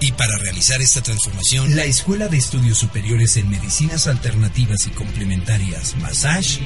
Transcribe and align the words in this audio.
Y 0.00 0.12
para 0.12 0.36
realizar 0.38 0.80
esta 0.82 1.02
transformación, 1.02 1.74
la 1.74 1.84
Escuela 1.84 2.28
de 2.28 2.36
Estudios 2.36 2.78
Superiores 2.78 3.36
en 3.36 3.48
Medicinas 3.48 4.06
Alternativas 4.06 4.86
y 4.86 4.90
Complementarias, 4.90 5.96
Massage, 5.96 6.58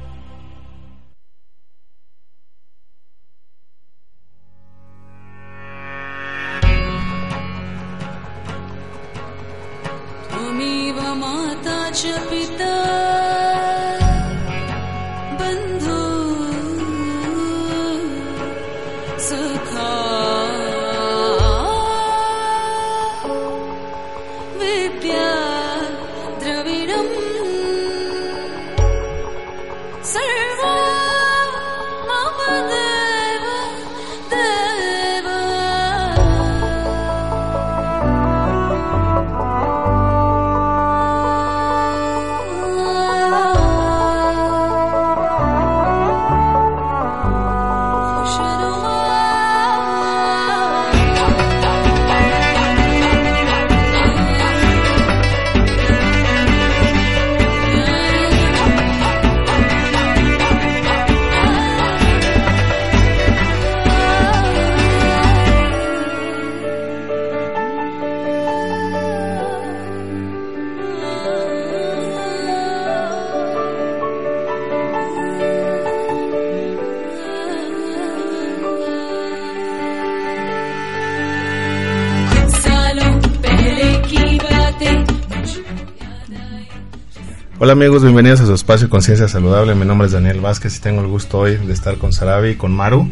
Hola 87.68 87.74
amigos, 87.74 88.02
bienvenidos 88.02 88.40
a 88.40 88.46
su 88.46 88.54
espacio 88.54 88.90
Conciencia 88.90 89.28
Saludable. 89.28 89.76
Mi 89.76 89.86
nombre 89.86 90.08
es 90.08 90.14
Daniel 90.14 90.40
Vázquez 90.40 90.78
y 90.78 90.80
tengo 90.80 91.02
el 91.02 91.08
gusto 91.08 91.40
hoy 91.40 91.58
de 91.58 91.74
estar 91.74 91.98
con 91.98 92.14
Sarabi 92.14 92.52
y 92.52 92.56
con 92.56 92.72
Maru, 92.72 93.12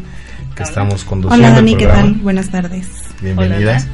que 0.54 0.62
estamos 0.62 1.04
conduciendo 1.04 1.46
Hola 1.46 1.56
Dani, 1.56 1.72
el 1.72 1.78
¿qué 1.78 1.86
tal? 1.86 2.14
Buenas 2.14 2.48
tardes. 2.48 2.88
Bienvenidas. 3.20 3.86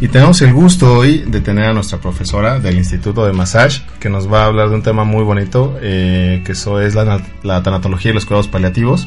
Y 0.00 0.08
tenemos 0.08 0.42
el 0.42 0.52
gusto 0.52 0.94
hoy 0.94 1.18
de 1.18 1.40
tener 1.40 1.66
a 1.66 1.72
nuestra 1.74 2.00
profesora 2.00 2.58
del 2.58 2.74
Instituto 2.74 3.24
de 3.24 3.32
Massage, 3.32 3.82
que 4.00 4.08
nos 4.08 4.28
va 4.28 4.42
a 4.42 4.46
hablar 4.46 4.70
de 4.70 4.74
un 4.74 4.82
tema 4.82 5.04
muy 5.04 5.22
bonito, 5.22 5.78
eh, 5.80 6.42
que 6.44 6.52
eso 6.52 6.80
es 6.80 6.96
la, 6.96 7.22
la 7.44 7.62
tanatología 7.62 8.10
y 8.10 8.14
los 8.14 8.26
cuidados 8.26 8.48
paliativos. 8.48 9.06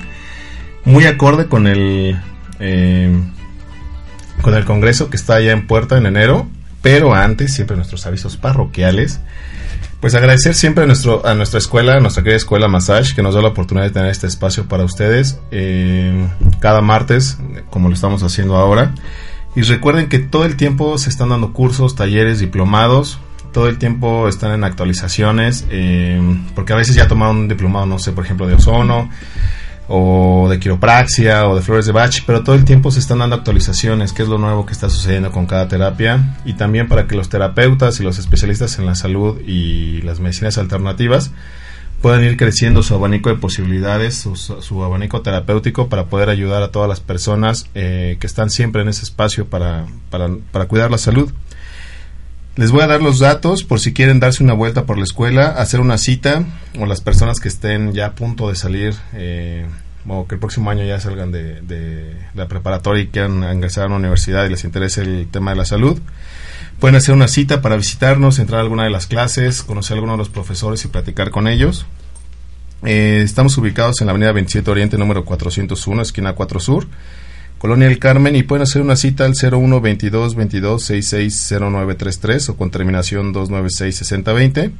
Muy 0.86 1.04
acorde 1.04 1.48
con 1.48 1.68
el, 1.68 2.18
eh, 2.62 3.14
con 4.42 4.54
el 4.54 4.64
congreso 4.64 5.10
que 5.10 5.18
está 5.18 5.42
ya 5.42 5.52
en 5.52 5.68
puerta 5.68 5.98
en 5.98 6.06
enero, 6.06 6.48
pero 6.82 7.14
antes 7.14 7.54
siempre 7.54 7.76
nuestros 7.76 8.06
avisos 8.06 8.38
parroquiales. 8.38 9.20
Pues 10.04 10.16
agradecer 10.16 10.54
siempre 10.54 10.84
a, 10.84 10.86
nuestro, 10.86 11.26
a 11.26 11.34
nuestra 11.34 11.60
escuela, 11.60 11.94
a 11.94 12.02
nuestra 12.02 12.24
querida 12.24 12.36
escuela 12.36 12.68
Massage, 12.68 13.16
que 13.16 13.24
nos 13.24 13.36
da 13.36 13.42
la 13.42 13.48
oportunidad 13.48 13.86
de 13.86 13.92
tener 13.92 14.10
este 14.10 14.28
espacio 14.28 14.68
para 14.68 14.84
ustedes 14.84 15.40
eh, 15.50 16.28
cada 16.60 16.82
martes, 16.82 17.38
como 17.70 17.88
lo 17.88 17.96
estamos 17.96 18.22
haciendo 18.22 18.58
ahora. 18.58 18.94
Y 19.56 19.62
recuerden 19.62 20.10
que 20.10 20.20
todo 20.20 20.44
el 20.44 20.58
tiempo 20.58 20.98
se 20.98 21.10
están 21.10 21.30
dando 21.30 21.54
cursos, 21.54 21.96
talleres, 21.96 22.42
diplomados. 22.42 23.18
Todo 23.54 23.70
el 23.70 23.78
tiempo 23.78 24.28
están 24.28 24.52
en 24.52 24.66
actualizaciones. 24.66 25.66
eh, 25.70 26.20
porque 26.54 26.74
a 26.74 26.76
veces 26.76 26.98
ya 26.98 27.08
tomaron 27.08 27.38
un 27.38 27.48
diplomado, 27.48 27.86
no 27.86 27.98
sé, 27.98 28.12
por 28.12 28.26
ejemplo, 28.26 28.46
de 28.46 28.56
ozono. 28.56 29.10
O 29.88 30.48
de 30.50 30.60
quiropraxia 30.60 31.48
o 31.48 31.56
de 31.56 31.62
flores 31.62 31.86
de 31.86 31.92
Bach. 31.92 32.24
Pero 32.26 32.44
todo 32.44 32.56
el 32.56 32.66
tiempo 32.66 32.92
se 32.92 33.00
están 33.00 33.20
dando 33.20 33.36
actualizaciones. 33.36 34.14
qué 34.14 34.24
es 34.24 34.30
lo 34.30 34.38
nuevo 34.38 34.66
que 34.66 34.74
está 34.74 34.90
sucediendo 34.90 35.32
con 35.32 35.46
cada 35.46 35.68
terapia. 35.68 36.38
Y 36.46 36.54
también 36.54 36.88
para 36.88 37.08
que 37.08 37.16
los 37.16 37.30
terapeutas 37.30 38.00
y 38.00 38.04
los 38.04 38.20
especialistas 38.20 38.80
en 38.80 38.86
la 38.86 38.96
salud 38.96 39.40
y 39.42 40.02
las 40.02 40.20
medicinas 40.20 40.58
alternativas 40.58 41.32
puedan 42.02 42.24
ir 42.24 42.36
creciendo 42.36 42.84
su 42.84 42.94
abanico 42.94 43.30
de 43.30 43.38
posibilidades, 43.38 44.16
su, 44.36 44.84
abanico 44.84 45.22
terapéutico 45.22 45.88
para 45.88 46.08
poder 46.08 46.30
ayudar 46.30 46.62
a 46.62 46.70
todas 46.70 46.90
las 46.90 47.00
personas 47.00 47.70
eh, 47.76 48.18
que 48.20 48.28
están 48.28 48.50
siempre 48.50 48.82
en 48.82 48.90
ese 48.90 49.04
espacio 49.04 49.48
para, 49.48 49.86
para 50.10 50.66
cuidar 50.66 50.92
la 50.92 50.98
salud. 50.98 51.32
Les 52.56 52.72
voy 52.72 52.82
a 52.82 52.88
dar 52.88 53.02
los 53.02 53.18
datos 53.18 53.64
por 53.64 53.80
si 53.80 53.94
quieren 53.94 54.20
darse 54.20 54.44
una 54.44 54.54
vuelta 54.54 54.86
por 54.86 54.98
la 55.00 55.04
escuela, 55.04 55.48
hacer 55.48 55.80
una 55.80 55.98
cita 55.98 56.46
o 56.80 56.86
las 56.86 57.02
personas 57.02 57.40
que 57.40 57.48
estén 57.48 57.94
ya 57.94 58.08
a 58.08 58.16
punto 58.16 58.48
de 58.48 58.56
salir 58.56 58.94
eh, 59.14 59.66
o 60.08 60.28
que 60.28 60.36
el 60.36 60.40
próximo 60.40 60.70
año 60.70 60.86
ya 60.86 61.00
salgan 61.00 61.32
de, 61.32 62.16
la 62.36 62.48
preparatoria 62.48 63.04
y 63.04 63.08
quieran 63.08 63.44
ingresar 63.52 63.86
a 63.86 63.88
una 63.88 63.96
universidad 63.96 64.46
y 64.46 64.50
les 64.50 64.66
interese 64.66 65.02
el 65.02 65.28
tema 65.32 65.52
de 65.52 65.58
la 65.58 65.66
salud. 65.66 66.00
Pueden 66.80 66.96
hacer 66.96 67.16
una 67.16 67.28
cita 67.28 67.62
para 67.62 67.76
visitarnos, 67.76 68.38
entrar 68.38 68.60
a 68.60 68.64
alguna 68.64 68.84
de 68.84 68.92
las 68.92 69.08
clases, 69.08 69.64
conocer 69.64 69.94
a 69.94 69.96
alguno 69.96 70.14
de 70.14 70.20
los 70.20 70.30
profesores 70.30 70.86
y 70.86 70.90
platicar 70.90 71.32
con 71.32 71.48
ellos. 71.48 71.88
Eh, 72.86 73.22
estamos 73.24 73.58
ubicados 73.58 74.00
en 74.02 74.08
la 74.08 74.12
avenida 74.12 74.32
27 74.32 74.70
Oriente, 74.70 74.98
número 75.00 75.26
401, 75.26 76.02
esquina 76.04 76.34
4 76.34 76.60
Sur, 76.60 76.88
Colonia 77.64 77.88
El 77.88 77.98
Carmen, 77.98 78.36
y 78.36 78.44
pueden 78.44 78.64
hacer 78.64 78.82
una 78.82 78.98
cita 78.98 79.24
al 79.24 79.36
01 79.42 79.80
22 79.80 80.36
22 80.36 80.84
66 80.84 81.54
0933 81.62 82.50
o 82.50 82.58
con 82.58 82.72
terminación 82.72 83.32
296 83.32 83.96
6020 83.96 84.72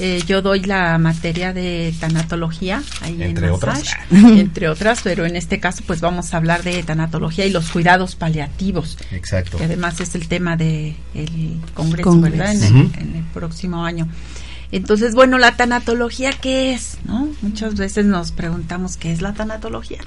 Eh, 0.00 0.22
yo 0.26 0.42
doy 0.42 0.60
la 0.60 0.96
materia 0.98 1.52
de 1.52 1.92
tanatología 1.98 2.82
ahí 3.00 3.20
Entre 3.20 3.48
en 3.48 3.52
otras. 3.52 3.78
Massage, 3.78 4.38
entre 4.40 4.68
otras, 4.68 5.00
pero 5.02 5.26
en 5.26 5.34
este 5.34 5.58
caso 5.58 5.82
pues 5.86 6.00
vamos 6.00 6.32
a 6.32 6.36
hablar 6.36 6.62
de 6.62 6.82
tanatología 6.84 7.46
y 7.46 7.50
los 7.50 7.70
cuidados 7.70 8.14
paliativos, 8.14 8.96
Exacto. 9.10 9.58
que 9.58 9.64
además 9.64 10.00
es 10.00 10.14
el 10.14 10.28
tema 10.28 10.56
del 10.56 10.94
congreso, 11.74 12.10
Congreso. 12.10 12.36
¿verdad? 12.38 12.54
En 12.54 12.76
el, 12.76 12.90
en 12.96 13.16
el 13.16 13.24
próximo 13.34 13.84
año. 13.84 14.06
Entonces, 14.70 15.14
bueno, 15.14 15.38
la 15.38 15.56
tanatología, 15.56 16.30
¿qué 16.32 16.74
es? 16.74 16.98
¿No? 17.04 17.28
Muchas 17.40 17.76
veces 17.76 18.04
nos 18.04 18.32
preguntamos 18.32 18.96
qué 18.96 19.12
es 19.12 19.22
la 19.22 19.32
tanatología. 19.32 20.00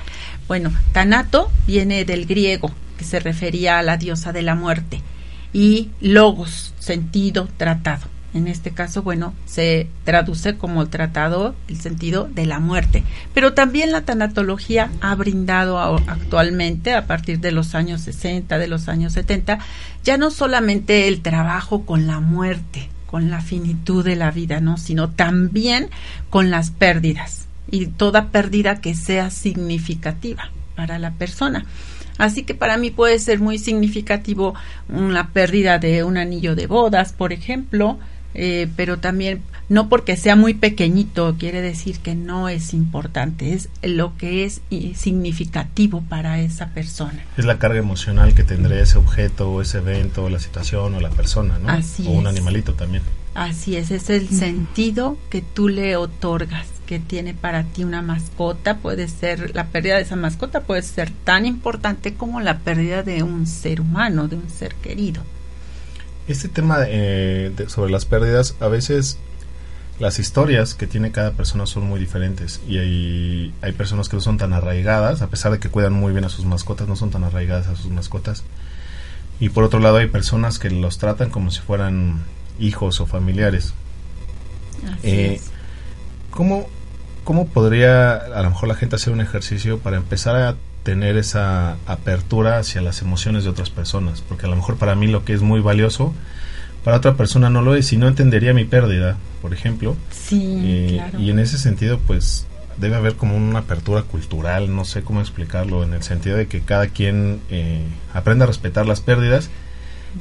Bueno, 0.47 0.71
tanato 0.91 1.51
viene 1.65 2.05
del 2.05 2.25
griego, 2.25 2.71
que 2.97 3.05
se 3.05 3.19
refería 3.19 3.79
a 3.79 3.83
la 3.83 3.97
diosa 3.97 4.31
de 4.31 4.43
la 4.43 4.53
muerte, 4.53 5.01
y 5.51 5.89
logos, 5.99 6.73
sentido, 6.79 7.49
tratado. 7.57 8.07
En 8.33 8.47
este 8.47 8.71
caso, 8.71 9.03
bueno, 9.03 9.33
se 9.45 9.89
traduce 10.05 10.57
como 10.57 10.87
tratado 10.87 11.53
el 11.67 11.81
sentido 11.81 12.29
de 12.31 12.45
la 12.45 12.59
muerte. 12.59 13.03
Pero 13.33 13.53
también 13.53 13.91
la 13.91 14.03
tanatología 14.03 14.89
ha 15.01 15.13
brindado 15.15 15.77
actualmente, 15.79 16.93
a 16.93 17.07
partir 17.07 17.39
de 17.39 17.51
los 17.51 17.75
años 17.75 18.01
60, 18.01 18.57
de 18.57 18.67
los 18.67 18.87
años 18.87 19.13
70, 19.13 19.59
ya 20.05 20.17
no 20.17 20.31
solamente 20.31 21.09
el 21.09 21.21
trabajo 21.21 21.85
con 21.85 22.07
la 22.07 22.21
muerte, 22.21 22.89
con 23.11 23.29
la 23.29 23.41
finitud 23.41 24.03
de 24.03 24.15
la 24.15 24.31
vida, 24.31 24.61
¿no? 24.61 24.77
Sino 24.77 25.09
también 25.09 25.89
con 26.29 26.49
las 26.49 26.71
pérdidas 26.71 27.47
y 27.69 27.87
toda 27.87 28.29
pérdida 28.29 28.79
que 28.79 28.95
sea 28.95 29.29
significativa 29.29 30.49
para 30.75 30.97
la 30.97 31.11
persona. 31.11 31.65
Así 32.17 32.43
que 32.43 32.55
para 32.55 32.77
mí 32.77 32.89
puede 32.89 33.19
ser 33.19 33.39
muy 33.39 33.57
significativo 33.57 34.53
una 34.89 35.29
pérdida 35.31 35.77
de 35.77 36.03
un 36.03 36.17
anillo 36.17 36.55
de 36.55 36.67
bodas, 36.67 37.13
por 37.13 37.33
ejemplo, 37.33 37.99
eh, 38.33 38.69
pero 38.75 38.99
también 38.99 39.41
no 39.69 39.87
porque 39.87 40.17
sea 40.17 40.35
muy 40.35 40.53
pequeñito 40.53 41.35
quiere 41.39 41.61
decir 41.61 41.99
que 41.99 42.13
no 42.13 42.49
es 42.49 42.73
importante, 42.73 43.53
es 43.53 43.69
lo 43.81 44.17
que 44.17 44.43
es 44.43 44.61
significativo 44.95 46.01
para 46.01 46.41
esa 46.41 46.69
persona. 46.69 47.23
Es 47.37 47.45
la 47.45 47.57
carga 47.57 47.79
emocional 47.79 48.33
que 48.33 48.43
tendría 48.43 48.81
ese 48.81 48.97
objeto, 48.97 49.49
o 49.49 49.61
ese 49.61 49.77
evento, 49.77 50.25
o 50.25 50.29
la 50.29 50.39
situación, 50.39 50.95
o 50.95 50.99
la 50.99 51.09
persona, 51.09 51.57
¿no? 51.59 51.69
Así 51.69 52.05
o 52.07 52.11
un 52.11 52.27
es. 52.27 52.31
animalito 52.31 52.73
también. 52.73 53.03
Así 53.33 53.77
es, 53.77 53.91
es 53.91 54.09
el 54.09 54.27
sentido 54.27 55.17
que 55.29 55.41
tú 55.41 55.69
le 55.69 55.95
otorgas, 55.95 56.67
que 56.85 56.99
tiene 56.99 57.33
para 57.33 57.63
ti 57.63 57.85
una 57.85 58.01
mascota, 58.01 58.77
puede 58.77 59.07
ser, 59.07 59.55
la 59.55 59.67
pérdida 59.67 59.95
de 59.95 60.01
esa 60.01 60.17
mascota 60.17 60.61
puede 60.61 60.81
ser 60.81 61.11
tan 61.23 61.45
importante 61.45 62.13
como 62.15 62.41
la 62.41 62.59
pérdida 62.59 63.03
de 63.03 63.23
un 63.23 63.47
ser 63.47 63.79
humano, 63.79 64.27
de 64.27 64.35
un 64.35 64.49
ser 64.49 64.75
querido. 64.75 65.23
Este 66.31 66.47
tema 66.47 66.79
eh, 66.87 67.51
de- 67.55 67.69
sobre 67.69 67.91
las 67.91 68.05
pérdidas, 68.05 68.55
a 68.59 68.67
veces 68.67 69.17
las 69.99 70.17
historias 70.17 70.73
que 70.73 70.87
tiene 70.87 71.11
cada 71.11 71.31
persona 71.31 71.65
son 71.65 71.83
muy 71.87 71.99
diferentes 71.99 72.59
y 72.67 72.77
hay, 72.77 73.53
hay 73.61 73.71
personas 73.73 74.09
que 74.09 74.15
no 74.15 74.21
son 74.21 74.37
tan 74.37 74.53
arraigadas, 74.53 75.21
a 75.21 75.27
pesar 75.27 75.51
de 75.51 75.59
que 75.59 75.69
cuidan 75.69 75.93
muy 75.93 76.11
bien 76.11 76.23
a 76.25 76.29
sus 76.29 76.45
mascotas, 76.45 76.87
no 76.87 76.95
son 76.95 77.11
tan 77.11 77.23
arraigadas 77.23 77.67
a 77.67 77.75
sus 77.75 77.91
mascotas. 77.91 78.43
Y 79.39 79.49
por 79.49 79.63
otro 79.63 79.79
lado 79.79 79.97
hay 79.97 80.07
personas 80.07 80.57
que 80.59 80.69
los 80.69 80.97
tratan 80.97 81.29
como 81.29 81.51
si 81.51 81.59
fueran 81.61 82.23
hijos 82.59 82.99
o 83.01 83.05
familiares. 83.07 83.73
Así 84.85 85.07
Eh, 85.09 85.33
es. 85.35 85.51
¿Cómo, 86.31 86.67
¿Cómo 87.23 87.47
podría 87.47 88.13
a 88.15 88.41
lo 88.41 88.49
mejor 88.51 88.69
la 88.69 88.75
gente 88.75 88.95
hacer 88.95 89.11
un 89.13 89.21
ejercicio 89.21 89.79
para 89.79 89.97
empezar 89.97 90.35
a 90.35 90.55
tener 90.83 91.17
esa 91.17 91.77
apertura 91.85 92.57
hacia 92.57 92.81
las 92.81 93.01
emociones 93.01 93.43
de 93.43 93.49
otras 93.49 93.69
personas? 93.69 94.21
Porque 94.21 94.45
a 94.45 94.49
lo 94.49 94.55
mejor 94.55 94.77
para 94.77 94.95
mí 94.95 95.07
lo 95.07 95.23
que 95.25 95.33
es 95.33 95.41
muy 95.41 95.59
valioso, 95.59 96.13
para 96.83 96.97
otra 96.97 97.15
persona 97.15 97.49
no 97.49 97.61
lo 97.61 97.75
es 97.75 97.91
y 97.93 97.97
no 97.97 98.07
entendería 98.07 98.53
mi 98.53 98.65
pérdida, 98.65 99.17
por 99.41 99.53
ejemplo. 99.53 99.95
Sí, 100.11 100.57
Eh, 100.63 100.93
claro. 100.95 101.19
Y 101.19 101.29
en 101.29 101.39
ese 101.39 101.57
sentido, 101.57 101.99
pues 101.99 102.45
debe 102.77 102.95
haber 102.95 103.15
como 103.15 103.35
una 103.37 103.59
apertura 103.59 104.01
cultural, 104.03 104.75
no 104.75 104.85
sé 104.85 105.03
cómo 105.03 105.21
explicarlo, 105.21 105.83
en 105.83 105.93
el 105.93 106.03
sentido 106.03 106.37
de 106.37 106.47
que 106.47 106.61
cada 106.61 106.87
quien 106.87 107.39
eh, 107.49 107.83
aprenda 108.13 108.45
a 108.45 108.47
respetar 108.47 108.87
las 108.87 109.01
pérdidas 109.01 109.49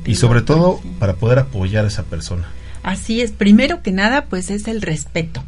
y 0.05 0.17
sobre 0.17 0.43
todo 0.43 0.81
para 0.99 1.15
poder 1.15 1.39
apoyar 1.39 1.85
a 1.85 1.89
esa 1.89 2.05
persona. 2.05 2.47
Así 2.83 3.21
es, 3.21 3.33
primero 3.33 3.83
que 3.83 3.93
nada, 3.93 4.27
pues 4.27 4.51
es 4.51 4.69
el 4.69 4.83
respeto. 4.83 5.43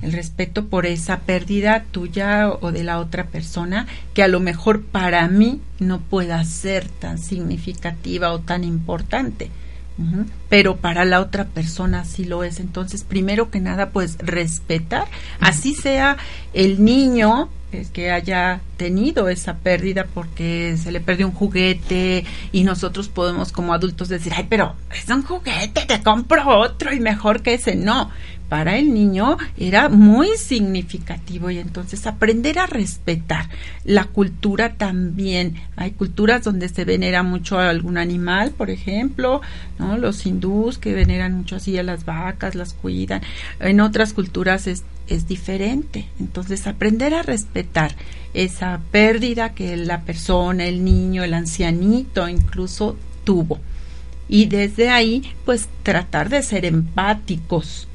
El 0.00 0.12
respeto 0.12 0.66
por 0.66 0.86
esa 0.86 1.20
pérdida 1.20 1.84
tuya 1.90 2.48
o 2.48 2.72
de 2.72 2.84
la 2.84 2.98
otra 2.98 3.24
persona 3.24 3.86
que 4.14 4.22
a 4.22 4.28
lo 4.28 4.40
mejor 4.40 4.82
para 4.82 5.28
mí 5.28 5.60
no 5.78 6.00
pueda 6.00 6.42
ser 6.44 6.88
tan 6.88 7.18
significativa 7.18 8.32
o 8.32 8.40
tan 8.40 8.64
importante. 8.64 9.50
Pero 10.48 10.76
para 10.76 11.04
la 11.04 11.20
otra 11.20 11.44
persona 11.46 12.04
sí 12.04 12.24
lo 12.24 12.44
es. 12.44 12.60
Entonces, 12.60 13.02
primero 13.02 13.50
que 13.50 13.58
nada, 13.58 13.90
pues 13.90 14.16
respetar, 14.18 15.08
así 15.40 15.74
sea 15.74 16.16
el 16.52 16.84
niño 16.84 17.48
eh, 17.70 17.86
que 17.92 18.10
haya 18.10 18.60
tenido 18.78 19.28
esa 19.28 19.56
pérdida 19.56 20.06
porque 20.14 20.78
se 20.82 20.90
le 20.90 21.00
perdió 21.00 21.26
un 21.26 21.34
juguete 21.34 22.24
y 22.50 22.62
nosotros 22.62 23.08
podemos 23.08 23.52
como 23.52 23.74
adultos 23.74 24.08
decir, 24.08 24.32
ay, 24.34 24.46
pero 24.48 24.74
es 24.94 25.06
un 25.10 25.22
juguete, 25.22 25.84
te 25.86 26.02
compro 26.02 26.48
otro 26.48 26.94
y 26.94 27.00
mejor 27.00 27.42
que 27.42 27.54
ese. 27.54 27.74
No, 27.74 28.10
para 28.48 28.78
el 28.78 28.94
niño 28.94 29.36
era 29.58 29.88
muy 29.88 30.36
significativo 30.36 31.50
y 31.50 31.58
entonces 31.58 32.06
aprender 32.06 32.58
a 32.58 32.66
respetar 32.66 33.48
la 33.84 34.04
cultura 34.04 34.74
también. 34.74 35.56
Hay 35.76 35.90
culturas 35.92 36.44
donde 36.44 36.68
se 36.68 36.84
venera 36.84 37.22
mucho 37.22 37.58
a 37.58 37.68
algún 37.68 37.98
animal, 37.98 38.52
por 38.52 38.70
ejemplo, 38.70 39.42
¿no? 39.78 39.98
Los 39.98 40.24
hindús 40.24 40.78
que 40.78 40.94
veneran 40.94 41.34
mucho 41.34 41.56
así 41.56 41.76
a 41.76 41.82
las 41.82 42.04
vacas, 42.04 42.54
las 42.54 42.72
cuidan. 42.72 43.20
En 43.60 43.80
otras 43.80 44.12
culturas 44.12 44.66
es, 44.66 44.82
es 45.08 45.28
diferente. 45.28 46.08
Entonces 46.18 46.66
aprender 46.66 47.14
a 47.14 47.22
respetar 47.22 47.94
esa 48.34 48.80
pérdida 48.90 49.54
que 49.54 49.76
la 49.76 50.02
persona, 50.02 50.64
el 50.64 50.84
niño, 50.84 51.22
el 51.22 51.34
ancianito 51.34 52.28
incluso 52.28 52.96
tuvo. 53.24 53.58
Y 54.28 54.46
desde 54.46 54.90
ahí, 54.90 55.22
pues 55.44 55.68
tratar 55.82 56.28
de 56.28 56.42
ser 56.42 56.64
empáticos 56.66 57.88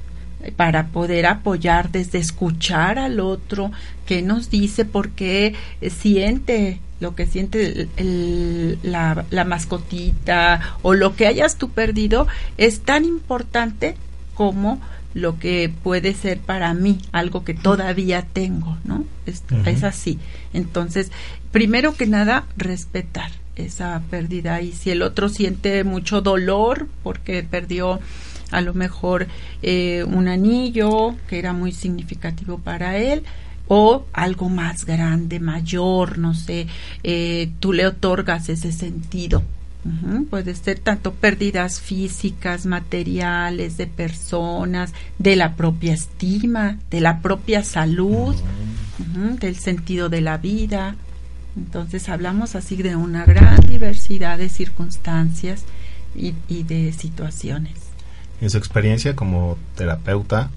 para 0.55 0.87
poder 0.87 1.25
apoyar 1.25 1.91
desde 1.91 2.19
escuchar 2.19 2.99
al 2.99 3.19
otro 3.19 3.71
que 4.05 4.21
nos 4.21 4.49
dice 4.49 4.85
por 4.85 5.09
qué 5.09 5.55
siente 5.89 6.79
lo 6.99 7.15
que 7.15 7.25
siente 7.25 7.65
el- 7.65 7.89
el- 7.97 8.79
la, 8.83 9.25
la 9.29 9.43
mascotita 9.43 10.77
o 10.83 10.93
lo 10.93 11.15
que 11.15 11.27
hayas 11.27 11.57
tú 11.57 11.69
perdido 11.69 12.27
es 12.57 12.81
tan 12.81 13.03
importante 13.05 13.95
como 14.35 14.79
lo 15.13 15.37
que 15.37 15.71
puede 15.83 16.13
ser 16.13 16.39
para 16.39 16.73
mí 16.73 16.99
algo 17.11 17.43
que 17.43 17.53
todavía 17.53 18.25
tengo, 18.33 18.77
¿no? 18.83 19.05
Es, 19.25 19.43
es 19.65 19.83
así. 19.83 20.17
Entonces, 20.53 21.11
primero 21.51 21.93
que 21.93 22.07
nada, 22.07 22.45
respetar 22.57 23.31
esa 23.55 24.01
pérdida 24.09 24.61
y 24.61 24.71
si 24.71 24.89
el 24.89 25.03
otro 25.03 25.29
siente 25.29 25.83
mucho 25.83 26.21
dolor 26.21 26.87
porque 27.03 27.43
perdió 27.43 27.99
a 28.53 28.61
lo 28.61 28.73
mejor 28.73 29.27
eh, 29.61 30.05
un 30.07 30.27
anillo 30.27 31.15
que 31.27 31.39
era 31.39 31.53
muy 31.53 31.71
significativo 31.71 32.59
para 32.59 32.97
él 32.97 33.23
o 33.67 34.05
algo 34.13 34.49
más 34.49 34.85
grande, 34.85 35.39
mayor, 35.39 36.17
no 36.17 36.33
sé, 36.33 36.67
eh, 37.03 37.51
tú 37.59 37.73
le 37.73 37.87
otorgas 37.87 38.49
ese 38.49 38.71
sentido. 38.71 39.43
Puede 40.29 40.55
ser 40.55 40.79
tanto 40.79 41.13
pérdidas 41.13 41.81
físicas, 41.81 42.65
materiales, 42.65 43.75
de 43.75 43.85
personas, 43.85 44.93
de 45.19 45.35
la 45.35 45.55
propia 45.55 45.93
estima, 45.93 46.79
de 46.89 47.01
la 47.01 47.19
propia 47.19 47.65
salud, 47.65 48.33
del 49.41 49.57
sentido 49.57 50.07
de 50.07 50.21
la 50.21 50.37
vida. 50.37 50.95
Entonces 51.57 52.07
hablamos 52.07 52.55
así 52.55 52.77
de 52.77 52.95
una 52.95 53.25
gran 53.25 53.59
diversidad 53.67 54.37
de 54.37 54.47
circunstancias 54.47 55.65
y 56.15 56.63
de 56.63 56.93
situaciones. 56.93 57.82
En 58.43 58.49
su 58.49 58.57
experiencia 58.57 59.15
como 59.15 59.57
terapeuta, 59.77 60.49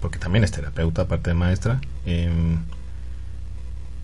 porque 0.00 0.20
también 0.20 0.44
es 0.44 0.52
terapeuta, 0.52 1.02
aparte 1.02 1.30
de 1.30 1.34
maestra, 1.34 1.80
em, 2.06 2.58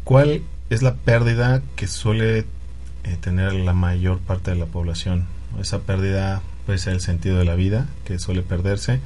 ¿cuál 0.02 0.42
es 0.70 0.82
la 0.82 0.96
pérdida 0.96 1.62
que 1.76 1.86
suele 1.86 2.38
eh, 2.40 3.16
tener 3.20 3.52
la 3.52 3.74
mayor 3.74 4.18
parte 4.18 4.50
de 4.50 4.56
la 4.56 4.66
población? 4.66 5.26
Esa 5.60 5.78
pérdida 5.78 6.42
puede 6.66 6.80
ser 6.80 6.94
el 6.94 7.00
sentido 7.00 7.38
de 7.38 7.44
la 7.44 7.54
vida, 7.54 7.86
que 8.04 8.18
suele 8.18 8.42
perderse, 8.42 8.98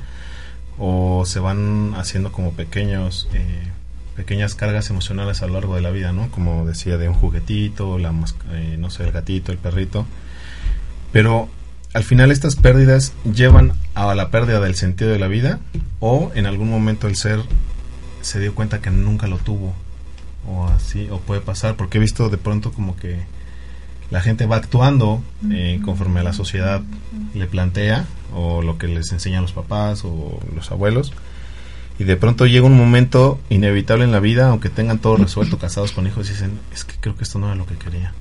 o 0.79 1.25
se 1.27 1.39
van 1.39 1.93
haciendo 1.99 2.33
como 2.33 2.53
pequeños, 2.53 3.29
eh, 3.35 3.69
pequeñas 4.17 4.55
cargas 4.55 4.89
emocionales 4.89 5.43
a 5.43 5.47
lo 5.47 5.53
largo 5.53 5.75
de 5.75 5.83
la 5.83 5.91
vida, 5.91 6.13
¿no? 6.13 6.31
Como 6.31 6.65
decía, 6.65 6.97
de 6.97 7.07
un 7.07 7.15
juguetito, 7.15 7.99
la, 7.99 8.15
eh, 8.53 8.77
no 8.79 8.89
sé, 8.89 9.05
el 9.05 9.13
gatito, 9.13 9.53
el 9.53 9.59
perrito. 9.59 10.07
Pero 11.13 11.51
al 11.95 12.05
final 12.05 12.31
estas 12.31 12.57
pérdidas 12.57 13.13
llevan 13.25 13.73
a 13.95 14.15
la 14.15 14.31
pérdida 14.31 14.61
del 14.61 14.75
sentido 14.75 15.11
de 15.11 15.19
la 15.19 15.29
vida 15.29 15.61
o 16.01 16.33
en 16.35 16.47
algún 16.47 16.71
momento 16.71 17.07
el 17.07 17.17
ser 17.17 17.41
se 18.23 18.41
dio 18.41 18.55
cuenta 18.55 18.81
que 18.81 18.91
nunca 18.91 19.27
lo 19.27 19.37
tuvo 19.39 19.75
o 20.47 20.67
así 20.69 21.09
o 21.11 21.19
puede 21.19 21.41
pasar 21.41 21.77
porque 21.77 21.99
he 21.99 22.01
visto 22.01 22.31
de 22.31 22.39
pronto 22.39 22.73
como 22.73 22.97
que 22.97 23.21
la 24.11 24.21
gente 24.21 24.47
va 24.47 24.57
actuando 24.57 25.23
eh, 25.51 25.81
conforme 25.85 26.21
a 26.21 26.23
la 26.23 26.33
sociedad 26.33 26.83
le 27.35 27.47
plantea 27.47 28.07
o 28.35 28.63
lo 28.63 28.79
que 28.79 28.89
les 28.89 29.13
enseñan 29.13 29.43
los 29.43 29.53
papás 29.53 30.03
o 30.05 30.41
los 30.55 30.71
abuelos 30.71 31.13
y 31.99 32.05
de 32.05 32.17
pronto 32.17 32.47
llega 32.47 32.67
un 32.67 32.77
momento 32.77 33.39
inevitable 33.51 34.05
en 34.05 34.13
la 34.13 34.21
vida 34.21 34.49
aunque 34.49 34.71
tengan 34.71 34.99
todo 34.99 35.17
resuelto 35.17 35.59
casados 35.59 35.93
con 35.93 36.07
hijos 36.07 36.29
y 36.29 36.33
dicen 36.33 36.59
es 36.73 36.85
que 36.85 36.95
creo 36.99 37.17
que 37.17 37.25
esto 37.25 37.39
no 37.39 37.47
era 37.47 37.55
lo 37.55 37.67
que 37.67 37.75
quería 37.75 38.15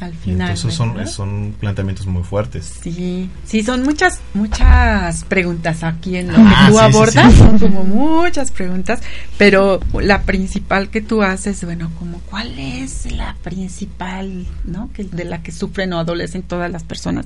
Al 0.00 0.12
final. 0.14 0.50
entonces 0.50 0.74
son, 0.74 1.06
son 1.06 1.54
planteamientos 1.58 2.06
muy 2.06 2.22
fuertes 2.22 2.74
Sí, 2.82 3.30
sí, 3.46 3.62
son 3.62 3.82
muchas, 3.82 4.20
muchas 4.34 5.24
preguntas 5.24 5.82
aquí 5.82 6.16
en 6.16 6.28
lo 6.32 6.34
Ah, 6.38 6.66
que 6.66 6.72
tú 6.72 6.78
sí, 6.78 6.78
sí, 6.78 6.84
abordas, 6.96 7.32
sí. 7.32 7.38
son 7.38 7.58
como 7.58 7.84
muchas 7.84 8.50
preguntas, 8.50 9.00
pero 9.38 9.80
la 10.00 10.22
principal 10.22 10.90
que 10.90 11.00
tú 11.00 11.22
haces, 11.22 11.64
bueno, 11.64 11.90
como 11.98 12.18
cuál 12.20 12.58
es 12.58 13.10
la 13.12 13.36
principal, 13.42 14.46
¿no? 14.64 14.90
Que 14.92 15.04
de 15.04 15.24
la 15.24 15.42
que 15.42 15.50
sufren 15.52 15.92
o 15.94 15.98
adolecen 15.98 16.42
todas 16.42 16.70
las 16.70 16.84
personas. 16.84 17.24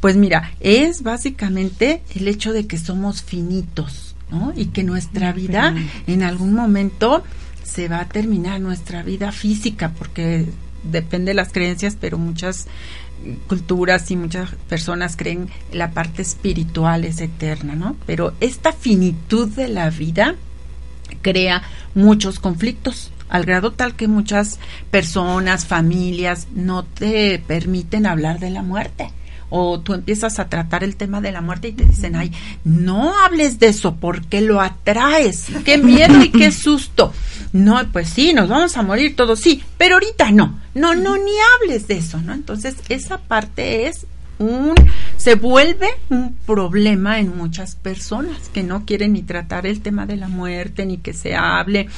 Pues 0.00 0.16
mira, 0.16 0.52
es 0.60 1.02
básicamente 1.02 2.02
el 2.14 2.26
hecho 2.28 2.52
de 2.52 2.66
que 2.66 2.78
somos 2.78 3.22
finitos, 3.22 4.14
¿no? 4.30 4.52
Y 4.56 4.66
que 4.66 4.82
nuestra 4.82 5.32
vida 5.32 5.74
en 6.06 6.22
algún 6.22 6.54
momento 6.54 7.22
se 7.64 7.88
va 7.88 8.00
a 8.00 8.08
terminar 8.08 8.60
nuestra 8.60 9.02
vida 9.02 9.30
física 9.30 9.92
porque 9.98 10.46
depende 10.82 11.30
de 11.30 11.34
las 11.34 11.52
creencias, 11.52 11.96
pero 12.00 12.18
muchas 12.18 12.66
culturas 13.48 14.10
y 14.10 14.16
muchas 14.16 14.50
personas 14.68 15.16
creen 15.16 15.48
la 15.72 15.90
parte 15.90 16.22
espiritual 16.22 17.04
es 17.04 17.20
eterna, 17.20 17.74
¿no? 17.74 17.96
Pero 18.06 18.32
esta 18.40 18.72
finitud 18.72 19.48
de 19.48 19.68
la 19.68 19.90
vida 19.90 20.36
crea 21.22 21.62
muchos 21.94 22.38
conflictos 22.38 23.10
al 23.28 23.44
grado 23.44 23.72
tal 23.72 23.94
que 23.94 24.08
muchas 24.08 24.58
personas, 24.90 25.66
familias 25.66 26.48
no 26.54 26.84
te 26.84 27.38
permiten 27.38 28.06
hablar 28.06 28.38
de 28.38 28.50
la 28.50 28.62
muerte. 28.62 29.10
O 29.50 29.80
tú 29.80 29.94
empiezas 29.94 30.38
a 30.38 30.48
tratar 30.48 30.84
el 30.84 30.96
tema 30.96 31.22
de 31.22 31.32
la 31.32 31.40
muerte 31.40 31.68
y 31.68 31.72
te 31.72 31.86
dicen, 31.86 32.16
ay, 32.16 32.32
no 32.64 33.18
hables 33.18 33.58
de 33.58 33.68
eso 33.68 33.96
porque 33.96 34.42
lo 34.42 34.60
atraes. 34.60 35.46
Qué 35.64 35.78
miedo 35.78 36.22
y 36.22 36.30
qué 36.30 36.52
susto. 36.52 37.14
No, 37.52 37.80
pues 37.92 38.08
sí, 38.08 38.32
nos 38.32 38.48
vamos 38.48 38.76
a 38.76 38.82
morir 38.82 39.16
todos, 39.16 39.40
sí, 39.40 39.62
pero 39.76 39.94
ahorita 39.94 40.30
no. 40.30 40.60
No, 40.74 40.94
no, 40.94 41.16
ni 41.16 41.32
hables 41.56 41.88
de 41.88 41.98
eso, 41.98 42.20
¿no? 42.20 42.34
Entonces, 42.34 42.76
esa 42.88 43.18
parte 43.18 43.86
es 43.86 44.06
un 44.38 44.74
se 45.16 45.34
vuelve 45.34 45.88
un 46.10 46.34
problema 46.46 47.18
en 47.18 47.36
muchas 47.36 47.74
personas 47.74 48.48
que 48.52 48.62
no 48.62 48.86
quieren 48.86 49.14
ni 49.14 49.22
tratar 49.22 49.66
el 49.66 49.80
tema 49.80 50.06
de 50.06 50.16
la 50.16 50.28
muerte 50.28 50.86
ni 50.86 50.98
que 50.98 51.12
se 51.12 51.34
hable 51.34 51.88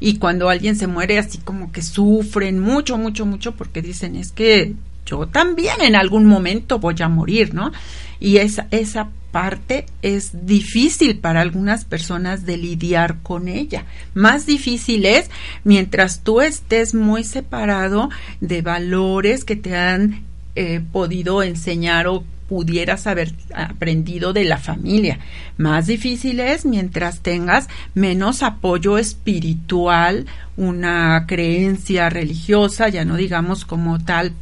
y 0.00 0.16
cuando 0.16 0.48
alguien 0.48 0.76
se 0.76 0.86
muere 0.86 1.18
así 1.18 1.38
como 1.38 1.72
que 1.72 1.82
sufren 1.82 2.58
mucho 2.58 2.96
mucho 2.96 3.26
mucho 3.26 3.52
porque 3.52 3.82
dicen 3.82 4.16
es 4.16 4.32
que 4.32 4.74
yo 5.04 5.26
también 5.26 5.82
en 5.82 5.94
algún 5.94 6.24
momento 6.24 6.78
voy 6.78 6.94
a 7.00 7.08
morir, 7.08 7.52
¿no? 7.52 7.72
Y 8.18 8.38
esa 8.38 8.66
esa 8.70 9.08
parte 9.30 9.86
es 10.02 10.46
difícil 10.46 11.18
para 11.18 11.40
algunas 11.40 11.84
personas 11.84 12.46
de 12.46 12.56
lidiar 12.56 13.18
con 13.22 13.48
ella. 13.48 13.84
Más 14.14 14.46
difícil 14.46 15.06
es 15.06 15.30
mientras 15.64 16.20
tú 16.20 16.40
estés 16.40 16.94
muy 16.94 17.24
separado 17.24 18.10
de 18.40 18.62
valores 18.62 19.44
que 19.44 19.56
te 19.56 19.76
han 19.76 20.24
eh, 20.56 20.80
podido 20.92 21.42
enseñar 21.42 22.06
o 22.08 22.24
pudieras 22.48 23.06
haber 23.06 23.32
aprendido 23.54 24.32
de 24.32 24.44
la 24.44 24.58
familia. 24.58 25.20
Más 25.56 25.86
difícil 25.86 26.40
es 26.40 26.66
mientras 26.66 27.20
tengas 27.20 27.68
menos 27.94 28.42
apoyo 28.42 28.98
espiritual, 28.98 30.26
una 30.56 31.26
creencia 31.28 32.10
religiosa, 32.10 32.88
ya 32.88 33.04
no 33.04 33.14
digamos 33.14 33.64
como 33.64 34.00
tal 34.00 34.32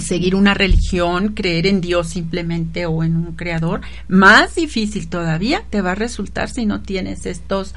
seguir 0.00 0.34
una 0.34 0.54
religión, 0.54 1.28
creer 1.34 1.66
en 1.66 1.80
Dios 1.80 2.08
simplemente 2.08 2.86
o 2.86 3.04
en 3.04 3.16
un 3.16 3.32
creador, 3.32 3.82
más 4.08 4.54
difícil 4.54 5.08
todavía 5.08 5.64
te 5.68 5.82
va 5.82 5.92
a 5.92 5.96
resultar 5.96 6.48
si 6.48 6.66
no 6.66 6.80
tienes 6.80 7.26
estos 7.26 7.74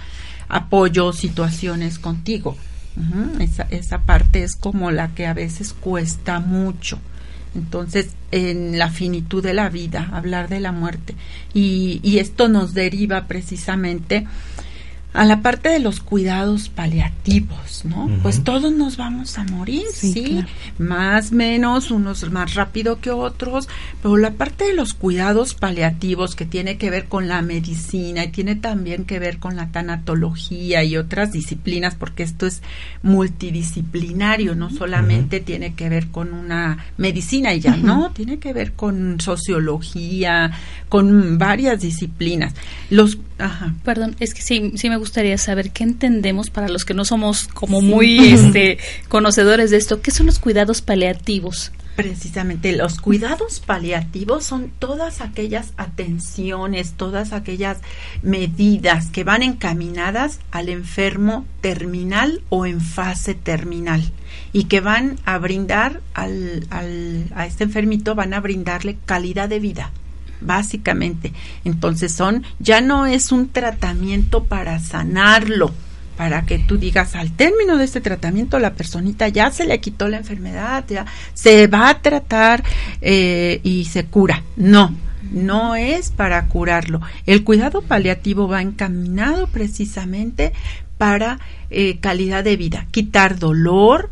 apoyos, 0.47 1.17
situaciones 1.17 1.99
contigo. 1.99 2.55
Esa, 3.39 3.63
esa 3.71 4.03
parte 4.03 4.43
es 4.43 4.55
como 4.55 4.89
la 4.89 5.13
que 5.13 5.27
a 5.27 5.33
veces 5.33 5.73
cuesta 5.73 6.39
mucho. 6.39 6.97
Entonces, 7.53 8.09
en 8.31 8.77
la 8.77 8.89
finitud 8.89 9.43
de 9.43 9.53
la 9.53 9.69
vida, 9.69 10.09
hablar 10.13 10.47
de 10.49 10.59
la 10.59 10.71
muerte. 10.71 11.15
Y, 11.53 11.99
y 12.03 12.19
esto 12.19 12.47
nos 12.47 12.73
deriva 12.73 13.27
precisamente 13.27 14.25
a 15.15 15.23
la 15.23 15.41
parte 15.41 15.69
de 15.69 15.79
los 15.79 16.01
cuidados 16.01 16.67
paliativos, 16.67 17.85
¿no? 17.85 18.09
Pues 18.21 18.43
todos 18.43 18.73
nos 18.73 18.97
vamos 18.97 19.37
a 19.37 19.45
morir, 19.45 19.83
sí, 19.93 20.11
Sí, 20.11 20.23
claro. 20.23 20.47
más 20.77 21.31
menos, 21.31 21.89
unos 21.89 22.29
más 22.31 22.53
rápido 22.53 22.99
que 22.99 23.11
otros, 23.11 23.69
pero 24.01 24.17
la 24.17 24.31
parte 24.31 24.65
de 24.65 24.73
los 24.73 24.93
cuidados 24.93 25.53
paliativos 25.53 26.35
que 26.35 26.45
tiene 26.45 26.77
que 26.77 26.89
ver 26.89 27.05
con 27.05 27.29
la 27.29 27.41
medicina 27.41 28.25
y 28.25 28.29
tiene 28.29 28.55
también 28.55 29.05
que 29.05 29.19
ver 29.19 29.39
con 29.39 29.55
la 29.55 29.67
tanatología 29.71 30.83
y 30.83 30.97
otras 30.97 31.31
disciplinas, 31.31 31.95
porque 31.95 32.23
esto 32.23 32.45
es 32.45 32.61
multidisciplinario, 33.01 34.53
no 34.53 34.69
solamente 34.69 35.39
tiene 35.39 35.75
que 35.75 35.87
ver 35.87 36.07
con 36.07 36.33
una 36.33 36.85
medicina 36.97 37.53
y 37.53 37.61
ya, 37.61 37.77
no, 37.77 38.11
tiene 38.11 38.37
que 38.39 38.51
ver 38.51 38.73
con 38.73 39.21
sociología, 39.21 40.51
con 40.89 41.37
varias 41.37 41.79
disciplinas. 41.81 42.53
Los, 42.89 43.17
ajá. 43.37 43.73
Perdón, 43.83 44.15
es 44.19 44.33
que 44.33 44.41
sí, 44.41 44.73
sí 44.75 44.89
me 44.89 44.97
gustaría 44.97 45.37
saber 45.37 45.71
qué 45.71 45.83
entendemos 45.83 46.49
para 46.49 46.69
los 46.69 46.85
que 46.85 46.93
no 46.93 47.05
somos 47.05 47.47
como 47.49 47.81
muy 47.81 48.17
este, 48.33 48.77
conocedores 49.09 49.71
de 49.71 49.77
esto. 49.77 50.01
¿Qué 50.01 50.11
son 50.11 50.25
los 50.27 50.39
cuidados 50.39 50.81
paliativos? 50.81 51.71
Precisamente 51.95 52.73
los 52.75 52.99
cuidados 52.99 53.61
paliativos 53.61 54.43
son 54.43 54.69
todas 54.79 55.21
aquellas 55.21 55.71
atenciones, 55.77 56.91
todas 56.97 57.31
aquellas 57.31 57.77
medidas 58.21 59.07
que 59.11 59.23
van 59.23 59.43
encaminadas 59.43 60.39
al 60.51 60.67
enfermo 60.67 61.45
terminal 61.61 62.41
o 62.49 62.65
en 62.65 62.81
fase 62.81 63.33
terminal 63.33 64.03
y 64.51 64.65
que 64.65 64.81
van 64.81 65.17
a 65.25 65.37
brindar 65.37 66.01
al, 66.13 66.67
al- 66.69 67.31
a 67.33 67.45
este 67.45 67.63
enfermito, 67.63 68.13
van 68.13 68.33
a 68.33 68.41
brindarle 68.41 68.97
calidad 69.05 69.47
de 69.47 69.59
vida 69.59 69.91
básicamente. 70.45 71.33
Entonces 71.63 72.11
son, 72.11 72.43
ya 72.59 72.81
no 72.81 73.05
es 73.05 73.31
un 73.31 73.49
tratamiento 73.49 74.43
para 74.45 74.79
sanarlo, 74.79 75.73
para 76.17 76.45
que 76.45 76.59
tú 76.59 76.77
digas 76.77 77.15
al 77.15 77.31
término 77.31 77.77
de 77.77 77.85
este 77.85 78.01
tratamiento 78.01 78.59
la 78.59 78.73
personita 78.73 79.27
ya 79.27 79.51
se 79.51 79.65
le 79.65 79.79
quitó 79.79 80.07
la 80.07 80.17
enfermedad, 80.17 80.85
ya 80.87 81.05
se 81.33 81.67
va 81.67 81.89
a 81.89 82.01
tratar 82.01 82.63
eh, 83.01 83.59
y 83.63 83.85
se 83.85 84.05
cura. 84.05 84.43
No, 84.55 84.93
no 85.31 85.75
es 85.75 86.11
para 86.11 86.47
curarlo. 86.47 87.01
El 87.25 87.43
cuidado 87.43 87.81
paliativo 87.81 88.47
va 88.47 88.61
encaminado 88.61 89.47
precisamente 89.47 90.53
para 90.97 91.39
eh, 91.69 91.99
calidad 91.99 92.43
de 92.43 92.55
vida, 92.55 92.87
quitar 92.91 93.37
dolor, 93.37 94.09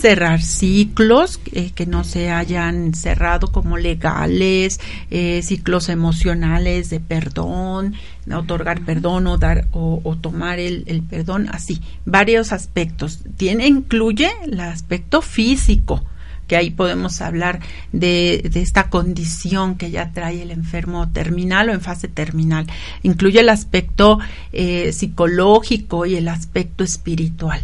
Cerrar 0.00 0.42
ciclos 0.42 1.40
eh, 1.52 1.70
que 1.72 1.86
no 1.86 2.02
se 2.02 2.30
hayan 2.30 2.92
cerrado 2.92 3.52
como 3.52 3.78
legales, 3.78 4.80
eh, 5.10 5.42
ciclos 5.44 5.88
emocionales 5.88 6.90
de 6.90 6.98
perdón, 6.98 7.94
otorgar 8.32 8.80
perdón 8.84 9.28
o 9.28 9.38
dar 9.38 9.68
o, 9.70 10.00
o 10.02 10.16
tomar 10.16 10.58
el, 10.58 10.82
el 10.88 11.02
perdón, 11.02 11.48
así, 11.52 11.80
varios 12.04 12.52
aspectos. 12.52 13.20
Tiene, 13.36 13.68
incluye 13.68 14.28
el 14.44 14.58
aspecto 14.58 15.22
físico, 15.22 16.04
que 16.48 16.56
ahí 16.56 16.70
podemos 16.70 17.20
hablar 17.20 17.60
de, 17.92 18.48
de 18.50 18.60
esta 18.60 18.90
condición 18.90 19.76
que 19.76 19.92
ya 19.92 20.10
trae 20.12 20.42
el 20.42 20.50
enfermo 20.50 21.10
terminal 21.10 21.68
o 21.68 21.72
en 21.72 21.80
fase 21.80 22.08
terminal. 22.08 22.66
Incluye 23.02 23.40
el 23.40 23.50
aspecto 23.50 24.18
eh, 24.52 24.92
psicológico 24.92 26.06
y 26.06 26.16
el 26.16 26.26
aspecto 26.26 26.82
espiritual. 26.82 27.60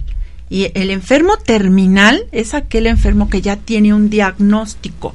Y 0.55 0.71
el 0.75 0.91
enfermo 0.91 1.37
terminal 1.37 2.27
es 2.31 2.55
aquel 2.55 2.87
enfermo 2.87 3.29
que 3.29 3.43
ya 3.43 3.57
tiene 3.57 3.93
un 3.93 4.09
diagnóstico, 4.09 5.13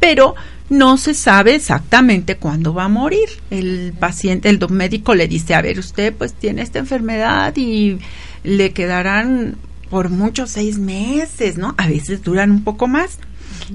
pero 0.00 0.34
no 0.68 0.96
se 0.96 1.14
sabe 1.14 1.54
exactamente 1.54 2.38
cuándo 2.38 2.74
va 2.74 2.86
a 2.86 2.88
morir. 2.88 3.28
El 3.52 3.94
paciente, 3.96 4.48
el 4.48 4.58
médico 4.68 5.14
le 5.14 5.28
dice, 5.28 5.54
a 5.54 5.62
ver, 5.62 5.78
usted 5.78 6.12
pues 6.12 6.34
tiene 6.34 6.62
esta 6.62 6.80
enfermedad 6.80 7.56
y 7.56 8.00
le 8.42 8.72
quedarán 8.72 9.58
por 9.90 10.08
muchos 10.08 10.50
seis 10.50 10.76
meses, 10.80 11.56
¿no? 11.56 11.76
A 11.78 11.86
veces 11.86 12.24
duran 12.24 12.50
un 12.50 12.64
poco 12.64 12.88
más. 12.88 13.20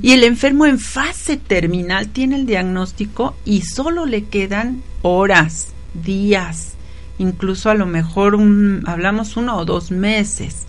Y 0.01 0.11
el 0.11 0.25
enfermo 0.25 0.65
en 0.65 0.79
fase 0.79 1.37
terminal 1.37 2.09
tiene 2.09 2.35
el 2.35 2.45
diagnóstico 2.45 3.37
y 3.45 3.61
solo 3.61 4.05
le 4.05 4.25
quedan 4.25 4.83
horas, 5.01 5.69
días, 5.93 6.73
incluso 7.19 7.69
a 7.69 7.75
lo 7.75 7.85
mejor 7.85 8.35
un, 8.35 8.83
hablamos 8.85 9.37
uno 9.37 9.55
o 9.55 9.63
dos 9.63 9.91
meses, 9.91 10.65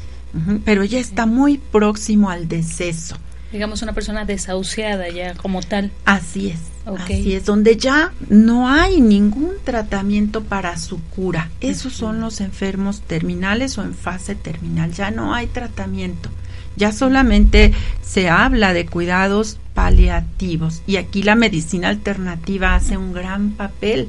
Pero 0.64 0.84
ya 0.84 0.98
está 0.98 1.24
muy 1.24 1.58
próximo 1.58 2.28
al 2.28 2.46
deceso. 2.46 3.16
Digamos 3.52 3.80
una 3.82 3.94
persona 3.94 4.24
desahuciada 4.24 5.08
ya 5.08 5.34
como 5.34 5.62
tal. 5.62 5.90
Así 6.04 6.48
es. 6.50 6.60
Así 6.84 7.34
es, 7.34 7.44
donde 7.44 7.76
ya 7.76 8.12
no 8.28 8.68
hay 8.68 9.00
ningún 9.00 9.54
tratamiento 9.64 10.44
para 10.44 10.78
su 10.78 11.00
cura. 11.02 11.50
Esos 11.60 11.94
son 11.94 12.20
los 12.20 12.40
enfermos 12.40 13.00
terminales 13.00 13.76
o 13.78 13.82
en 13.82 13.94
fase 13.94 14.36
terminal. 14.36 14.92
Ya 14.92 15.10
no 15.10 15.34
hay 15.34 15.48
tratamiento. 15.48 16.28
Ya 16.76 16.92
solamente 16.92 17.72
se 18.02 18.28
habla 18.28 18.72
de 18.72 18.86
cuidados 18.86 19.58
paliativos. 19.74 20.82
Y 20.86 20.96
aquí 20.96 21.24
la 21.24 21.34
medicina 21.34 21.88
alternativa 21.88 22.76
hace 22.76 22.96
un 22.96 23.12
gran 23.12 23.50
papel 23.50 24.08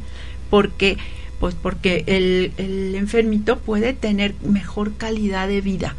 porque 0.51 0.97
pues 1.39 1.55
porque 1.55 2.03
el, 2.07 2.51
el 2.57 2.95
enfermito 2.95 3.59
puede 3.59 3.93
tener 3.93 4.33
mejor 4.43 4.95
calidad 4.97 5.47
de 5.47 5.62
vida, 5.62 5.95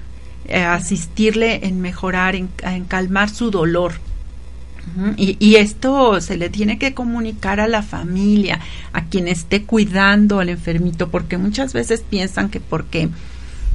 eh, 0.49 0.63
asistirle 0.63 1.67
en 1.67 1.81
mejorar, 1.81 2.35
en, 2.35 2.49
en 2.63 2.85
calmar 2.85 3.31
su 3.31 3.51
dolor. 3.51 3.95
Y, 5.19 5.37
y 5.39 5.57
esto 5.57 6.19
se 6.23 6.39
le 6.39 6.49
tiene 6.49 6.79
que 6.79 6.95
comunicar 6.95 7.61
a 7.61 7.69
la 7.69 7.83
familia, 7.83 8.59
a 8.95 9.05
quien 9.05 9.29
esté 9.29 9.65
cuidando 9.65 10.41
al 10.41 10.49
enfermito, 10.49 11.11
porque 11.11 11.37
muchas 11.37 11.75
veces 11.75 12.03
piensan 12.09 12.49
que 12.49 12.59
porque 12.59 13.11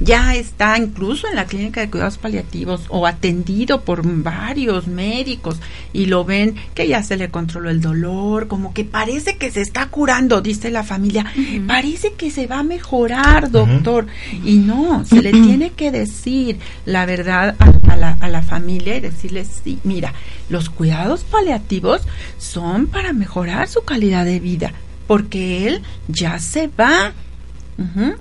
ya 0.00 0.34
está 0.34 0.76
incluso 0.78 1.28
en 1.28 1.36
la 1.36 1.46
clínica 1.46 1.80
de 1.80 1.90
cuidados 1.90 2.18
paliativos 2.18 2.82
o 2.88 3.06
atendido 3.06 3.82
por 3.82 4.02
varios 4.04 4.86
médicos 4.86 5.58
y 5.92 6.06
lo 6.06 6.24
ven 6.24 6.56
que 6.74 6.88
ya 6.88 7.02
se 7.02 7.16
le 7.16 7.30
controló 7.30 7.70
el 7.70 7.80
dolor, 7.80 8.48
como 8.48 8.74
que 8.74 8.84
parece 8.84 9.36
que 9.36 9.50
se 9.50 9.60
está 9.60 9.86
curando, 9.86 10.40
dice 10.40 10.70
la 10.70 10.82
familia, 10.82 11.26
parece 11.66 12.12
que 12.14 12.30
se 12.30 12.46
va 12.46 12.60
a 12.60 12.64
mejorar, 12.64 13.50
doctor. 13.50 14.06
Y 14.44 14.56
no, 14.56 15.04
se 15.04 15.22
le 15.22 15.30
tiene 15.30 15.70
que 15.70 15.90
decir 15.90 16.58
la 16.86 17.06
verdad 17.06 17.56
a, 17.58 17.92
a 17.92 17.96
la, 17.96 18.18
a 18.20 18.28
la 18.28 18.42
familia 18.42 18.96
y 18.96 19.00
decirle, 19.00 19.44
sí, 19.44 19.78
mira, 19.84 20.12
los 20.48 20.70
cuidados 20.70 21.24
paliativos 21.24 22.02
son 22.38 22.86
para 22.86 23.12
mejorar 23.12 23.68
su 23.68 23.82
calidad 23.82 24.24
de 24.24 24.40
vida, 24.40 24.72
porque 25.06 25.68
él 25.68 25.82
ya 26.08 26.38
se 26.38 26.68
va. 26.68 27.12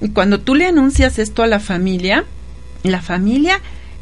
Y 0.02 0.10
cuando 0.10 0.40
tú 0.40 0.56
le 0.56 0.66
anuncias 0.66 1.20
esto 1.20 1.44
a 1.44 1.48
la 1.48 1.60
familia, 1.60 2.26
la 2.84 3.02
familia 3.02 3.60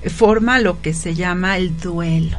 forma 0.07 0.59
lo 0.59 0.81
que 0.81 0.93
se 0.93 1.13
llama 1.13 1.57
el 1.57 1.77
duelo. 1.77 2.37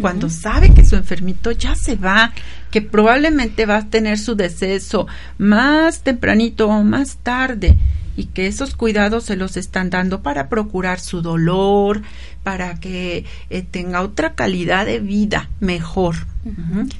Cuando 0.00 0.28
sabe 0.28 0.74
que 0.74 0.84
su 0.84 0.96
enfermito 0.96 1.50
ya 1.52 1.74
se 1.74 1.96
va, 1.96 2.32
que 2.70 2.82
probablemente 2.82 3.64
va 3.64 3.78
a 3.78 3.86
tener 3.86 4.18
su 4.18 4.34
deceso 4.34 5.06
más 5.38 6.02
tempranito 6.02 6.68
o 6.68 6.84
más 6.84 7.16
tarde 7.22 7.76
y 8.18 8.24
que 8.26 8.48
esos 8.48 8.74
cuidados 8.74 9.24
se 9.24 9.36
los 9.36 9.56
están 9.56 9.90
dando 9.90 10.22
para 10.22 10.48
procurar 10.48 10.98
su 10.98 11.22
dolor, 11.22 12.02
para 12.42 12.80
que 12.80 13.24
eh, 13.48 13.62
tenga 13.62 14.02
otra 14.02 14.34
calidad 14.34 14.84
de 14.86 14.98
vida 14.98 15.48
mejor. 15.60 16.16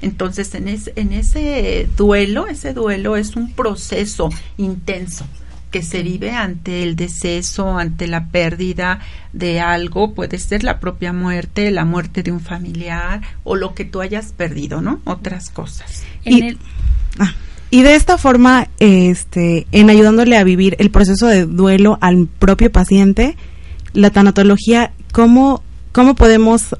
Entonces, 0.01 0.53
en, 0.55 0.67
ese 0.67 0.93
en 0.95 1.11
ese 1.11 1.89
duelo, 1.97 2.47
ese 2.47 2.73
duelo 2.73 3.17
es 3.17 3.35
un 3.35 3.51
proceso 3.51 4.29
intenso 4.57 5.25
que 5.71 5.81
se 5.83 6.01
vive 6.03 6.31
ante 6.31 6.83
el 6.83 6.95
deceso, 6.95 7.77
ante 7.77 8.07
la 8.07 8.27
pérdida 8.27 8.99
de 9.33 9.59
algo, 9.59 10.13
puede 10.15 10.37
ser 10.39 10.63
la 10.63 10.79
propia 10.79 11.13
muerte, 11.13 11.69
la 11.69 11.83
muerte 11.85 12.23
de 12.23 12.31
un 12.31 12.39
familiar 12.39 13.21
o 13.43 13.55
lo 13.55 13.75
que 13.75 13.85
tú 13.85 14.01
hayas 14.01 14.31
perdido, 14.31 14.81
¿no? 14.81 14.99
Otras 15.03 15.49
cosas. 15.49 16.03
En 16.25 16.33
Y- 16.33 16.41
el- 16.47 16.57
Ah, 17.19 17.33
y 17.71 17.81
de 17.83 17.95
esta 17.95 18.17
forma, 18.17 18.67
este, 18.79 19.67
en 19.71 19.89
ayudándole 19.89 20.37
a 20.37 20.43
vivir 20.43 20.75
el 20.79 20.89
proceso 20.91 21.27
de 21.27 21.45
duelo 21.45 21.97
al 22.01 22.27
propio 22.27 22.71
paciente, 22.71 23.35
la 23.93 24.09
tanatología, 24.09 24.91
¿cómo, 25.11 25.61
cómo 25.91 26.15
podemos 26.15 26.75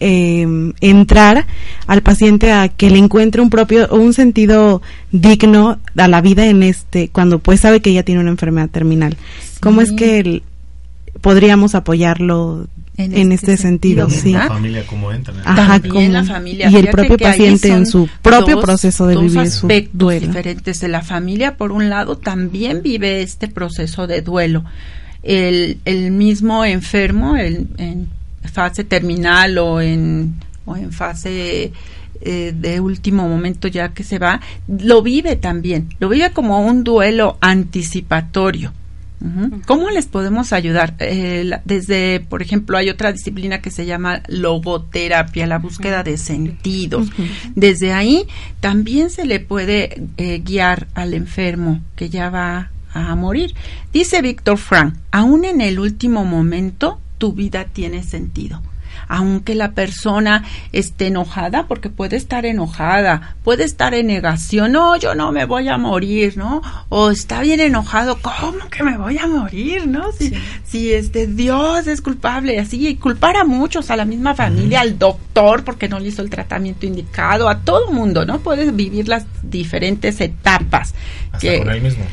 eh, 0.00 0.46
entrar 0.80 1.46
al 1.86 2.02
paciente 2.02 2.52
a 2.52 2.68
que 2.68 2.90
le 2.90 2.98
encuentre 2.98 3.40
un 3.40 3.48
propio, 3.50 3.88
un 3.88 4.12
sentido 4.12 4.82
digno 5.12 5.78
a 5.96 6.08
la 6.08 6.20
vida 6.20 6.46
en 6.46 6.62
este, 6.62 7.08
cuando 7.08 7.38
pues 7.38 7.60
sabe 7.60 7.80
que 7.80 7.92
ya 7.92 8.02
tiene 8.02 8.20
una 8.20 8.30
enfermedad 8.30 8.68
terminal? 8.68 9.16
¿Cómo 9.60 9.80
es 9.80 9.92
que 9.92 10.18
el- 10.18 10.42
podríamos 11.22 11.74
apoyarlo 11.74 12.66
En 12.98 13.12
en, 13.14 13.30
este 13.32 13.52
este, 13.52 13.62
sentido? 13.62 14.08
sentido, 14.08 14.22
sí? 14.22 14.32
La 14.32 14.48
familia 14.48 14.86
cómo 14.86 15.12
entra. 15.12 15.34
¿no? 15.34 15.40
Ajá, 15.44 15.80
También 15.80 15.92
como- 15.94 16.08
la 16.08 16.24
familia. 16.24 16.70
y 16.70 16.76
el 16.76 16.86
propio 16.88 17.18
paciente 17.18 17.68
en 17.68 17.84
su 17.86 18.08
propio 18.22 18.56
dos- 18.56 18.64
proceso 18.64 19.06
de 19.06 19.14
dos 19.14 19.22
vivir 19.24 19.50
su 19.50 19.66
aspectos 19.66 19.98
duelo. 19.98 20.26
diferentes. 20.28 20.82
La 20.84 21.02
familia, 21.02 21.56
por 21.56 21.72
un 21.72 21.88
lado, 21.90 22.16
también 22.16 22.80
vive 22.82 23.20
este 23.22 23.48
proceso 23.48 24.06
de 24.06 24.22
duelo. 24.22 24.64
El, 25.22 25.78
el 25.84 26.10
mismo 26.12 26.64
enfermo, 26.64 27.36
el, 27.36 27.66
en 27.78 28.08
fase 28.52 28.84
terminal 28.84 29.58
o 29.58 29.80
en, 29.80 30.34
o 30.64 30.76
en 30.76 30.92
fase 30.92 31.72
eh, 32.22 32.54
de 32.56 32.80
último 32.80 33.28
momento 33.28 33.68
ya 33.68 33.90
que 33.92 34.04
se 34.04 34.18
va, 34.18 34.40
lo 34.68 35.02
vive 35.02 35.36
también. 35.36 35.88
Lo 36.00 36.08
vive 36.08 36.30
como 36.30 36.60
un 36.60 36.82
duelo 36.82 37.36
anticipatorio. 37.42 38.72
¿Cómo 39.66 39.90
les 39.90 40.06
podemos 40.06 40.52
ayudar? 40.52 40.94
Eh, 40.98 41.50
desde, 41.64 42.20
por 42.20 42.42
ejemplo, 42.42 42.76
hay 42.76 42.90
otra 42.90 43.12
disciplina 43.12 43.60
que 43.60 43.70
se 43.70 43.86
llama 43.86 44.22
logoterapia, 44.28 45.46
la 45.46 45.58
búsqueda 45.58 46.02
de 46.02 46.18
sentidos. 46.18 47.08
Desde 47.54 47.92
ahí 47.92 48.26
también 48.60 49.10
se 49.10 49.24
le 49.24 49.40
puede 49.40 50.02
eh, 50.18 50.42
guiar 50.44 50.88
al 50.94 51.14
enfermo 51.14 51.80
que 51.96 52.10
ya 52.10 52.30
va 52.30 52.70
a 52.92 53.14
morir. 53.14 53.54
Dice 53.92 54.20
Víctor 54.22 54.58
Frank, 54.58 54.94
aún 55.10 55.44
en 55.44 55.60
el 55.60 55.80
último 55.80 56.24
momento 56.24 57.00
tu 57.18 57.32
vida 57.32 57.64
tiene 57.64 58.02
sentido 58.02 58.60
aunque 59.08 59.54
la 59.54 59.72
persona 59.72 60.44
esté 60.72 61.08
enojada, 61.08 61.66
porque 61.66 61.88
puede 61.88 62.16
estar 62.16 62.46
enojada, 62.46 63.36
puede 63.44 63.64
estar 63.64 63.94
en 63.94 64.06
negación, 64.08 64.72
no, 64.72 64.96
yo 64.96 65.14
no 65.14 65.32
me 65.32 65.44
voy 65.44 65.68
a 65.68 65.78
morir, 65.78 66.36
¿no? 66.36 66.62
O 66.88 67.10
está 67.10 67.40
bien 67.40 67.60
enojado, 67.60 68.18
¿cómo 68.20 68.68
que 68.70 68.82
me 68.82 68.96
voy 68.96 69.18
a 69.18 69.26
morir, 69.26 69.86
no? 69.86 70.12
Si, 70.12 70.32
si 70.64 70.92
este 70.92 71.26
Dios 71.26 71.86
es 71.86 72.00
culpable, 72.00 72.58
así, 72.58 72.86
y 72.86 72.96
culpar 72.96 73.36
a 73.36 73.44
muchos, 73.44 73.90
a 73.90 73.96
la 73.96 74.04
misma 74.04 74.34
familia, 74.34 74.80
al 74.80 74.98
doctor, 74.98 75.64
porque 75.64 75.88
no 75.88 75.98
le 75.98 76.08
hizo 76.08 76.22
el 76.22 76.30
tratamiento 76.30 76.86
indicado, 76.86 77.48
a 77.48 77.60
todo 77.60 77.90
mundo, 77.92 78.24
¿no? 78.24 78.40
Puedes 78.40 78.74
vivir 78.74 79.08
las 79.08 79.26
diferentes 79.42 80.20
etapas. 80.20 80.94
Hasta 81.32 81.38
que- 81.38 81.58
con 81.58 81.70
él 81.70 81.82
mismo. 81.82 82.04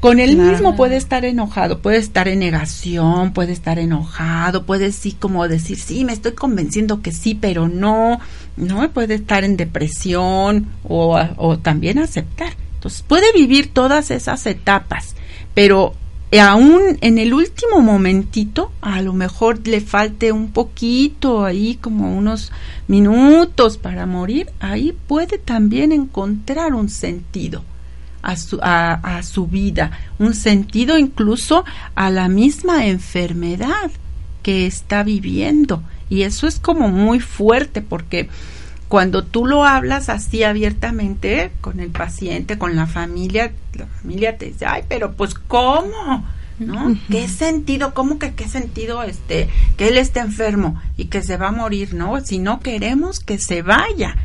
Con 0.00 0.20
él 0.20 0.34
Claro. 0.34 0.50
mismo 0.52 0.76
puede 0.76 0.96
estar 0.96 1.24
enojado, 1.24 1.80
puede 1.80 1.98
estar 1.98 2.28
en 2.28 2.38
negación, 2.38 3.32
puede 3.32 3.52
estar 3.52 3.78
enojado, 3.78 4.64
puede 4.64 4.92
sí 4.92 5.12
como 5.12 5.48
decir, 5.48 5.78
sí, 5.78 6.04
me 6.04 6.12
estoy 6.12 6.32
convenciendo 6.32 7.02
que 7.02 7.12
sí, 7.12 7.34
pero 7.34 7.68
no, 7.68 8.20
no, 8.56 8.90
puede 8.90 9.14
estar 9.14 9.44
en 9.44 9.56
depresión 9.56 10.68
o, 10.84 11.18
o 11.36 11.58
también 11.58 11.98
aceptar. 11.98 12.52
Entonces 12.74 13.02
puede 13.02 13.32
vivir 13.32 13.72
todas 13.72 14.10
esas 14.12 14.46
etapas, 14.46 15.16
pero 15.52 15.94
aún 16.40 16.98
en 17.00 17.18
el 17.18 17.32
último 17.32 17.80
momentito, 17.80 18.70
a 18.82 19.00
lo 19.02 19.12
mejor 19.14 19.66
le 19.66 19.80
falte 19.80 20.30
un 20.30 20.52
poquito 20.52 21.44
ahí, 21.44 21.76
como 21.80 22.16
unos 22.16 22.52
minutos 22.86 23.78
para 23.78 24.06
morir, 24.06 24.50
ahí 24.60 24.94
puede 25.06 25.38
también 25.38 25.90
encontrar 25.90 26.74
un 26.74 26.88
sentido 26.88 27.64
a 28.22 28.36
su, 28.36 28.58
a, 28.62 28.94
a 28.94 29.22
su 29.22 29.46
vida, 29.46 29.90
un 30.18 30.34
sentido 30.34 30.98
incluso 30.98 31.64
a 31.94 32.10
la 32.10 32.28
misma 32.28 32.86
enfermedad 32.86 33.90
que 34.42 34.66
está 34.66 35.02
viviendo. 35.02 35.82
Y 36.10 36.22
eso 36.22 36.46
es 36.46 36.58
como 36.58 36.88
muy 36.88 37.20
fuerte 37.20 37.82
porque 37.82 38.28
cuando 38.88 39.22
tú 39.22 39.46
lo 39.46 39.64
hablas 39.64 40.08
así 40.08 40.42
abiertamente 40.42 41.52
con 41.60 41.78
el 41.80 41.90
paciente, 41.90 42.58
con 42.58 42.74
la 42.74 42.86
familia, 42.86 43.52
la 43.74 43.86
familia 43.86 44.38
te 44.38 44.46
dice, 44.46 44.64
ay, 44.66 44.84
pero 44.88 45.12
pues 45.12 45.34
¿cómo? 45.34 46.26
¿No? 46.58 46.96
¿Qué 47.08 47.28
sentido? 47.28 47.94
¿Cómo 47.94 48.18
que 48.18 48.32
qué 48.34 48.48
sentido 48.48 49.02
este 49.04 49.48
que 49.76 49.88
él 49.88 49.98
esté 49.98 50.20
enfermo 50.20 50.80
y 50.96 51.04
que 51.04 51.22
se 51.22 51.36
va 51.36 51.48
a 51.48 51.52
morir, 51.52 51.94
no? 51.94 52.20
Si 52.24 52.38
no 52.38 52.60
queremos 52.60 53.20
que 53.20 53.38
se 53.38 53.62
vaya. 53.62 54.16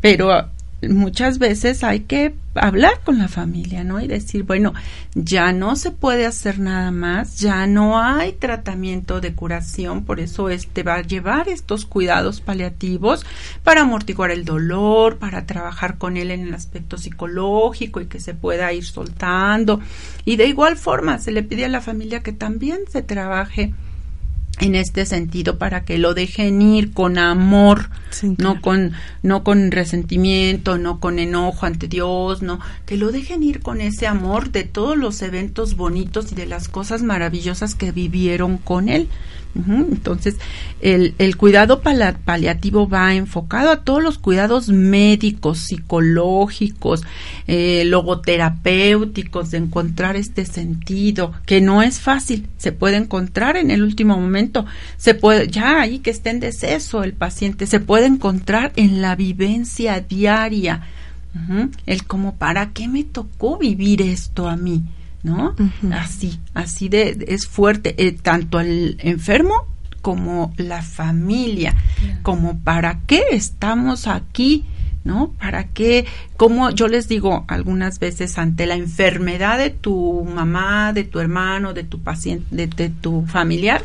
Pero 0.00 0.50
muchas 0.88 1.38
veces 1.38 1.84
hay 1.84 2.00
que 2.00 2.34
hablar 2.54 3.00
con 3.04 3.18
la 3.18 3.28
familia, 3.28 3.84
¿no? 3.84 4.00
Y 4.00 4.06
decir, 4.06 4.44
bueno, 4.44 4.74
ya 5.14 5.52
no 5.52 5.76
se 5.76 5.90
puede 5.90 6.26
hacer 6.26 6.58
nada 6.58 6.90
más, 6.90 7.38
ya 7.40 7.66
no 7.66 8.00
hay 8.00 8.32
tratamiento 8.32 9.20
de 9.20 9.34
curación, 9.34 10.04
por 10.04 10.20
eso 10.20 10.48
este 10.50 10.82
va 10.82 10.96
a 10.96 11.02
llevar 11.02 11.48
estos 11.48 11.84
cuidados 11.84 12.40
paliativos 12.40 13.26
para 13.62 13.82
amortiguar 13.82 14.30
el 14.30 14.44
dolor, 14.44 15.18
para 15.18 15.46
trabajar 15.46 15.98
con 15.98 16.16
él 16.16 16.30
en 16.30 16.40
el 16.42 16.54
aspecto 16.54 16.96
psicológico 16.96 18.00
y 18.00 18.06
que 18.06 18.20
se 18.20 18.34
pueda 18.34 18.72
ir 18.72 18.84
soltando. 18.84 19.80
Y 20.24 20.36
de 20.36 20.46
igual 20.46 20.76
forma 20.76 21.18
se 21.18 21.32
le 21.32 21.42
pide 21.42 21.64
a 21.64 21.68
la 21.68 21.80
familia 21.80 22.22
que 22.22 22.32
también 22.32 22.80
se 22.88 23.02
trabaje 23.02 23.74
en 24.60 24.74
este 24.74 25.06
sentido 25.06 25.58
para 25.58 25.84
que 25.84 25.98
lo 25.98 26.14
dejen 26.14 26.62
ir 26.62 26.92
con 26.92 27.18
amor, 27.18 27.90
no 28.38 28.60
con 28.60 28.92
no 29.22 29.42
con 29.42 29.70
resentimiento, 29.70 30.78
no 30.78 31.00
con 31.00 31.18
enojo 31.18 31.66
ante 31.66 31.88
Dios, 31.88 32.42
no, 32.42 32.60
que 32.86 32.96
lo 32.96 33.10
dejen 33.12 33.42
ir 33.42 33.60
con 33.60 33.80
ese 33.80 34.06
amor 34.06 34.50
de 34.50 34.64
todos 34.64 34.96
los 34.96 35.20
eventos 35.22 35.76
bonitos 35.76 36.32
y 36.32 36.34
de 36.34 36.46
las 36.46 36.68
cosas 36.68 37.02
maravillosas 37.02 37.74
que 37.74 37.92
vivieron 37.92 38.58
con 38.58 38.88
él. 38.88 39.08
Entonces, 39.54 40.36
el, 40.80 41.14
el 41.18 41.36
cuidado 41.36 41.80
paliativo 41.80 42.88
va 42.88 43.14
enfocado 43.14 43.70
a 43.70 43.84
todos 43.84 44.02
los 44.02 44.18
cuidados 44.18 44.68
médicos, 44.68 45.60
psicológicos, 45.60 47.02
eh, 47.46 47.84
logoterapéuticos, 47.86 49.52
de 49.52 49.58
encontrar 49.58 50.16
este 50.16 50.44
sentido, 50.44 51.32
que 51.46 51.60
no 51.60 51.82
es 51.82 52.00
fácil, 52.00 52.48
se 52.58 52.72
puede 52.72 52.96
encontrar 52.96 53.56
en 53.56 53.70
el 53.70 53.84
último 53.84 54.18
momento, 54.18 54.66
se 54.96 55.14
puede, 55.14 55.46
ya 55.48 55.80
ahí 55.80 56.00
que 56.00 56.10
esté 56.10 56.30
en 56.30 56.40
deceso 56.40 57.04
el 57.04 57.12
paciente, 57.12 57.66
se 57.66 57.78
puede 57.78 58.06
encontrar 58.06 58.72
en 58.74 59.00
la 59.02 59.14
vivencia 59.14 60.00
diaria, 60.00 60.88
el 61.86 62.04
como, 62.04 62.36
¿para 62.36 62.70
qué 62.70 62.86
me 62.86 63.02
tocó 63.02 63.58
vivir 63.58 64.02
esto 64.02 64.48
a 64.48 64.56
mí? 64.56 64.82
¿No? 65.24 65.56
Así, 65.90 66.38
así 66.54 66.88
de, 66.88 67.14
de- 67.14 67.34
es 67.34 67.46
fuerte, 67.48 67.94
eh, 68.06 68.12
tanto 68.12 68.60
el 68.60 68.96
enfermo 69.00 69.54
como 70.02 70.52
la 70.58 70.82
familia, 70.82 71.74
como 72.22 72.58
para 72.58 73.00
qué 73.06 73.22
estamos 73.32 74.06
aquí, 74.06 74.64
¿no? 75.02 75.32
¿Para 75.40 75.68
qué? 75.68 76.04
Como 76.36 76.68
yo 76.70 76.88
les 76.88 77.08
digo 77.08 77.44
algunas 77.48 77.98
veces 77.98 78.36
ante 78.38 78.66
la 78.66 78.74
enfermedad 78.74 79.56
de 79.58 79.70
tu 79.70 80.24
mamá, 80.24 80.92
de 80.92 81.04
tu 81.04 81.20
hermano, 81.20 81.72
de 81.72 81.84
tu 81.84 82.00
paciente, 82.02 82.44
de, 82.54 82.66
de 82.66 82.90
tu 82.90 83.24
familiar, 83.26 83.82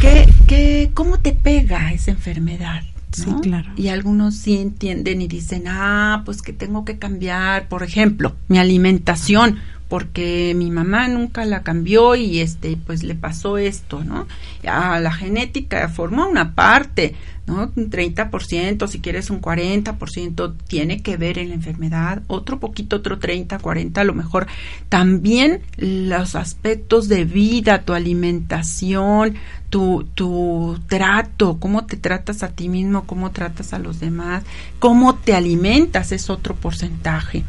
¿qué, 0.00 0.28
qué, 0.46 0.90
¿cómo 0.94 1.18
te 1.18 1.32
pega 1.32 1.92
esa 1.92 2.10
enfermedad? 2.10 2.82
Sí, 3.12 3.30
claro. 3.42 3.70
Y 3.76 3.88
algunos 3.88 4.36
sí 4.36 4.58
entienden 4.58 5.22
y 5.22 5.28
dicen, 5.28 5.64
ah, 5.66 6.22
pues 6.24 6.42
que 6.42 6.52
tengo 6.52 6.84
que 6.84 6.98
cambiar, 6.98 7.66
por 7.68 7.82
ejemplo, 7.82 8.36
mi 8.48 8.58
alimentación, 8.58 9.58
porque 9.88 10.52
mi 10.54 10.70
mamá 10.70 11.08
nunca 11.08 11.44
la 11.46 11.62
cambió 11.62 12.14
y 12.14 12.40
este, 12.40 12.76
pues 12.76 13.02
le 13.02 13.14
pasó 13.14 13.56
esto, 13.56 14.04
¿no? 14.04 14.26
A 14.66 15.00
la 15.00 15.12
genética 15.12 15.88
forma 15.88 16.26
una 16.26 16.54
parte, 16.54 17.14
¿no? 17.46 17.72
Un 17.74 17.90
30%, 17.90 18.86
si 18.86 19.00
quieres 19.00 19.30
un 19.30 19.40
40%, 19.40 20.54
tiene 20.66 21.00
que 21.00 21.16
ver 21.16 21.38
en 21.38 21.48
la 21.48 21.54
enfermedad, 21.54 22.22
otro 22.26 22.60
poquito, 22.60 22.96
otro 22.96 23.18
30, 23.18 23.58
40, 23.58 24.00
a 24.00 24.04
lo 24.04 24.12
mejor. 24.12 24.46
También 24.90 25.62
los 25.78 26.34
aspectos 26.34 27.08
de 27.08 27.24
vida, 27.24 27.82
tu 27.82 27.94
alimentación, 27.94 29.36
tu, 29.70 30.06
tu 30.14 30.78
trato, 30.86 31.58
cómo 31.58 31.86
te 31.86 31.96
tratas 31.96 32.42
a 32.42 32.48
ti 32.48 32.68
mismo, 32.68 33.06
cómo 33.06 33.30
tratas 33.30 33.72
a 33.72 33.78
los 33.78 34.00
demás, 34.00 34.44
cómo 34.78 35.14
te 35.14 35.34
alimentas 35.34 36.12
es 36.12 36.28
otro 36.28 36.54
porcentaje. 36.54 37.44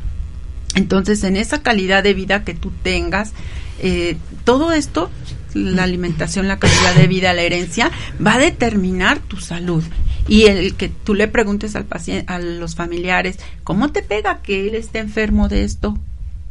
Entonces, 0.76 1.24
en 1.24 1.36
esa 1.36 1.62
calidad 1.62 2.04
de 2.04 2.14
vida 2.14 2.44
que 2.44 2.54
tú 2.54 2.72
tengas, 2.84 3.34
eh, 3.82 4.18
todo 4.44 4.72
esto, 4.72 5.10
la 5.54 5.84
alimentación, 5.84 6.48
la 6.48 6.60
calidad 6.60 6.96
de 6.96 7.08
vida, 7.08 7.34
la 7.34 7.42
herencia, 7.42 7.92
va 8.26 8.36
a 8.36 8.40
determinar 8.40 9.20
tu 9.20 9.38
salud. 9.38 9.84
Y 10.28 10.44
el 10.44 10.76
que 10.76 10.90
tú 10.90 11.16
le 11.16 11.28
preguntes 11.28 11.76
al 11.76 11.86
paciente, 11.86 12.32
a 12.32 12.40
los 12.40 12.76
familiares, 12.76 13.40
¿cómo 13.64 13.92
te 13.92 14.04
pega 14.04 14.42
que 14.44 14.68
él 14.68 14.76
esté 14.76 15.00
enfermo 15.00 15.50
de 15.50 15.64
esto? 15.64 15.98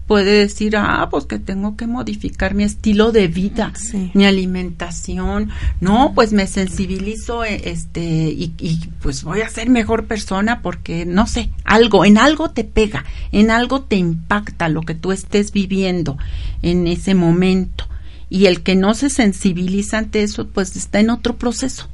Puede 0.09 0.33
decir, 0.33 0.75
ah, 0.77 1.07
pues 1.11 1.27
que 1.27 1.39
tengo 1.39 1.77
que 1.77 1.87
modificar 1.87 2.55
mi 2.55 2.65
estilo 2.65 3.13
de 3.13 3.29
vida, 3.29 3.73
Sí. 3.77 4.11
mi 4.15 4.25
alimentación. 4.25 5.51
No, 5.81 6.13
pues 6.15 6.33
me 6.33 6.47
sensibilizo, 6.47 7.45
eh, 7.45 7.61
este, 7.71 8.01
y, 8.03 8.55
y 8.59 8.81
pues 9.01 9.23
voy 9.23 9.43
a 9.43 9.49
ser 9.51 9.69
mejor 9.69 10.07
persona 10.07 10.63
porque, 10.63 11.05
no 11.07 11.27
sé, 11.27 11.51
algo, 11.65 12.05
en 12.07 12.19
algo 12.19 12.51
te 12.51 12.65
pega, 12.65 13.05
en 13.33 13.51
algo 13.51 13.83
te 13.83 13.97
impacta 13.97 14.69
lo 14.69 14.81
que 14.81 14.95
tú 14.95 15.13
estés 15.13 15.53
viviendo 15.53 16.17
en 16.63 16.87
ese 16.87 17.15
momento. 17.15 17.85
Y 18.31 18.47
el 18.47 18.63
que 18.63 18.77
no 18.77 18.95
se 18.95 19.11
sensibiliza 19.11 19.99
ante 19.99 20.23
eso, 20.23 20.49
pues 20.49 20.75
está 20.77 21.01
en 21.01 21.11
otro 21.11 21.37
proceso. 21.37 21.89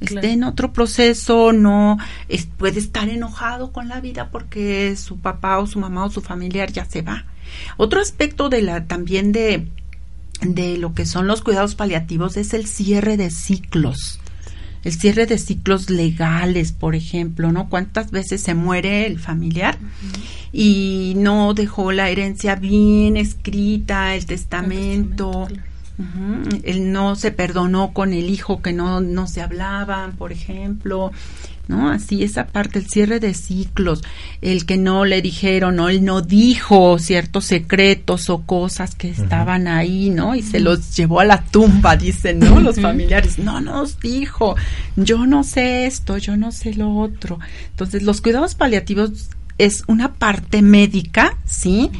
Está 0.00 0.20
Claro. 0.20 0.28
en 0.28 0.44
otro 0.44 0.72
proceso, 0.72 1.52
no 1.52 1.98
es- 2.28 2.46
puede 2.46 2.78
estar 2.78 3.08
enojado 3.08 3.72
con 3.72 3.88
la 3.88 4.00
vida 4.00 4.30
porque 4.30 4.94
su 4.96 5.18
papá 5.18 5.58
o 5.58 5.66
su 5.66 5.80
mamá 5.80 6.04
o 6.04 6.10
su 6.10 6.20
familiar 6.20 6.72
ya 6.72 6.84
se 6.84 7.02
va. 7.02 7.24
Otro 7.76 8.00
aspecto 8.00 8.48
de 8.48 8.62
la 8.62 8.86
también 8.86 9.32
de 9.32 9.66
de 10.40 10.76
lo 10.76 10.94
que 10.94 11.06
son 11.06 11.26
los 11.26 11.42
cuidados 11.42 11.74
paliativos 11.74 12.36
es 12.36 12.54
el 12.54 12.66
cierre 12.66 13.16
de 13.16 13.30
ciclos. 13.30 14.20
El 14.84 14.92
cierre 14.92 15.26
de 15.26 15.38
ciclos 15.38 15.90
legales, 15.90 16.70
por 16.72 16.94
ejemplo, 16.94 17.50
¿no? 17.50 17.68
¿Cuántas 17.68 18.12
veces 18.12 18.40
se 18.40 18.54
muere 18.54 19.06
el 19.06 19.18
familiar 19.18 19.76
y 20.52 21.14
no 21.16 21.52
dejó 21.52 21.90
la 21.90 22.08
herencia 22.08 22.54
bien 22.54 23.16
escrita, 23.16 24.14
el 24.14 24.24
testamento? 24.26 25.48
Ujú, 25.98 26.60
Él 26.62 26.92
no 26.92 27.16
se 27.16 27.32
perdonó 27.32 27.92
con 27.92 28.12
el 28.12 28.30
hijo 28.30 28.62
que 28.62 28.72
no, 28.72 29.00
no 29.00 29.26
se 29.26 29.42
hablaban, 29.42 30.12
por 30.12 30.30
ejemplo, 30.30 31.10
¿no? 31.68 31.90
Así 31.90 32.24
esa 32.24 32.46
parte, 32.46 32.80
el 32.80 32.88
cierre 32.88 33.20
de 33.20 33.34
ciclos, 33.34 34.02
el 34.40 34.66
que 34.66 34.78
no 34.78 35.04
le 35.04 35.22
dijeron, 35.22 35.78
o 35.78 35.88
él 35.88 36.04
no 36.04 36.22
dijo 36.22 36.98
ciertos 36.98 37.44
secretos 37.44 38.30
o 38.30 38.42
cosas 38.42 38.94
que 38.94 39.10
estaban 39.10 39.68
ahí, 39.68 40.10
¿no? 40.10 40.34
Y 40.34 40.42
se 40.42 40.60
los 40.60 40.96
llevó 40.96 41.20
a 41.20 41.24
la 41.24 41.44
tumba, 41.44 41.96
dicen, 41.96 42.40
¿no? 42.40 42.58
Los 42.60 42.80
familiares, 42.80 43.38
no 43.38 43.60
nos 43.60 44.00
dijo, 44.00 44.56
yo 44.96 45.26
no 45.26 45.44
sé 45.44 45.86
esto, 45.86 46.16
yo 46.16 46.36
no 46.36 46.50
sé 46.50 46.74
lo 46.74 46.96
otro. 46.96 47.38
Entonces, 47.70 48.02
los 48.02 48.20
cuidados 48.20 48.54
paliativos 48.54 49.28
es 49.58 49.82
una 49.88 50.14
parte 50.14 50.62
médica, 50.62 51.36
sí, 51.44 51.90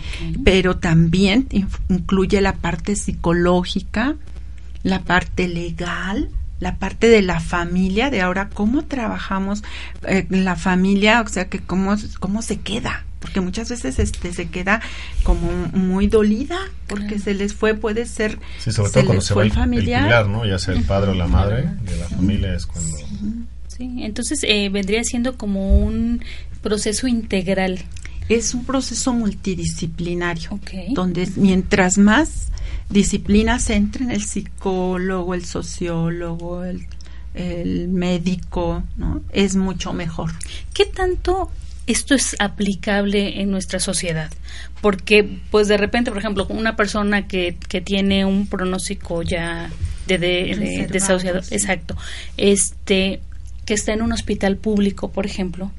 pero 0.45 0.77
también 0.77 1.49
incluye 1.89 2.41
la 2.41 2.55
parte 2.55 2.97
psicológica, 2.97 4.17
la 4.85 5.03
parte 5.03 5.49
legal, 5.49 6.31
la 6.61 6.77
parte 6.77 7.09
de 7.09 7.23
la 7.23 7.41
familia, 7.41 8.11
de 8.11 8.21
ahora 8.21 8.49
cómo 8.49 8.85
trabajamos 8.85 9.63
eh, 10.07 10.27
la 10.31 10.57
familia, 10.57 11.23
o 11.23 11.29
sea, 11.29 11.49
que 11.49 11.61
cómo, 11.61 11.95
cómo 12.21 12.43
se 12.43 12.59
queda, 12.59 13.05
porque 13.21 13.41
muchas 13.41 13.69
veces 13.71 13.99
este 13.99 14.33
se 14.33 14.49
queda 14.49 14.81
como 15.23 15.51
muy 15.73 16.07
dolida, 16.09 16.59
porque 16.87 17.19
se 17.19 17.35
les 17.35 17.55
fue, 17.55 17.75
puede 17.75 18.07
ser, 18.07 18.39
Sí, 18.59 18.73
sobre 18.73 18.89
se 18.89 18.95
todo 18.95 19.05
cuando 19.05 19.15
les 19.21 19.25
se 19.25 19.35
fue 19.35 19.43
va 19.43 19.47
el 19.47 19.51
el, 19.53 19.57
el 19.57 19.59
familiar. 19.59 20.05
pilar, 20.05 20.29
¿no? 20.29 20.45
Ya 20.47 20.59
sea 20.59 20.75
el 20.75 20.83
padre 20.85 21.13
o 21.13 21.15
la 21.15 21.27
madre 21.29 21.65
de 21.85 21.97
la 21.97 22.07
familia 22.09 22.55
es 22.55 22.67
cuando... 22.67 22.97
Sí, 23.69 23.99
entonces 24.03 24.41
eh, 24.43 24.69
vendría 24.71 25.05
siendo 25.05 25.37
como 25.37 25.79
un 25.79 26.25
proceso 26.63 27.07
integral. 27.07 27.79
Es 28.29 28.53
un 28.53 28.65
proceso 28.65 29.13
multidisciplinario, 29.15 30.59
donde 30.91 31.29
mientras 31.37 31.97
más 31.99 32.49
disciplinas 32.89 33.71
entren, 33.71 34.11
el 34.11 34.25
psicólogo, 34.25 35.35
el 35.35 35.45
sociólogo, 35.45 36.65
el, 36.65 36.87
el 37.35 37.89
médico, 37.89 38.83
¿no? 38.97 39.23
Es 39.33 39.57
mucho 39.57 39.93
mejor. 39.93 40.33
¿Qué 40.73 40.87
tanto 40.87 41.51
esto 41.87 42.15
es 42.15 42.37
aplicable 42.39 43.41
en 43.41 43.51
nuestra 43.51 43.81
sociedad? 43.81 44.31
Porque, 44.81 45.39
pues 45.51 45.69
de 45.69 45.77
repente, 45.77 46.11
por 46.11 46.19
ejemplo, 46.19 46.47
una 46.51 46.77
persona 46.77 47.27
que, 47.27 47.57
que 47.69 47.81
tiene 47.81 48.25
un 48.25 48.47
pronóstico 48.47 49.23
ya 49.23 49.71
de, 50.07 50.89
desahuciado, 50.91 51.43
sí. 51.43 51.55
exacto, 51.55 51.97
este, 52.37 53.21
que 53.65 53.75
está 53.75 53.93
en 53.93 54.03
un 54.03 54.13
hospital 54.13 54.57
público, 54.57 55.11
por 55.11 55.27
ejemplo, 55.27 55.71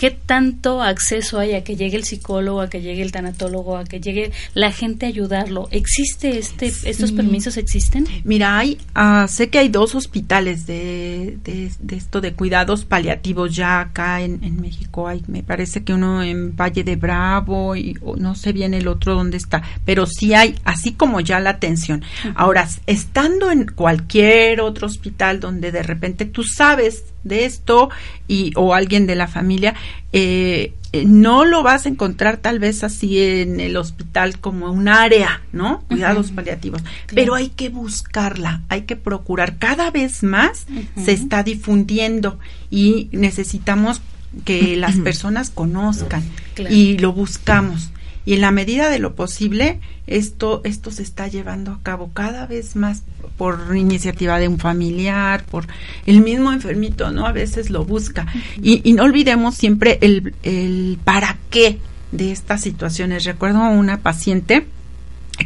¿qué 0.00 0.10
tanto 0.10 0.82
acceso 0.82 1.38
hay 1.38 1.52
a 1.52 1.62
que 1.62 1.76
llegue 1.76 1.94
el 1.94 2.04
psicólogo, 2.04 2.62
a 2.62 2.70
que 2.70 2.80
llegue 2.80 3.02
el 3.02 3.12
tanatólogo, 3.12 3.76
a 3.76 3.84
que 3.84 4.00
llegue 4.00 4.32
la 4.54 4.72
gente 4.72 5.04
a 5.04 5.10
ayudarlo? 5.10 5.68
¿Existe 5.72 6.38
este, 6.38 6.72
estos 6.84 7.12
permisos 7.12 7.58
existen? 7.58 8.06
Mira, 8.24 8.56
hay, 8.56 8.78
ah, 8.94 9.26
sé 9.28 9.50
que 9.50 9.58
hay 9.58 9.68
dos 9.68 9.94
hospitales 9.94 10.64
de, 10.64 11.36
de, 11.44 11.70
de 11.78 11.96
esto 11.96 12.22
de 12.22 12.32
cuidados 12.32 12.86
paliativos 12.86 13.54
ya 13.54 13.80
acá 13.80 14.22
en, 14.22 14.42
en 14.42 14.58
México. 14.58 15.06
Hay, 15.06 15.22
me 15.26 15.42
parece 15.42 15.84
que 15.84 15.92
uno 15.92 16.22
en 16.22 16.56
Valle 16.56 16.82
de 16.82 16.96
Bravo 16.96 17.76
y 17.76 17.98
no 18.16 18.34
sé 18.34 18.54
bien 18.54 18.72
el 18.72 18.88
otro 18.88 19.14
dónde 19.14 19.36
está, 19.36 19.62
pero 19.84 20.06
sí 20.06 20.32
hay, 20.32 20.54
así 20.64 20.92
como 20.92 21.20
ya 21.20 21.40
la 21.40 21.50
atención. 21.50 22.02
Ahora, 22.36 22.66
estando 22.86 23.50
en 23.50 23.66
cualquier 23.66 24.62
otro 24.62 24.86
hospital 24.86 25.40
donde 25.40 25.72
de 25.72 25.82
repente 25.82 26.24
tú 26.24 26.42
sabes 26.42 27.04
de 27.24 27.44
esto 27.44 27.90
y 28.28 28.52
o 28.56 28.74
alguien 28.74 29.06
de 29.06 29.14
la 29.14 29.28
familia, 29.28 29.74
eh, 30.12 30.74
no 31.06 31.44
lo 31.44 31.62
vas 31.62 31.86
a 31.86 31.88
encontrar 31.88 32.38
tal 32.38 32.58
vez 32.58 32.82
así 32.82 33.20
en 33.20 33.60
el 33.60 33.76
hospital 33.76 34.38
como 34.40 34.72
un 34.72 34.88
área, 34.88 35.40
¿no? 35.52 35.82
Cuidados 35.88 36.32
paliativos. 36.32 36.82
Pero 37.14 37.34
hay 37.36 37.50
que 37.50 37.68
buscarla, 37.68 38.62
hay 38.68 38.82
que 38.82 38.96
procurar. 38.96 39.56
Cada 39.58 39.90
vez 39.92 40.22
más 40.24 40.66
se 41.02 41.12
está 41.12 41.42
difundiendo 41.44 42.38
y 42.70 43.08
necesitamos 43.12 44.00
que 44.44 44.76
las 44.76 44.96
personas 45.04 45.50
conozcan 45.50 46.24
Claro. 46.54 46.74
y 46.74 46.98
lo 46.98 47.12
buscamos. 47.12 47.90
Y 48.24 48.34
en 48.34 48.42
la 48.42 48.50
medida 48.50 48.90
de 48.90 48.98
lo 48.98 49.14
posible, 49.14 49.80
esto, 50.06 50.60
esto 50.64 50.90
se 50.90 51.02
está 51.02 51.28
llevando 51.28 51.72
a 51.72 51.82
cabo 51.82 52.10
cada 52.12 52.46
vez 52.46 52.76
más 52.76 53.02
por 53.38 53.74
iniciativa 53.74 54.38
de 54.38 54.48
un 54.48 54.58
familiar, 54.58 55.44
por 55.46 55.66
el 56.04 56.20
mismo 56.20 56.52
enfermito, 56.52 57.10
¿no? 57.10 57.26
A 57.26 57.32
veces 57.32 57.70
lo 57.70 57.84
busca. 57.84 58.26
Y, 58.62 58.82
y 58.88 58.92
no 58.92 59.04
olvidemos 59.04 59.54
siempre 59.54 59.98
el, 60.02 60.34
el 60.42 60.98
para 61.02 61.38
qué 61.48 61.78
de 62.12 62.32
estas 62.32 62.60
situaciones. 62.60 63.24
Recuerdo 63.24 63.60
a 63.62 63.70
una 63.70 64.00
paciente 64.00 64.66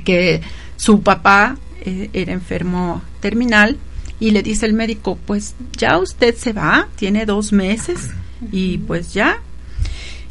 que 0.04 0.40
su 0.76 1.02
papá 1.02 1.56
eh, 1.84 2.10
era 2.12 2.32
enfermo 2.32 3.02
terminal 3.20 3.78
y 4.18 4.32
le 4.32 4.42
dice 4.42 4.66
el 4.66 4.72
médico, 4.72 5.16
pues 5.26 5.54
ya 5.76 5.98
usted 5.98 6.34
se 6.34 6.52
va, 6.52 6.88
tiene 6.96 7.26
dos 7.26 7.52
meses 7.52 8.10
y 8.50 8.78
pues 8.78 9.14
ya. 9.14 9.38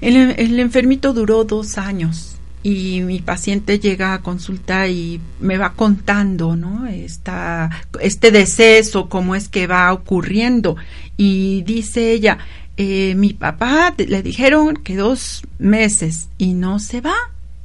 El, 0.01 0.17
el 0.38 0.60
enfermito 0.60 1.13
duró 1.13 1.45
dos 1.45 1.77
años 1.77 2.33
y 2.63 3.02
mi 3.02 3.19
paciente 3.19 3.78
llega 3.78 4.13
a 4.13 4.21
consulta 4.21 4.88
y 4.88 5.19
me 5.41 5.58
va 5.58 5.73
contando, 5.73 6.56
¿no? 6.56 6.88
Esta, 6.88 7.69
este 7.99 8.32
deceso, 8.32 9.10
cómo 9.10 9.36
es 9.36 9.49
que 9.49 9.67
va 9.67 9.91
ocurriendo. 9.91 10.78
Y 11.17 11.62
dice 11.63 12.13
ella, 12.13 12.38
eh, 12.78 13.15
mi 13.15 13.34
papá 13.34 13.93
le 13.97 14.23
dijeron 14.23 14.78
que 14.78 14.95
dos 14.95 15.43
meses 15.60 16.30
y 16.38 16.54
no 16.54 16.80
se 16.80 17.02
va, 17.02 17.15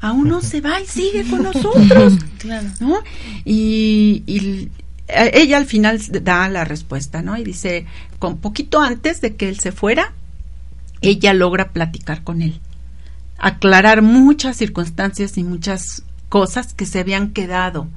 aún 0.01 0.29
no 0.29 0.43
se 0.43 0.61
va 0.61 0.81
y 0.81 0.87
sigue 0.87 1.25
con 1.31 1.43
nosotros. 1.45 2.15
Claro. 2.39 2.69
¿no? 2.81 2.99
Y, 3.45 4.25
y 4.27 4.69
ella 5.09 5.57
al 5.57 5.67
final 5.67 6.01
da 6.23 6.49
la 6.49 6.65
respuesta, 6.65 7.23
¿no? 7.23 7.37
Y 7.39 7.45
dice, 7.45 7.87
con 8.19 8.39
poquito 8.39 8.81
antes 8.81 9.21
de 9.21 9.37
que 9.37 9.49
él 9.49 9.59
se 9.61 9.73
fuera, 9.73 10.13
ella 11.01 11.33
logra 11.33 11.71
platicar 11.71 12.25
con 12.25 12.43
él, 12.43 12.61
aclarar 13.39 14.03
muchas 14.03 14.57
circunstancias 14.57 15.39
y 15.39 15.45
muchas 15.45 16.03
cosas 16.29 16.75
que 16.75 16.87
se 16.87 16.99
habían 16.99 17.33
quedado 17.33 17.89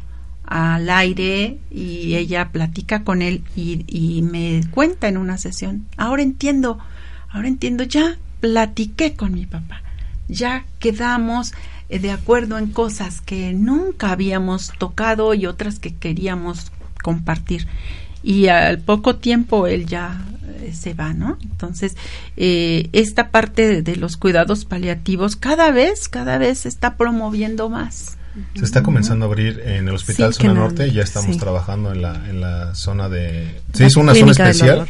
al 0.46 0.90
aire 0.90 1.60
y 1.70 2.16
ella 2.16 2.50
platica 2.52 3.04
con 3.04 3.22
él 3.22 3.44
y, 3.56 3.86
y 3.88 4.22
me 4.22 4.62
cuenta 4.72 5.08
en 5.08 5.18
una 5.18 5.38
sesión, 5.38 5.88
ahora 5.98 6.22
entiendo, 6.22 6.78
ahora 7.30 7.48
entiendo, 7.48 7.84
ya 7.84 8.18
platiqué 8.42 9.14
con 9.14 9.34
mi 9.34 9.46
papá, 9.46 9.82
ya 10.28 10.66
quedamos 10.80 11.54
eh, 11.90 12.00
de 12.00 12.12
acuerdo 12.12 12.58
en 12.58 12.68
cosas 12.72 13.22
que 13.22 13.54
nunca 13.54 14.12
habíamos 14.12 14.72
tocado 14.78 15.34
y 15.34 15.46
otras 15.46 15.80
que 15.80 15.94
queríamos 15.96 16.72
compartir. 17.04 17.68
Y 18.24 18.48
al 18.48 18.80
poco 18.80 19.16
tiempo 19.18 19.68
él 19.68 19.88
ya 19.88 20.22
se 20.74 20.94
va, 20.94 21.14
¿no? 21.14 21.38
Entonces, 21.44 21.96
eh, 22.38 22.90
esta 22.94 23.30
parte 23.32 23.68
de, 23.68 23.82
de 23.82 23.96
los 23.96 24.18
cuidados 24.18 24.66
paliativos 24.66 25.36
cada 25.36 25.72
vez, 25.72 26.08
cada 26.10 26.38
vez 26.38 26.60
se 26.60 26.70
está 26.70 26.96
promoviendo 26.98 27.70
más. 27.70 28.18
Se 28.56 28.64
está 28.64 28.82
comenzando 28.82 29.26
a 29.26 29.28
abrir 29.28 29.62
en 29.66 29.90
el 29.90 29.96
Hospital 29.96 30.34
Sí, 30.34 30.42
Zona 30.44 30.54
no- 30.54 30.60
Norte, 30.62 30.90
ya 30.94 31.02
estamos 31.04 31.34
sí. 31.34 31.38
trabajando 31.40 31.92
en 31.92 32.02
la, 32.02 32.16
en 32.30 32.40
la 32.40 32.74
zona 32.76 33.10
de... 33.10 33.60
Se 33.74 33.84
La 33.84 33.88
hizo 33.90 34.00
una 34.00 34.16
zona 34.16 34.32
especial, 34.32 34.88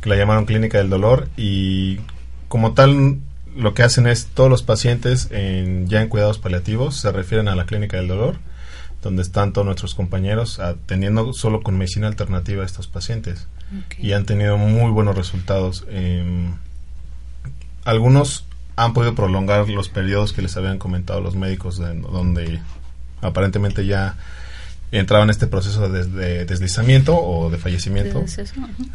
que 0.00 0.08
la 0.08 0.16
llamaron 0.16 0.44
Clínica 0.44 0.78
del 0.78 0.88
Dolor, 0.88 1.28
y 1.36 1.98
como 2.46 2.72
tal 2.72 3.18
lo 3.56 3.74
que 3.74 3.82
hacen 3.82 4.06
es 4.06 4.26
todos 4.26 4.48
los 4.48 4.62
pacientes 4.62 5.28
en, 5.32 5.88
ya 5.88 6.02
en 6.02 6.08
cuidados 6.08 6.38
paliativos 6.38 6.96
se 6.96 7.10
refieren 7.10 7.48
a 7.48 7.56
la 7.56 7.64
Clínica 7.66 7.96
del 7.96 8.06
Dolor, 8.06 8.36
donde 9.06 9.22
están 9.22 9.52
todos 9.52 9.64
nuestros 9.64 9.94
compañeros 9.94 10.58
atendiendo 10.60 11.32
solo 11.32 11.62
con 11.62 11.78
medicina 11.78 12.06
alternativa 12.08 12.62
a 12.62 12.66
estos 12.66 12.86
pacientes. 12.88 13.46
Y 13.98 14.12
han 14.12 14.24
tenido 14.26 14.56
muy 14.58 14.90
buenos 14.90 15.16
resultados. 15.16 15.84
Em, 15.90 16.54
algunos 17.84 18.44
han 18.76 18.92
podido 18.92 19.14
prolongar 19.14 19.68
los 19.68 19.88
periodos 19.88 20.32
que 20.32 20.42
les 20.42 20.56
habían 20.56 20.78
comentado 20.78 21.20
los 21.20 21.34
médicos, 21.34 21.78
de- 21.78 21.94
donde 21.98 22.60
aparentemente 23.22 23.86
ya 23.86 24.16
entraba 24.92 25.24
en 25.24 25.30
este 25.30 25.46
proceso 25.46 25.88
de, 25.88 26.04
de 26.04 26.44
deslizamiento 26.44 27.16
o 27.18 27.50
de 27.50 27.58
fallecimiento. 27.58 28.20
De. 28.20 28.28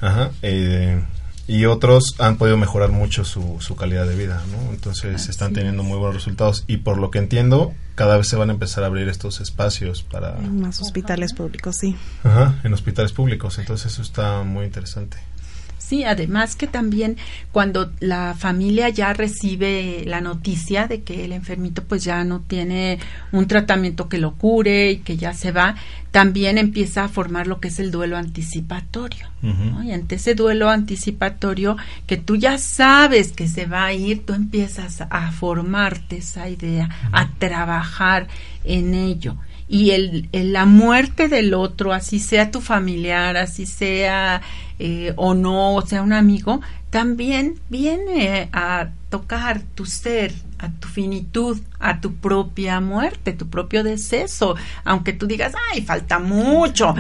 Ajá, 0.02 0.32
eh, 0.42 1.02
y 1.48 1.66
otros 1.66 2.16
han 2.20 2.38
podido 2.38 2.58
mejorar 2.58 2.92
mucho 2.92 3.26
su, 3.26 3.58
su 3.60 3.76
calidad 3.76 4.08
de 4.08 4.16
vida, 4.16 4.42
¿no? 4.52 4.72
Entonces 4.72 5.28
están 5.28 5.54
teniendo 5.54 5.84
muy 5.84 5.98
buenos 5.98 6.16
resultados 6.16 6.64
y 6.68 6.78
por 6.78 6.98
lo 6.98 7.12
que 7.12 7.20
entiendo, 7.20 7.74
cada 7.96 8.18
vez 8.18 8.28
se 8.28 8.36
van 8.36 8.50
a 8.50 8.54
empezar 8.54 8.84
a 8.84 8.88
abrir 8.88 9.10
estos 9.10 9.42
espacios 9.42 10.04
para... 10.04 10.38
En 10.38 10.62
más 10.62 10.82
hospitales 10.82 11.34
públicos, 11.34 11.76
sí. 11.80 11.96
Ajá, 12.24 12.60
en 12.64 12.74
hospitales 12.74 13.12
públicos, 13.12 13.58
entonces 13.60 13.92
eso 13.92 14.02
está 14.02 14.44
muy 14.44 14.66
interesante. 14.66 15.18
Sí, 15.82 16.04
además 16.06 16.56
que 16.56 16.68
también 16.68 17.18
cuando 17.52 17.92
la 18.00 18.36
familia 18.38 18.88
ya 18.90 19.14
recibe 19.14 20.04
la 20.06 20.22
noticia 20.22 20.88
de 20.88 21.02
que 21.02 21.26
el 21.26 21.32
enfermito 21.34 21.84
pues 21.84 22.04
ya 22.04 22.24
no 22.24 22.40
tiene 22.42 23.00
un 23.32 23.48
tratamiento 23.48 24.08
que 24.08 24.18
lo 24.20 24.36
cure 24.36 24.92
y 24.92 24.98
que 24.98 25.18
ya 25.18 25.34
se 25.34 25.52
va, 25.52 25.76
también 26.12 26.58
empieza 26.58 27.04
a 27.04 27.10
formar 27.10 27.48
lo 27.48 27.60
que 27.60 27.70
es 27.70 27.80
el 27.80 27.90
duelo 27.92 28.16
anticipatorio. 28.18 29.28
¿no? 29.42 29.84
Y 29.84 29.92
ante 29.92 30.16
ese 30.16 30.36
duelo 30.36 30.70
anticipatorio 30.70 31.76
que 32.06 32.18
tú 32.18 32.36
ya 32.36 32.58
sabes 32.58 33.32
que 33.32 33.48
se 33.48 33.66
va 33.66 33.86
a 33.86 33.94
ir, 33.94 34.26
tú 34.26 34.34
empiezas 34.34 35.02
a 35.10 35.32
formarte 35.32 36.18
esa 36.18 36.48
idea, 36.48 36.90
a 37.12 37.28
trabajar 37.40 38.28
en 38.64 38.94
ello. 38.94 39.36
Y 39.68 39.92
el, 39.92 40.28
el- 40.34 40.52
la 40.54 40.66
muerte 40.66 41.28
del 41.30 41.54
otro, 41.54 41.94
así 41.94 42.20
sea 42.20 42.52
tu 42.52 42.60
familiar, 42.62 43.38
así 43.38 43.66
sea 43.66 44.42
eh, 44.84 45.14
o 45.16 45.36
no, 45.36 45.76
o 45.76 45.86
sea 45.86 46.02
un 46.02 46.12
amigo, 46.12 46.60
también 46.90 47.60
viene 47.70 48.50
a 48.52 48.90
tocar 49.10 49.62
tu 49.76 49.86
ser, 49.86 50.34
a 50.58 50.72
tu 50.72 50.88
finitud, 50.88 51.60
a 51.80 52.02
tu 52.02 52.16
propia 52.16 52.80
muerte, 52.80 53.34
tu 53.34 53.48
propio 53.48 53.84
deceso, 53.84 54.56
aunque 54.84 55.14
tú 55.14 55.28
digas, 55.28 55.54
ay, 55.72 55.84
falta 55.84 56.18
mucho, 56.18 56.96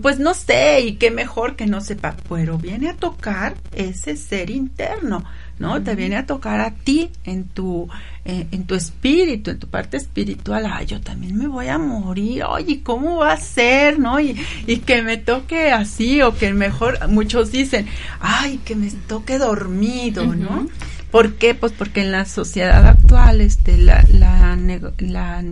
pues 0.00 0.18
no 0.18 0.32
sé, 0.32 0.80
y 0.80 0.94
qué 0.94 1.10
mejor 1.10 1.56
que 1.56 1.66
no 1.66 1.82
sepa, 1.82 2.16
pero 2.26 2.56
viene 2.56 2.88
a 2.88 2.94
tocar 2.96 3.54
ese 3.72 4.16
ser 4.16 4.48
interno, 4.48 5.22
¿no? 5.58 5.82
Te 5.82 5.94
viene 5.94 6.16
a 6.16 6.26
tocar 6.26 6.60
a 6.60 6.70
ti 6.72 7.10
en 7.24 7.44
tu, 7.44 7.88
eh, 8.24 8.46
en 8.50 8.64
tu 8.64 8.74
espíritu, 8.74 9.50
en 9.50 9.58
tu 9.58 9.68
parte 9.68 9.96
espiritual, 9.96 10.66
ay, 10.70 10.86
yo 10.86 11.00
también 11.00 11.36
me 11.36 11.48
voy 11.48 11.68
a 11.68 11.78
morir, 11.78 12.44
oye, 12.44 12.82
¿cómo 12.82 13.16
va 13.16 13.32
a 13.32 13.36
ser, 13.40 13.98
no? 13.98 14.20
Y, 14.20 14.36
y 14.66 14.78
que 14.78 15.02
me 15.02 15.16
toque 15.16 15.70
así, 15.72 16.20
o 16.22 16.34
que 16.36 16.52
mejor, 16.52 17.08
muchos 17.08 17.50
dicen, 17.52 17.86
ay, 18.20 18.58
que 18.64 18.76
me 18.76 18.90
toque 18.90 19.38
dormido, 19.38 20.34
¿no? 20.34 20.68
¿Por 21.10 21.34
qué? 21.34 21.54
Pues 21.54 21.72
porque 21.72 22.02
en 22.02 22.12
la 22.12 22.24
sociedad 22.26 22.84
actual 22.86 23.40
este, 23.40 23.78
la, 23.78 24.04
la, 24.12 24.58
la 24.98 25.44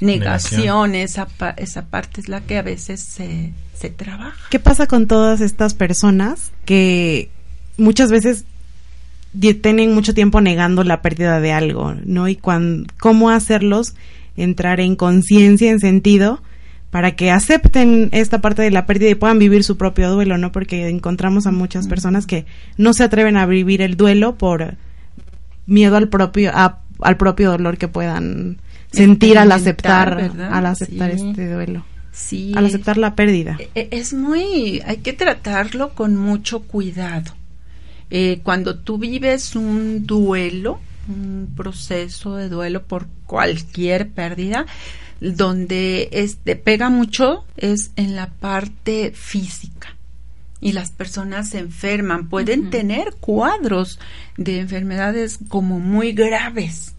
negación, 0.00 0.94
Esa, 0.94 1.26
pa- 1.26 1.50
esa 1.50 1.86
parte 1.86 2.20
es 2.20 2.28
la 2.28 2.40
que 2.40 2.56
a 2.58 2.62
veces 2.62 3.00
se, 3.00 3.52
se 3.74 3.90
trabaja. 3.90 4.38
¿Qué 4.50 4.58
pasa 4.58 4.86
con 4.86 5.06
todas 5.06 5.40
estas 5.40 5.74
personas 5.74 6.52
que 6.64 7.28
muchas 7.76 8.10
veces 8.10 8.44
tienen 9.38 9.94
mucho 9.94 10.14
tiempo 10.14 10.40
negando 10.40 10.82
la 10.84 11.02
pérdida 11.02 11.40
de 11.40 11.52
algo, 11.52 11.94
¿no? 12.04 12.28
Y 12.28 12.36
cuan- 12.36 12.86
cómo 12.98 13.30
hacerlos 13.30 13.94
entrar 14.36 14.80
en 14.80 14.96
conciencia, 14.96 15.70
en 15.70 15.80
sentido, 15.80 16.42
para 16.90 17.14
que 17.14 17.30
acepten 17.30 18.08
esta 18.12 18.40
parte 18.40 18.62
de 18.62 18.70
la 18.72 18.86
pérdida 18.86 19.10
y 19.10 19.14
puedan 19.14 19.38
vivir 19.38 19.62
su 19.62 19.76
propio 19.76 20.10
duelo, 20.10 20.38
¿no? 20.38 20.50
Porque 20.50 20.88
encontramos 20.88 21.46
a 21.46 21.52
muchas 21.52 21.86
personas 21.86 22.26
que 22.26 22.46
no 22.76 22.92
se 22.92 23.04
atreven 23.04 23.36
a 23.36 23.46
vivir 23.46 23.80
el 23.82 23.96
duelo 23.96 24.34
por 24.36 24.74
miedo 25.66 25.96
al 25.96 26.08
propio 26.08 26.50
a- 26.52 26.80
al 27.00 27.16
propio 27.16 27.50
dolor 27.52 27.78
que 27.78 27.86
puedan 27.88 28.58
sentir 28.92 29.38
al 29.38 29.52
aceptar 29.52 30.16
¿verdad? 30.16 30.52
al 30.52 30.66
aceptar 30.66 31.16
Sí. 31.16 31.28
este 31.30 31.52
duelo. 31.52 31.84
Sí. 32.12 32.52
Al 32.56 32.66
aceptar 32.66 32.98
la 32.98 33.14
pérdida. 33.14 33.56
E- 33.76 33.88
Es 33.92 34.12
muy, 34.12 34.82
hay 34.84 34.96
que 34.96 35.12
tratarlo 35.12 35.90
con 35.90 36.16
mucho 36.16 36.62
cuidado. 36.62 37.32
Eh, 38.10 38.40
cuando 38.42 38.76
tú 38.76 38.98
vives 38.98 39.54
un 39.54 40.06
duelo, 40.06 40.80
un 41.08 41.52
proceso 41.56 42.36
de 42.36 42.48
duelo 42.48 42.82
por 42.82 43.06
cualquier 43.26 44.10
pérdida, 44.10 44.66
donde 45.20 46.08
este 46.12 46.56
pega 46.56 46.90
mucho 46.90 47.44
es 47.56 47.92
en 47.96 48.16
la 48.16 48.28
parte 48.28 49.12
física. 49.14 49.96
Y 50.60 50.72
las 50.72 50.90
personas 50.90 51.50
se 51.50 51.58
enferman, 51.58 52.28
pueden 52.28 52.68
tener 52.68 53.14
cuadros 53.20 53.98
de 54.36 54.60
enfermedades 54.60 55.38
como 55.48 55.78
muy 55.78 56.12
graves. 56.12 56.94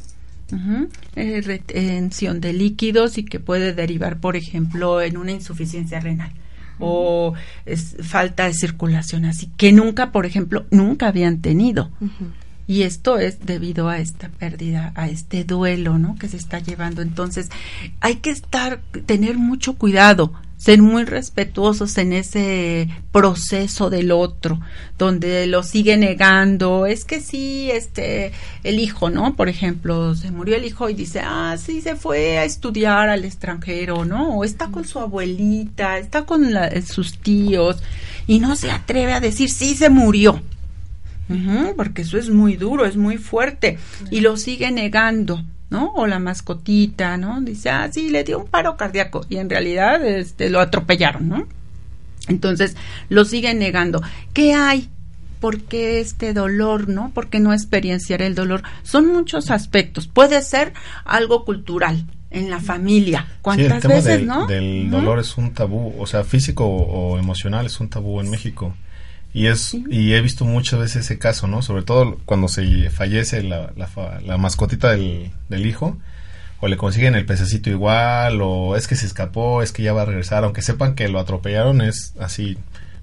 Eh, 1.15 1.41
retención 1.41 2.41
de 2.41 2.51
líquidos 2.51 3.17
y 3.17 3.23
que 3.23 3.39
puede 3.39 3.73
derivar, 3.73 4.19
por 4.19 4.35
ejemplo, 4.35 5.01
en 5.01 5.15
una 5.15 5.31
insuficiencia 5.31 5.99
renal 6.01 6.31
o 6.81 7.33
es 7.65 7.95
falta 8.01 8.45
de 8.45 8.53
circulación, 8.53 9.25
así 9.25 9.49
que 9.57 9.71
nunca, 9.71 10.11
por 10.11 10.25
ejemplo, 10.25 10.65
nunca 10.71 11.07
habían 11.07 11.39
tenido. 11.39 11.89
Y 12.67 12.83
esto 12.83 13.17
es 13.17 13.45
debido 13.45 13.89
a 13.89 13.99
esta 13.99 14.29
pérdida, 14.29 14.91
a 14.95 15.09
este 15.09 15.43
duelo, 15.43 15.97
¿no? 15.97 16.15
Que 16.15 16.27
se 16.27 16.37
está 16.37 16.59
llevando. 16.59 17.01
Entonces, 17.01 17.49
hay 17.99 18.15
que 18.15 18.29
estar, 18.29 18.81
tener 19.05 19.37
mucho 19.37 19.75
cuidado, 19.75 20.33
ser 20.61 20.79
muy 20.83 21.05
respetuosos 21.05 21.97
en 21.97 22.13
ese 22.13 22.87
proceso 23.11 23.89
del 23.89 24.11
otro, 24.11 24.59
donde 24.95 25.47
lo 25.47 25.63
sigue 25.63 25.97
negando. 25.97 26.85
Es 26.85 27.03
que 27.03 27.19
sí, 27.19 27.71
este, 27.71 28.31
el 28.63 28.79
hijo, 28.79 29.09
¿no? 29.09 29.35
Por 29.35 29.49
ejemplo, 29.49 30.13
se 30.13 30.29
murió 30.29 30.55
el 30.55 30.65
hijo 30.65 30.87
y 30.87 30.93
dice, 30.93 31.19
ah, 31.23 31.55
sí, 31.57 31.81
se 31.81 31.95
fue 31.95 32.37
a 32.37 32.43
estudiar 32.45 33.09
al 33.09 33.25
extranjero, 33.25 34.05
¿no? 34.05 34.37
O 34.37 34.43
está 34.43 34.67
con 34.67 34.85
su 34.85 34.99
abuelita, 34.99 35.97
está 35.97 36.25
con 36.25 36.53
la- 36.53 36.69
sus 36.83 37.17
tíos, 37.17 37.77
y 38.27 38.37
no 38.37 38.55
se 38.55 38.69
atreve 38.69 39.13
a 39.13 39.19
decir, 39.19 39.49
sí, 39.49 39.73
se 39.73 39.89
murió. 39.89 40.41
Porque 41.75 42.03
eso 42.03 42.19
es 42.19 42.29
muy 42.29 42.55
duro, 42.55 42.85
es 42.85 42.97
muy 42.97 43.17
fuerte 43.17 43.79
y 44.11 44.19
lo 44.19 44.37
sigue 44.37 44.69
negando, 44.69 45.43
¿no? 45.71 45.93
O 45.95 46.05
la 46.05 46.19
mascotita, 46.19 47.17
¿no? 47.17 47.41
Dice, 47.41 47.69
ah, 47.71 47.89
sí, 47.91 48.09
le 48.09 48.23
dio 48.23 48.37
un 48.37 48.45
paro 48.45 48.77
cardíaco 48.77 49.25
y 49.29 49.37
en 49.37 49.49
realidad 49.49 50.05
este, 50.05 50.49
lo 50.49 50.59
atropellaron, 50.59 51.29
¿no? 51.29 51.47
Entonces 52.27 52.75
lo 53.09 53.25
sigue 53.25 53.53
negando. 53.55 54.03
¿Qué 54.33 54.53
hay? 54.53 54.89
¿Por 55.39 55.61
qué 55.61 55.99
este 56.01 56.33
dolor, 56.33 56.87
no? 56.87 57.09
¿Por 57.11 57.29
qué 57.29 57.39
no 57.39 57.53
experienciar 57.53 58.21
el 58.21 58.35
dolor? 58.35 58.61
Son 58.83 59.07
muchos 59.07 59.49
aspectos. 59.49 60.07
Puede 60.07 60.41
ser 60.43 60.73
algo 61.05 61.45
cultural 61.45 62.05
en 62.29 62.49
la 62.49 62.59
familia. 62.59 63.21
Sí, 63.21 63.31
el 63.31 63.41
¿Cuántas 63.41 63.81
tema 63.81 63.93
veces, 63.95 64.17
del, 64.17 64.27
no? 64.27 64.45
del 64.45 64.91
dolor 64.91 65.19
es 65.19 65.37
un 65.37 65.53
tabú, 65.53 65.93
o 65.97 66.05
sea, 66.05 66.23
físico 66.23 66.65
o 66.65 67.17
emocional 67.17 67.65
es 67.65 67.79
un 67.79 67.89
tabú 67.89 68.19
en 68.19 68.29
México. 68.29 68.75
Y 69.33 69.47
es 69.47 69.73
y 69.89 70.13
he 70.13 70.21
visto 70.21 70.43
muchas 70.45 70.79
veces 70.79 71.05
ese 71.05 71.17
caso, 71.17 71.47
¿no? 71.47 71.61
Sobre 71.61 71.83
todo 71.83 72.17
cuando 72.25 72.47
se 72.49 72.89
fallece 72.89 73.43
la, 73.43 73.71
la, 73.77 73.89
la 74.25 74.37
mascotita 74.37 74.91
del, 74.91 75.31
del 75.47 75.65
hijo, 75.65 75.97
o 76.59 76.67
le 76.67 76.75
consiguen 76.77 77.15
el 77.15 77.25
pececito 77.25 77.69
igual, 77.69 78.39
o 78.41 78.75
es 78.75 78.87
que 78.87 78.95
se 78.95 79.05
escapó, 79.05 79.61
es 79.63 79.71
que 79.71 79.83
ya 79.83 79.93
va 79.93 80.01
a 80.01 80.05
regresar, 80.05 80.43
aunque 80.43 80.61
sepan 80.61 80.95
que 80.95 81.07
lo 81.07 81.19
atropellaron, 81.19 81.81
es 81.81 82.13
así, 82.19 82.57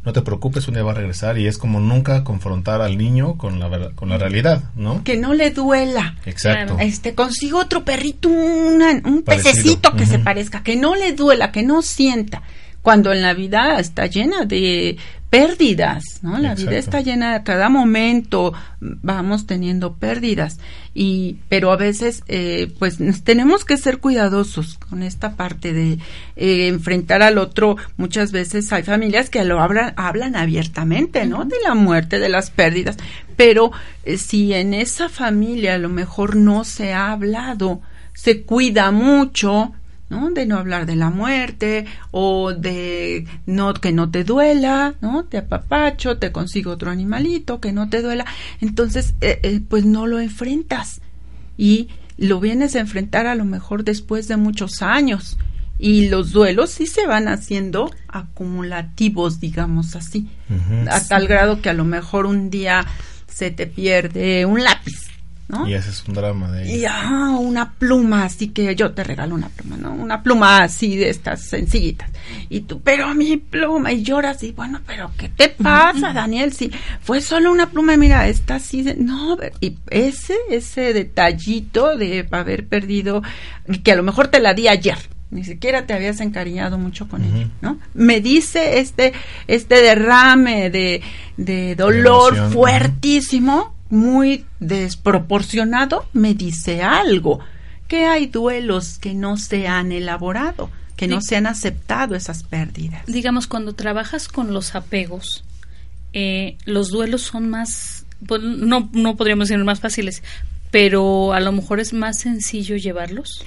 no 0.05 0.13
te 0.13 0.23
preocupes, 0.23 0.69
un 0.69 0.75
día 0.75 0.83
va 0.85 0.93
a 0.93 0.95
regresar, 0.95 1.39
y 1.39 1.47
es 1.47 1.59
como 1.59 1.81
nunca 1.81 2.23
confrontar 2.25 2.83
al 2.83 2.97
niño 2.99 3.37
con 3.37 3.59
la, 3.59 3.91
con 3.97 4.11
la 4.11 4.19
realidad, 4.19 4.65
¿no? 4.77 5.03
Que 5.05 5.17
no 5.17 5.33
le 5.35 5.51
duela. 5.51 6.15
Exacto. 6.27 6.77
Este, 6.79 7.15
consigo 7.15 7.59
otro 7.59 7.85
perrito, 7.85 8.29
una- 8.29 9.01
un 9.05 9.23
Parecido. 9.25 9.51
pececito 9.55 9.93
que 9.97 10.07
se 10.07 10.19
parezca, 10.19 10.63
que 10.63 10.77
no 10.77 10.95
le 10.95 11.15
duela, 11.15 11.51
que 11.53 11.63
no 11.63 11.81
sienta. 11.83 12.43
Cuando 12.81 13.13
en 13.13 13.23
la 13.23 13.35
vida 13.35 13.81
está 13.81 14.07
llena 14.07 14.45
de 14.45 14.97
pérdidas, 15.31 16.21
¿no? 16.23 16.39
La 16.39 16.55
vida 16.55 16.77
está 16.77 17.01
llena 17.01 17.35
de 17.35 17.45
cada 17.45 17.69
momento 17.69 18.55
vamos 18.81 19.47
teniendo 19.47 19.95
pérdidas. 19.95 20.59
Y 20.95 21.37
pero 21.49 21.71
a 21.71 21.77
veces 21.77 22.23
eh, 22.29 22.73
pues 22.79 22.99
nos 22.99 23.23
tenemos 23.23 23.65
que 23.65 23.77
ser 23.77 23.99
cuidadosos 23.99 24.79
con 24.79 25.03
esta 25.03 25.37
parte 25.37 25.73
de 25.73 25.99
eh, 26.37 26.69
enfrentar 26.69 27.23
al 27.23 27.39
otro. 27.39 27.77
Muchas 27.97 28.33
veces 28.33 28.73
hay 28.73 28.83
familias 28.83 29.29
que 29.29 29.45
lo 29.45 29.61
hablan 29.61 29.93
hablan 29.97 30.35
abiertamente 30.35 31.27
no 31.27 31.45
de 31.45 31.57
la 31.63 31.75
muerte 31.75 32.19
de 32.19 32.29
las 32.29 32.51
pérdidas. 32.51 32.97
Pero 33.37 33.71
eh, 34.05 34.17
si 34.17 34.55
en 34.55 34.73
esa 34.73 35.09
familia 35.09 35.75
a 35.75 35.79
lo 35.79 35.91
mejor 35.91 36.37
no 36.37 36.65
se 36.65 36.93
ha 36.93 37.13
hablado 37.13 37.81
se 38.15 38.43
cuida 38.43 38.91
mucho 38.91 39.73
¿no? 40.09 40.31
De 40.31 40.47
no 40.47 40.59
hablar 40.59 40.87
de 40.87 40.97
la 40.97 41.11
muerte 41.11 41.87
o 42.11 42.53
de 42.53 43.27
no 43.47 43.75
que 43.75 43.93
no 43.93 44.11
te 44.11 44.25
duela, 44.25 44.95
¿no? 45.01 45.25
Te 45.25 45.39
apapacho, 45.39 46.19
te 46.19 46.33
consigo 46.33 46.73
otro 46.73 46.91
animalito 46.91 47.61
que 47.61 47.73
no 47.73 47.89
te 47.89 48.03
duela. 48.03 48.27
Entonces, 48.61 49.15
eh, 49.21 49.41
eh, 49.43 49.61
pues 49.69 49.85
no 49.85 50.07
lo 50.07 50.21
enfrentas 50.21 51.01
y 51.57 51.89
lo 52.17 52.41
vienes 52.41 52.75
a 52.75 52.81
enfrentar 52.81 53.27
a 53.27 53.35
lo 53.35 53.45
mejor 53.45 53.85
después 53.85 54.29
de 54.29 54.37
muchos 54.37 54.83
años. 54.83 55.39
Y 55.81 56.09
los 56.09 56.33
duelos 56.33 56.71
sí 56.71 56.87
se 56.87 57.07
van 57.07 57.29
haciendo 57.29 57.93
acumulativos, 58.09 59.39
digamos 59.39 59.95
así, 59.95 60.29
a 60.91 61.01
tal 61.07 61.29
grado 61.29 61.63
que 61.63 61.71
a 61.71 61.75
lo 61.75 61.85
mejor 61.85 62.27
un 62.27 62.51
día 62.51 62.85
se 63.29 63.53
te 63.53 63.69
pierde 63.69 64.45
un 64.45 64.65
lápiz, 64.65 65.08
¿no? 65.49 65.67
Y 65.67 65.75
ese 65.75 65.91
es 65.91 66.07
un 66.07 66.15
drama 66.15 66.51
de 66.53 66.69
Y 66.69 66.85
ah, 66.85 67.37
una 67.41 67.73
pluma, 67.73 68.25
así 68.25 68.49
que 68.49 68.75
yo 68.75 68.93
te 68.93 69.03
regalo 69.03 69.35
una 69.35 69.49
pluma, 69.49 69.77
¿no? 69.77 69.93
Una 69.93 70.23
pluma 70.23 70.63
así 70.63 70.97
de 70.97 71.09
estas 71.09 71.41
sencillitas. 71.41 72.11
Y 72.51 72.61
tú, 72.61 72.81
pero 72.81 73.15
mi 73.15 73.39
pluma, 73.39 73.93
y 73.93 74.03
lloras, 74.03 74.43
y 74.43 74.53
bueno, 74.53 74.81
pero 74.87 75.11
¿qué 75.17 75.31
te 75.31 75.49
pasa, 75.49 76.13
Daniel? 76.13 76.53
Si 76.53 76.71
fue 77.01 77.23
solo 77.23 77.51
una 77.51 77.71
pluma, 77.71 77.97
mira, 77.97 78.29
esta 78.29 78.57
así 78.57 78.83
de, 78.83 78.97
no, 78.97 79.39
y 79.61 79.79
ese, 79.91 80.37
ese 80.51 80.93
detallito 80.93 81.97
de 81.97 82.29
haber 82.31 82.67
perdido, 82.67 83.23
que 83.83 83.93
a 83.93 83.97
lo 83.97 84.03
mejor 84.03 84.29
te 84.29 84.41
la 84.41 84.53
di 84.53 84.69
ayer. 84.69 84.99
Ni 85.31 85.45
siquiera 85.45 85.85
te 85.85 85.93
habías 85.93 86.21
encariñado 86.21 86.79
mucho 86.79 87.07
con 87.07 87.23
ella, 87.23 87.49
¿no? 87.61 87.79
Me 87.93 88.23
dice 88.23 88.81
este, 88.81 89.13
este 89.47 89.83
derrame 89.83 90.71
de, 90.71 91.03
de 91.37 91.75
dolor 91.75 92.35
emoción, 92.35 92.53
fuertísimo, 92.53 93.75
muy 93.91 94.45
desproporcionado, 94.61 96.07
me 96.13 96.35
dice 96.35 96.83
algo. 96.83 97.41
Que 97.87 98.05
hay 98.05 98.27
duelos 98.27 98.99
que 98.99 99.15
no 99.15 99.37
se 99.39 99.67
han 99.67 99.93
elaborado, 99.93 100.71
que 100.97 101.09
no 101.09 101.21
se 101.23 101.37
han 101.37 101.47
aceptado 101.47 102.15
esas 102.15 102.43
pérdidas. 102.43 103.03
digamos, 103.07 103.47
cuando 103.47 103.75
trabajas 103.75 104.29
con 104.29 104.53
los 104.53 104.75
apegos, 104.75 105.43
eh, 106.13 106.57
los 106.67 106.91
duelos 106.91 107.23
son 107.23 107.49
más, 107.49 108.05
pues, 108.27 108.43
no, 108.43 108.91
no 108.93 109.17
podríamos 109.17 109.49
decir 109.49 109.65
más 109.65 109.81
fáciles, 109.81 110.23
pero 110.71 111.33
a 111.33 111.41
lo 111.41 111.51
mejor 111.53 111.81
es 111.81 111.93
más 111.95 112.19
sencillo 112.19 112.77
llevarlos. 112.77 113.43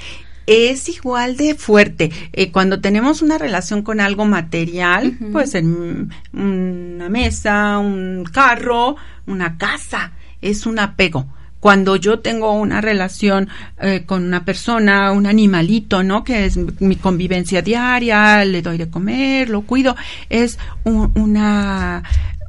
es 0.47 0.89
igual 0.89 1.38
de 1.38 1.54
fuerte. 1.54 2.12
Eh, 2.34 2.51
cuando 2.51 2.82
tenemos 2.82 3.21
una 3.21 3.38
relación 3.38 3.84
con 3.84 3.99
algo 4.01 4.25
material, 4.25 5.15
Ujú. 5.21 5.32
pues 5.34 5.54
en 5.54 6.10
una 6.34 7.10
mesa, 7.10 7.77
un 7.77 8.23
carro, 8.25 8.95
una 9.27 9.58
casa, 9.60 10.13
es 10.41 10.65
un 10.65 10.80
apego. 10.80 11.25
Cuando 11.60 11.95
yo 11.95 12.19
tengo 12.19 12.54
una 12.54 12.82
relación 12.82 13.47
eh, 13.80 14.04
con 14.08 14.23
una 14.25 14.43
persona, 14.45 15.12
un 15.12 15.27
animalito, 15.27 16.01
¿no? 16.01 16.23
Que 16.23 16.45
es 16.45 16.58
mi 16.82 16.95
convivencia 16.95 17.62
diaria, 17.62 18.43
le 18.45 18.63
doy 18.63 18.80
de 18.80 18.89
comer, 18.89 19.49
lo 19.49 19.62
cuido, 19.62 19.95
es 20.30 20.58
un- 20.86 21.12
una 21.15 22.04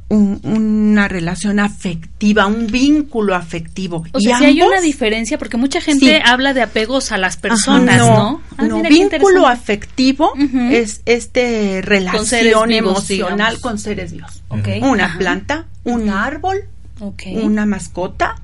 un- 0.09 0.39
una 0.43 1.07
relación 1.07 1.59
afectiva, 1.59 2.45
un 2.45 2.67
vínculo 2.67 3.33
afectivo. 3.33 4.03
O 4.11 4.19
Y 4.19 4.25
sea, 4.25 4.37
si 4.37 4.45
hay 4.45 4.61
una 4.61 4.79
diferencia, 4.79 5.39
porque 5.39 5.57
mucha 5.57 5.81
gente 5.81 6.05
Sí. 6.05 6.21
habla 6.23 6.53
de 6.53 6.61
apegos 6.61 7.11
a 7.11 7.17
las 7.17 7.33
Ajá, 7.35 7.41
personas, 7.41 7.97
¿no? 7.97 8.41
Ah, 8.57 8.63
no, 8.67 8.83
qué 8.83 8.89
vínculo 8.89 9.47
afectivo 9.47 10.31
es 10.71 11.01
este 11.07 11.81
relación 11.81 12.67
vivos, 12.69 13.09
emocional 13.09 13.37
digamos. 13.55 13.59
con 13.59 13.79
seres 13.79 14.11
vivos. 14.11 14.43
Una 14.83 15.05
Ajá. 15.05 15.17
planta, 15.17 15.65
un 15.83 16.09
árbol, 16.09 16.59
Ok. 17.03 17.23
una 17.43 17.65
mascota. 17.65 18.35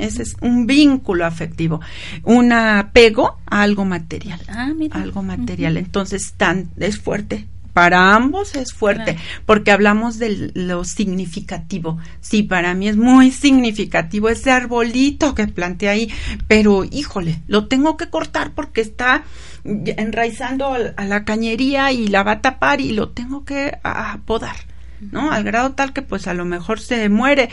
Ese 0.00 0.22
es 0.24 0.34
un 0.40 0.66
vínculo 0.66 1.24
afectivo, 1.24 1.80
un 2.24 2.52
apego 2.52 3.38
a 3.46 3.62
algo 3.62 3.84
material, 3.84 4.40
Ah, 4.48 4.72
mira. 4.76 5.00
algo 5.00 5.22
material. 5.22 5.76
Entonces 5.76 6.34
tan 6.36 6.68
es 6.78 6.98
fuerte. 6.98 7.46
Para 7.72 8.14
ambos 8.16 8.56
es 8.56 8.72
fuerte, 8.72 9.14
Claro. 9.14 9.20
porque 9.44 9.70
hablamos 9.70 10.18
de 10.18 10.50
lo 10.54 10.82
significativo. 10.84 11.98
Sí, 12.20 12.42
para 12.42 12.74
mí 12.74 12.88
es 12.88 12.96
muy 12.96 13.30
significativo 13.30 14.30
ese 14.30 14.50
arbolito 14.50 15.34
que 15.34 15.46
planté 15.46 15.90
ahí, 15.90 16.10
pero 16.48 16.84
híjole, 16.84 17.40
lo 17.46 17.68
tengo 17.68 17.96
que 17.98 18.08
cortar 18.08 18.52
porque 18.52 18.80
está 18.80 19.22
enraizando 19.64 20.74
a 20.96 21.04
la 21.04 21.24
cañería 21.24 21.92
y 21.92 22.08
la 22.08 22.22
va 22.22 22.32
a 22.32 22.40
tapar 22.40 22.80
y 22.80 22.92
lo 22.92 23.10
tengo 23.10 23.44
que 23.44 23.78
podar, 24.24 24.56
¿no? 25.00 25.30
Al 25.30 25.44
grado 25.44 25.72
tal 25.72 25.92
que 25.92 26.02
pues 26.02 26.26
a 26.26 26.34
lo 26.34 26.44
mejor 26.44 26.80
se 26.80 27.08
muere 27.08 27.48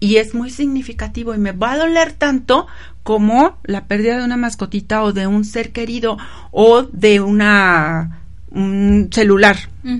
y 0.00 0.16
es 0.16 0.34
muy 0.34 0.50
significativo 0.50 1.34
y 1.34 1.38
me 1.38 1.52
va 1.52 1.72
a 1.72 1.78
doler 1.78 2.12
tanto 2.12 2.66
como 3.02 3.58
la 3.64 3.84
pérdida 3.86 4.18
de 4.18 4.24
una 4.24 4.36
mascotita 4.36 5.02
o 5.02 5.12
de 5.12 5.26
un 5.26 5.44
ser 5.44 5.72
querido 5.72 6.18
o 6.50 6.82
de 6.82 7.20
una 7.20 8.20
un 8.48 9.08
celular, 9.12 9.56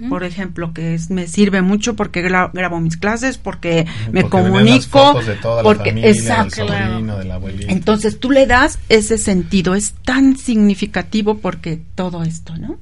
por 0.08 0.24
ejemplo, 0.24 0.72
que 0.72 0.94
es, 0.94 1.10
me 1.10 1.26
sirve 1.26 1.60
mucho 1.60 1.94
porque 1.94 2.24
gra- 2.26 2.50
grabo 2.54 2.80
mis 2.80 2.96
clases, 2.96 3.36
porque 3.36 3.84
me 4.12 4.22
Porque 4.22 4.30
comunico, 4.30 4.98
fotos 5.12 5.26
de 5.26 5.34
toda 5.34 5.56
la 5.56 5.62
porque 5.62 5.90
familia, 5.90 6.08
del 6.08 6.16
exacto. 6.18 6.66
sobrino, 6.66 7.18
de 7.18 7.24
la 7.26 7.34
abuelita. 7.34 7.70
Entonces 7.70 8.18
tú 8.18 8.30
le 8.30 8.46
das 8.46 8.78
ese 8.88 9.18
sentido, 9.18 9.74
es 9.74 9.92
tan 10.04 10.38
significativo 10.38 11.36
porque 11.38 11.82
todo 11.96 12.22
esto, 12.22 12.56
¿no? 12.56 12.78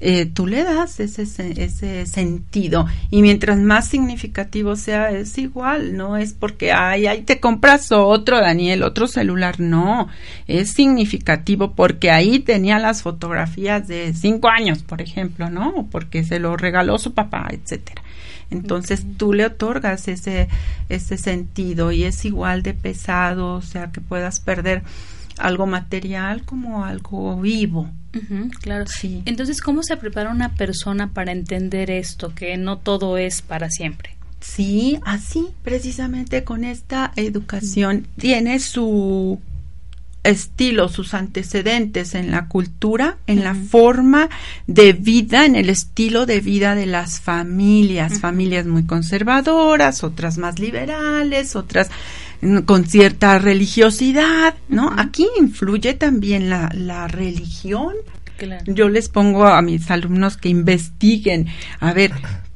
Eh, 0.00 0.24
tú 0.24 0.46
le 0.46 0.64
das 0.64 0.98
ese, 0.98 1.26
se- 1.26 1.62
ese 1.62 2.06
sentido 2.06 2.86
y 3.10 3.20
mientras 3.20 3.58
más 3.58 3.86
significativo 3.88 4.76
sea 4.76 5.10
es 5.10 5.36
igual, 5.36 5.94
no 5.96 6.16
es 6.16 6.32
porque 6.32 6.72
ay, 6.72 7.06
ahí 7.06 7.22
te 7.22 7.38
compras 7.38 7.92
otro 7.92 8.40
Daniel, 8.40 8.82
otro 8.82 9.06
celular, 9.06 9.60
no, 9.60 10.08
es 10.46 10.70
significativo 10.70 11.72
porque 11.72 12.10
ahí 12.10 12.38
tenía 12.38 12.78
las 12.78 13.02
fotografías 13.02 13.86
de 13.88 14.14
cinco 14.14 14.48
años, 14.48 14.82
por 14.82 15.02
ejemplo, 15.02 15.50
¿no? 15.50 15.86
Porque 15.90 16.24
se 16.24 16.38
lo 16.38 16.56
regaló 16.56 16.96
su 16.98 17.12
papá, 17.12 17.48
etcétera. 17.50 18.02
Entonces 18.50 19.04
tú 19.18 19.34
le 19.34 19.44
otorgas 19.44 20.08
ese, 20.08 20.48
ese 20.88 21.18
sentido 21.18 21.92
y 21.92 22.04
es 22.04 22.24
igual 22.24 22.62
de 22.62 22.72
pesado, 22.72 23.56
o 23.56 23.60
sea, 23.62 23.92
que 23.92 24.00
puedas 24.00 24.40
perder 24.40 24.82
algo 25.38 25.66
material 25.66 26.44
como 26.44 26.84
algo 26.84 27.40
vivo. 27.40 27.90
Claro. 28.60 28.86
Sí. 28.88 29.22
Entonces, 29.26 29.60
¿cómo 29.60 29.82
se 29.82 29.96
prepara 29.96 30.30
una 30.30 30.54
persona 30.54 31.12
para 31.12 31.32
entender 31.32 31.90
esto, 31.90 32.34
que 32.34 32.56
no 32.56 32.78
todo 32.78 33.16
es 33.16 33.42
para 33.42 33.70
siempre? 33.70 34.16
Sí, 34.40 34.98
así, 35.04 35.48
precisamente 35.62 36.44
con 36.44 36.64
esta 36.64 37.12
educación 37.16 38.06
tiene 38.16 38.60
su 38.60 39.40
estilo, 40.22 40.88
sus 40.88 41.14
antecedentes 41.14 42.14
en 42.14 42.30
la 42.30 42.48
cultura, 42.48 43.18
en 43.26 43.44
la 43.44 43.54
forma 43.54 44.28
de 44.66 44.92
vida, 44.92 45.46
en 45.46 45.56
el 45.56 45.70
estilo 45.70 46.26
de 46.26 46.40
vida 46.40 46.74
de 46.74 46.86
las 46.86 47.20
familias, 47.20 48.20
familias 48.20 48.66
muy 48.66 48.84
conservadoras, 48.84 50.04
otras 50.04 50.38
más 50.38 50.58
liberales, 50.58 51.56
otras 51.56 51.90
con 52.66 52.86
cierta 52.86 53.38
religiosidad, 53.38 54.54
¿no? 54.68 54.92
Aquí 54.96 55.26
influye 55.38 55.94
también 55.94 56.50
la, 56.50 56.70
la 56.74 57.08
religión, 57.08 57.94
Claro. 58.36 58.64
yo 58.68 58.88
les 58.88 59.08
pongo 59.08 59.46
a 59.46 59.60
mis 59.62 59.90
alumnos 59.90 60.36
que 60.36 60.48
investiguen, 60.48 61.48
a 61.80 61.92
ver, 61.92 62.12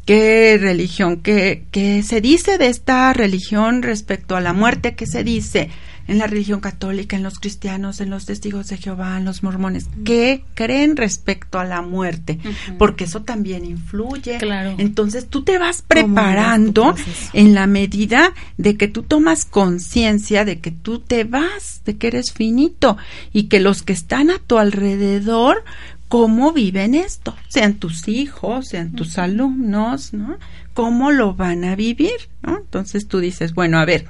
qué 0.07 0.57
religión, 0.61 1.21
qué, 1.23 1.65
qué 1.73 2.05
se 2.05 2.21
dice 2.21 2.57
de 2.59 2.69
esta 2.69 3.13
religión 3.13 3.83
respecto 3.83 4.37
a 4.37 4.41
la 4.41 4.53
muerte, 4.53 4.95
qué 4.95 5.07
se 5.07 5.25
dice 5.25 5.71
en 6.07 6.19
la 6.19 6.27
religión 6.27 6.61
católica, 6.61 7.17
en 7.17 7.23
los 7.23 7.39
cristianos, 7.39 8.01
en 8.01 8.11
los 8.11 8.27
testigos 8.27 8.69
de 8.69 8.77
Jehová, 8.77 9.19
en 9.19 9.25
los 9.25 9.43
mormones, 9.43 9.89
qué 10.05 10.45
creen 10.55 10.97
respecto 10.97 11.59
a 11.59 11.65
la 11.65 11.83
muerte, 11.83 12.39
porque 12.79 13.05
eso 13.05 13.23
también 13.23 13.65
influye. 13.65 14.39
Claro. 14.39 14.75
Entonces 14.79 15.29
tú 15.29 15.43
te 15.43 15.59
vas 15.59 15.79
¿Cómo 15.83 15.89
preparando 15.89 16.95
en 17.33 17.55
la 17.55 17.67
medida 17.67 18.33
de 18.57 18.77
que 18.77 18.89
tú 18.89 19.03
tomas 19.03 19.45
conciencia 19.45 20.45
de 20.45 20.61
que 20.61 20.71
tú 20.71 20.99
te 20.99 21.25
vas, 21.25 21.83
de 21.85 21.97
que 21.97 22.09
eres 22.09 22.33
finito 22.33 22.97
y 23.33 23.45
que 23.45 23.61
los 23.61 23.83
que 23.83 23.93
están 23.93 24.31
a 24.31 24.39
tu 24.39 24.59
alrededor, 24.59 25.65
cómo 26.09 26.53
viven 26.53 26.95
esto, 26.95 27.35
sean 27.49 27.75
tus 27.75 28.09
hijos, 28.09 28.69
sean 28.69 28.93
tus 28.93 29.19
alumnos, 29.19 30.13
¿no? 30.13 30.37
¿Cómo 30.75 31.11
lo 31.11 31.35
van 31.35 31.65
a 31.65 31.77
vivir? 31.77 32.13
¿no? 32.43 32.59
Entonces 32.59 33.07
tú 33.07 33.21
dices, 33.21 33.55
bueno, 33.55 33.79
a 33.79 33.85
ver, 33.85 34.07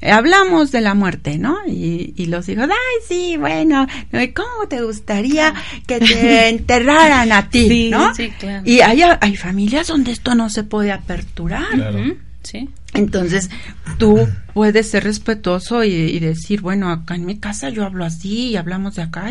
eh, 0.00 0.10
hablamos 0.10 0.72
de 0.72 0.80
la 0.80 0.94
muerte, 0.94 1.38
¿no? 1.38 1.56
Y, 1.66 2.14
y 2.16 2.26
los 2.26 2.48
hijos, 2.48 2.64
ay, 2.70 3.06
sí, 3.06 3.36
bueno, 3.36 3.86
¿no? 4.10 4.22
¿y 4.22 4.28
¿cómo 4.32 4.68
te 4.68 4.82
gustaría 4.82 5.54
que 5.86 6.00
te 6.00 6.48
enterraran 6.48 7.32
a 7.32 7.48
ti, 7.48 7.68
Sí, 7.68 7.90
¿no? 7.90 8.14
sí, 8.14 8.30
claro. 8.38 8.62
Y 8.64 8.80
hay, 8.80 9.02
hay 9.02 9.36
familias 9.36 9.86
donde 9.88 10.12
esto 10.12 10.34
no 10.34 10.50
se 10.50 10.64
puede 10.64 10.92
aperturar. 10.92 11.68
Claro. 11.72 11.98
Sí. 12.42 12.68
Entonces, 12.94 13.50
tú 13.98 14.26
puedes 14.54 14.90
ser 14.90 15.04
respetuoso 15.04 15.84
y, 15.84 15.90
y 15.92 16.18
decir, 16.20 16.62
bueno, 16.62 16.90
acá 16.90 17.14
en 17.14 17.26
mi 17.26 17.38
casa 17.38 17.68
yo 17.68 17.84
hablo 17.84 18.04
así 18.04 18.48
y 18.48 18.56
hablamos 18.56 18.94
de 18.94 19.02
acá, 19.02 19.30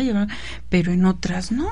pero 0.68 0.92
en 0.92 1.04
otras 1.04 1.50
no. 1.50 1.68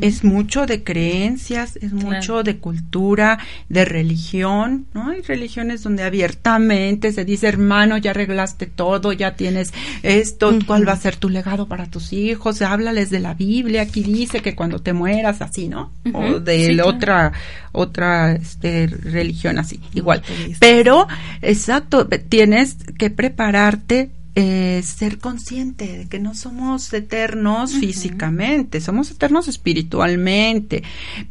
Es 0.00 0.24
mucho 0.24 0.66
de 0.66 0.82
creencias, 0.82 1.76
es 1.76 1.92
mucho 1.92 2.42
de 2.42 2.58
cultura, 2.58 3.38
de 3.68 3.84
religión, 3.84 4.86
¿no? 4.94 5.10
Hay 5.10 5.22
religiones 5.22 5.82
donde 5.82 6.02
abiertamente 6.02 7.12
se 7.12 7.24
dice, 7.24 7.48
hermano, 7.48 7.98
ya 7.98 8.10
arreglaste 8.12 8.66
todo, 8.66 9.12
ya 9.12 9.34
tienes 9.34 9.72
esto, 10.02 10.58
¿cuál 10.66 10.88
va 10.88 10.92
a 10.92 10.96
ser 10.96 11.16
tu 11.16 11.28
legado 11.28 11.68
para 11.68 11.86
tus 11.86 12.12
hijos? 12.12 12.62
Háblales 12.62 13.10
de 13.10 13.20
la 13.20 13.34
Biblia, 13.34 13.82
aquí 13.82 14.02
dice 14.02 14.40
que 14.40 14.54
cuando 14.54 14.80
te 14.80 14.92
mueras, 14.92 15.42
así, 15.42 15.68
¿no? 15.68 15.92
O 16.12 16.40
de 16.40 16.66
sí, 16.66 16.74
la 16.74 16.84
claro. 16.84 16.96
otra, 16.96 17.32
otra 17.72 18.32
este, 18.32 18.86
religión 18.86 19.58
así, 19.58 19.80
igual. 19.94 20.22
Pero, 20.58 21.06
exacto, 21.42 22.06
tienes 22.06 22.76
que 22.98 23.10
prepararte, 23.10 24.10
eh, 24.34 24.82
ser 24.84 25.18
consciente 25.18 25.98
de 25.98 26.08
que 26.08 26.18
no 26.18 26.34
somos 26.34 26.92
eternos 26.92 27.72
físicamente, 27.72 28.80
somos 28.80 29.10
eternos 29.10 29.48
espiritualmente, 29.48 30.82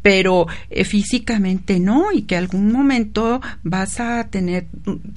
pero 0.02 0.48
eh, 0.70 0.84
físicamente 0.84 1.80
no, 1.80 2.12
y 2.12 2.24
que 2.24 2.36
algún 2.36 2.72
momento 2.72 3.42
vas 3.64 4.00
a 4.00 4.28
tener 4.30 4.68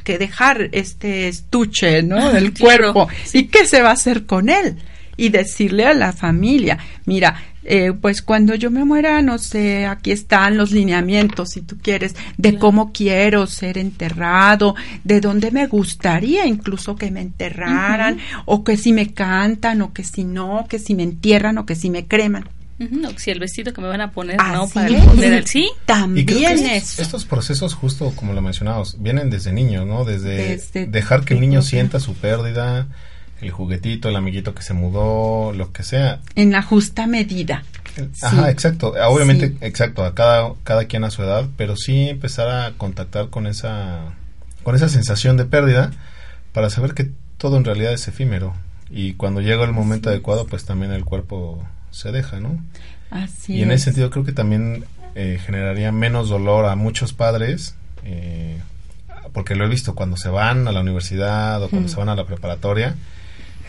que 0.05 0.19
dejar 0.19 0.69
este 0.73 1.29
estuche, 1.29 2.03
¿no? 2.03 2.31
Del 2.33 2.53
cuerpo. 2.57 3.09
¿Y 3.33 3.45
qué 3.45 3.67
se 3.67 3.83
va 3.83 3.91
a 3.91 3.95
hacer 3.95 4.27
con 4.27 4.49
él? 4.49 4.77
Y 5.21 5.29
decirle 5.29 5.85
a 5.87 5.95
la 5.95 6.13
familia, 6.13 6.79
mira, 7.05 7.35
eh, 7.63 7.93
pues 7.93 8.23
cuando 8.23 8.55
yo 8.55 8.71
me 8.71 8.85
muera, 8.85 9.21
no 9.21 9.37
sé, 9.39 9.85
aquí 9.87 10.13
están 10.13 10.57
los 10.57 10.71
lineamientos, 10.73 11.51
si 11.51 11.61
tú 11.61 11.77
quieres, 11.83 12.15
de 12.39 12.51
Claro. 12.51 12.59
cómo 12.61 12.93
quiero 12.93 13.47
ser 13.47 13.77
enterrado, 13.77 14.75
de 15.05 15.21
dónde 15.21 15.51
me 15.51 15.67
gustaría 15.67 16.47
incluso 16.47 16.97
que 16.97 17.11
me 17.11 17.21
enterraran, 17.21 18.19
o 18.47 18.65
que 18.65 18.77
si 18.79 18.93
me 18.95 19.13
cantan, 19.13 19.83
o 19.83 19.93
que 19.93 20.05
si 20.05 20.25
no, 20.25 20.67
que 20.69 20.79
si 20.79 20.95
me 20.95 21.03
entierran, 21.03 21.59
o 21.59 21.67
que 21.67 21.75
si 21.75 21.91
me 21.91 22.07
creman. 22.07 22.49
O 23.07 23.19
si 23.19 23.31
el 23.31 23.39
vestido 23.41 23.75
que 23.75 23.83
me 23.83 23.89
van 23.89 24.01
a 24.01 24.11
poner, 24.11 24.39
¿no? 24.39 24.63
Así 24.63 24.73
Para 24.73 24.89
es. 24.89 25.51
Sí. 25.51 25.65
Y 25.65 25.69
creo 25.69 25.75
También 25.85 26.27
que 26.27 26.33
es. 26.55 26.63
estos, 26.63 26.99
estos 26.99 27.25
procesos, 27.27 27.75
justo 27.75 28.11
como 28.17 28.33
lo 28.33 28.41
mencionamos, 28.41 28.97
vienen 29.01 29.29
desde 29.29 29.53
niños, 29.53 29.87
¿no? 29.87 30.07
Desde, 30.07 30.57
Desde 30.57 30.87
dejar 30.87 31.27
que 31.27 31.35
el 31.35 31.41
niño 31.41 31.61
sienta 31.61 32.01
su 32.01 32.15
pérdida, 32.15 32.87
el 33.41 33.51
juguetito, 33.51 34.09
el 34.09 34.17
amiguito 34.17 34.55
que 34.55 34.63
se 34.63 34.75
mudó, 34.75 35.53
lo 35.53 35.73
que 35.73 35.83
sea. 35.83 36.21
En 36.35 36.53
la 36.53 36.63
justa 36.63 37.07
medida. 37.07 37.65
Ajá, 38.23 38.45
Sí. 38.45 38.51
exacto. 38.51 38.95
Obviamente, 39.09 39.49
Sí. 39.49 39.57
exacto, 39.63 40.05
a 40.05 40.15
cada, 40.15 40.53
cada 40.65 40.85
quien 40.85 41.05
a 41.05 41.11
su 41.11 41.23
edad, 41.23 41.47
pero 41.57 41.77
sí 41.77 42.09
empezar 42.09 42.49
a 42.49 42.73
contactar 42.77 43.29
con 43.31 43.47
esa, 43.47 44.01
con 44.63 44.75
esa 44.77 44.89
sensación 44.89 45.37
de 45.37 45.45
pérdida 45.47 45.91
para 46.53 46.71
saber 46.71 46.95
que 46.95 47.11
todo 47.39 47.57
en 47.57 47.65
realidad 47.65 47.93
es 47.93 48.07
efímero. 48.09 48.55
Y 48.91 49.15
cuando 49.15 49.41
llega 49.41 49.65
el 49.65 49.73
momento 49.73 50.11
adecuado, 50.11 50.47
pues 50.47 50.65
también 50.65 50.93
el 50.93 51.05
cuerpo 51.05 51.65
se 51.91 52.13
deja, 52.13 52.41
¿no? 52.41 52.59
Así 53.11 53.55
y 53.55 53.63
en 53.63 53.71
es. 53.71 53.77
ese 53.83 53.85
sentido 53.87 54.11
creo 54.11 54.25
que 54.25 54.33
también 54.33 54.85
eh, 55.15 55.41
generaría 55.45 55.91
menos 55.91 56.29
dolor 56.29 56.67
a 56.67 56.77
muchos 56.77 57.13
padres, 57.13 57.75
eh, 58.05 58.59
porque 59.33 59.55
lo 59.57 59.65
he 59.65 59.69
visto 59.69 59.95
cuando 59.95 60.17
se 60.17 60.29
van 60.29 60.69
a 60.69 60.73
la 60.73 60.81
universidad 60.81 61.63
o 61.63 61.69
cuando 61.69 61.89
Mm. 61.89 61.91
se 61.91 61.97
van 61.97 62.09
a 62.09 62.15
la 62.17 62.25
preparatoria, 62.27 62.95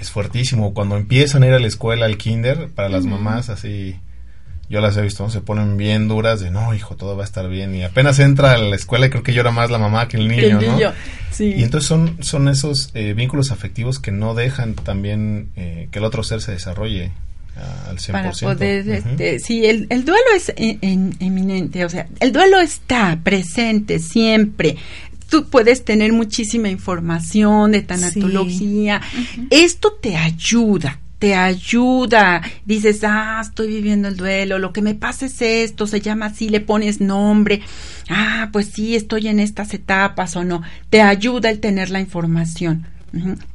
es 0.02 0.12
fuertísimo. 0.12 0.74
Cuando 0.74 0.98
empiezan 0.98 1.44
a 1.44 1.48
ir 1.48 1.54
a 1.54 1.60
la 1.60 1.68
escuela, 1.68 2.06
al 2.08 2.18
kinder, 2.18 2.68
para 2.76 2.90
las 2.90 3.06
mamás 3.06 3.50
así, 3.50 3.96
yo 4.70 4.82
las 4.82 4.98
he 4.98 5.02
visto, 5.02 5.24
¿no? 5.24 5.30
se 5.30 5.42
ponen 5.42 5.78
bien 5.78 6.08
duras 6.08 6.40
de, 6.40 6.50
no, 6.50 6.74
hijo, 6.74 6.96
todo 6.96 7.16
va 7.16 7.24
a 7.24 7.26
estar 7.26 7.48
bien. 7.50 7.76
Y 7.76 7.84
apenas 7.84 8.20
entra 8.20 8.54
a 8.54 8.58
la 8.58 8.76
escuela 8.76 9.06
y 9.06 9.10
creo 9.10 9.22
que 9.24 9.34
llora 9.34 9.52
más 9.52 9.70
la 9.70 9.78
mamá 9.78 10.08
que 10.08 10.18
el 10.18 10.28
niño, 10.28 10.42
el 10.44 10.54
¿no? 10.54 10.62
niño, 10.62 10.94
sí. 11.32 11.54
Y 11.58 11.64
entonces 11.64 11.88
son, 11.88 12.18
son 12.24 12.48
esos 12.48 12.90
eh, 12.94 13.14
vínculos 13.14 13.52
afectivos 13.52 14.00
que 14.00 14.12
no 14.12 14.34
dejan 14.34 14.74
también 14.76 15.50
eh, 15.56 15.88
que 15.92 16.00
el 16.00 16.06
otro 16.06 16.24
ser 16.24 16.42
se 16.42 16.54
desarrolle 16.54 17.12
ah, 17.58 17.90
al 17.90 17.98
100%. 17.98 18.12
para 18.12 18.32
poder 18.32 18.90
este 18.90 19.40
sí 19.40 19.66
el, 19.66 19.88
el 19.90 20.06
duelo 20.06 20.24
es 20.36 20.54
en- 20.56 20.80
en- 20.82 21.16
eminente 21.20 21.84
o 21.84 21.90
sea 21.90 22.08
el 22.22 22.32
duelo 22.32 22.60
está 22.62 23.20
presente 23.24 24.00
siempre 24.00 24.78
tú 25.32 25.46
puedes 25.46 25.86
tener 25.86 26.12
muchísima 26.12 26.70
información 26.70 27.72
de 27.72 27.82
tanatología. 27.82 29.02
Esto 29.50 29.94
te 29.94 30.18
ayuda 30.18 31.00
te 31.18 31.36
ayuda, 31.36 32.42
dices, 32.66 33.04
ah, 33.04 33.40
estoy 33.44 33.68
viviendo 33.68 34.08
el 34.08 34.18
duelo, 34.18 34.58
lo 34.58 34.74
que 34.74 34.82
me 34.82 34.96
pasa 34.96 35.28
es 35.28 35.40
esto, 35.40 35.86
se 35.86 36.02
llama 36.02 36.26
así, 36.26 36.50
le 36.50 36.62
pones 36.62 37.00
nombre, 37.00 37.62
ah, 38.10 38.50
pues 38.52 38.72
sí, 38.74 38.96
estoy 38.96 39.28
en 39.28 39.40
estas 39.40 39.76
etapas 39.76 40.36
o 40.36 40.44
no, 40.44 40.64
te 40.90 41.04
ayuda 41.04 41.52
el 41.52 41.60
tener 41.60 41.92
la 41.92 42.00
información. 42.00 42.88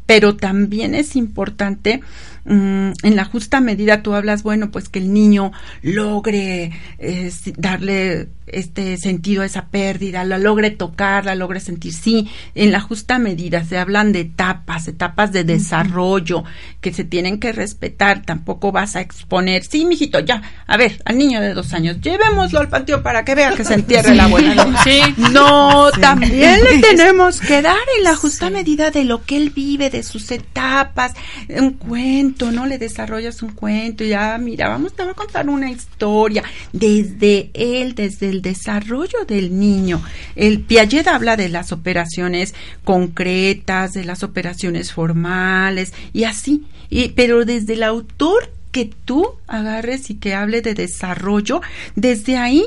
Pero 0.06 0.36
también 0.36 0.94
es 0.94 1.16
importante, 1.16 2.02
mm, 2.46 2.92
en 3.02 3.16
la 3.16 3.24
justa 3.24 3.60
medida 3.60 4.02
tú 4.02 4.14
hablas, 4.14 4.42
bueno, 4.42 4.70
pues 4.70 4.88
que 4.88 4.98
el 4.98 5.12
niño 5.12 5.52
logre 5.82 6.72
eh, 6.98 7.32
darle 7.56 8.28
este 8.46 8.96
sentido 8.96 9.42
a 9.42 9.46
esa 9.46 9.66
pérdida, 9.66 10.24
la 10.24 10.38
logre 10.38 10.70
tocar, 10.70 11.24
la 11.24 11.34
logre 11.34 11.60
sentir. 11.60 11.92
Sí, 11.92 12.28
en 12.54 12.72
la 12.72 12.80
justa 12.80 13.18
medida 13.18 13.64
se 13.64 13.78
hablan 13.78 14.12
de 14.12 14.20
etapas, 14.20 14.86
etapas 14.88 15.32
de 15.32 15.44
desarrollo 15.44 16.44
que 16.80 16.92
se 16.92 17.04
tienen 17.04 17.38
que 17.38 17.52
respetar. 17.52 18.22
Tampoco 18.22 18.72
vas 18.72 18.96
a 18.96 19.00
exponer, 19.00 19.64
sí, 19.64 19.84
mijito, 19.84 20.20
ya, 20.20 20.42
a 20.66 20.76
ver, 20.76 21.02
al 21.04 21.18
niño 21.18 21.40
de 21.40 21.54
dos 21.54 21.72
años, 21.72 22.00
llevémoslo 22.00 22.60
al 22.60 22.68
panteón 22.68 23.02
para 23.02 23.24
que 23.24 23.34
vea 23.34 23.54
que 23.54 23.64
se 23.64 23.74
entierre 23.74 24.14
la 24.14 24.24
abuela. 24.24 24.66
Sí. 24.84 25.00
No, 25.32 25.90
también 26.00 26.62
le 26.62 26.78
tenemos 26.80 27.40
que 27.40 27.62
dar 27.62 27.76
en 27.98 28.04
la 28.04 28.14
justa 28.14 28.50
medida 28.50 28.90
de 28.90 29.04
lo 29.04 29.24
que 29.24 29.36
él 29.36 29.50
vive, 29.50 29.90
de 29.90 30.02
sus 30.02 30.30
etapas, 30.30 31.12
un 31.48 31.72
cuento, 31.72 32.35
¿no? 32.38 32.66
Le 32.66 32.78
desarrollas 32.78 33.42
un 33.42 33.52
cuento 33.52 34.04
y 34.04 34.10
ya, 34.10 34.36
mira, 34.38 34.68
vamos 34.68 34.92
te 34.94 35.02
voy 35.02 35.12
a 35.12 35.14
contar 35.14 35.48
una 35.48 35.70
historia 35.70 36.44
desde 36.72 37.50
él, 37.54 37.94
desde 37.94 38.28
el 38.28 38.42
desarrollo 38.42 39.24
del 39.26 39.58
niño. 39.58 40.02
El 40.34 40.60
Piaget 40.60 41.08
habla 41.08 41.36
de 41.36 41.48
las 41.48 41.72
operaciones 41.72 42.54
concretas, 42.84 43.92
de 43.92 44.04
las 44.04 44.22
operaciones 44.22 44.92
formales 44.92 45.92
y 46.12 46.24
así, 46.24 46.66
pero 47.14 47.44
desde 47.44 47.74
el 47.74 47.82
autor 47.82 48.50
que 48.70 48.90
tú 49.04 49.26
agarres 49.46 50.10
y 50.10 50.16
que 50.16 50.34
hable 50.34 50.60
de 50.60 50.74
desarrollo, 50.74 51.62
desde 51.94 52.36
ahí 52.36 52.66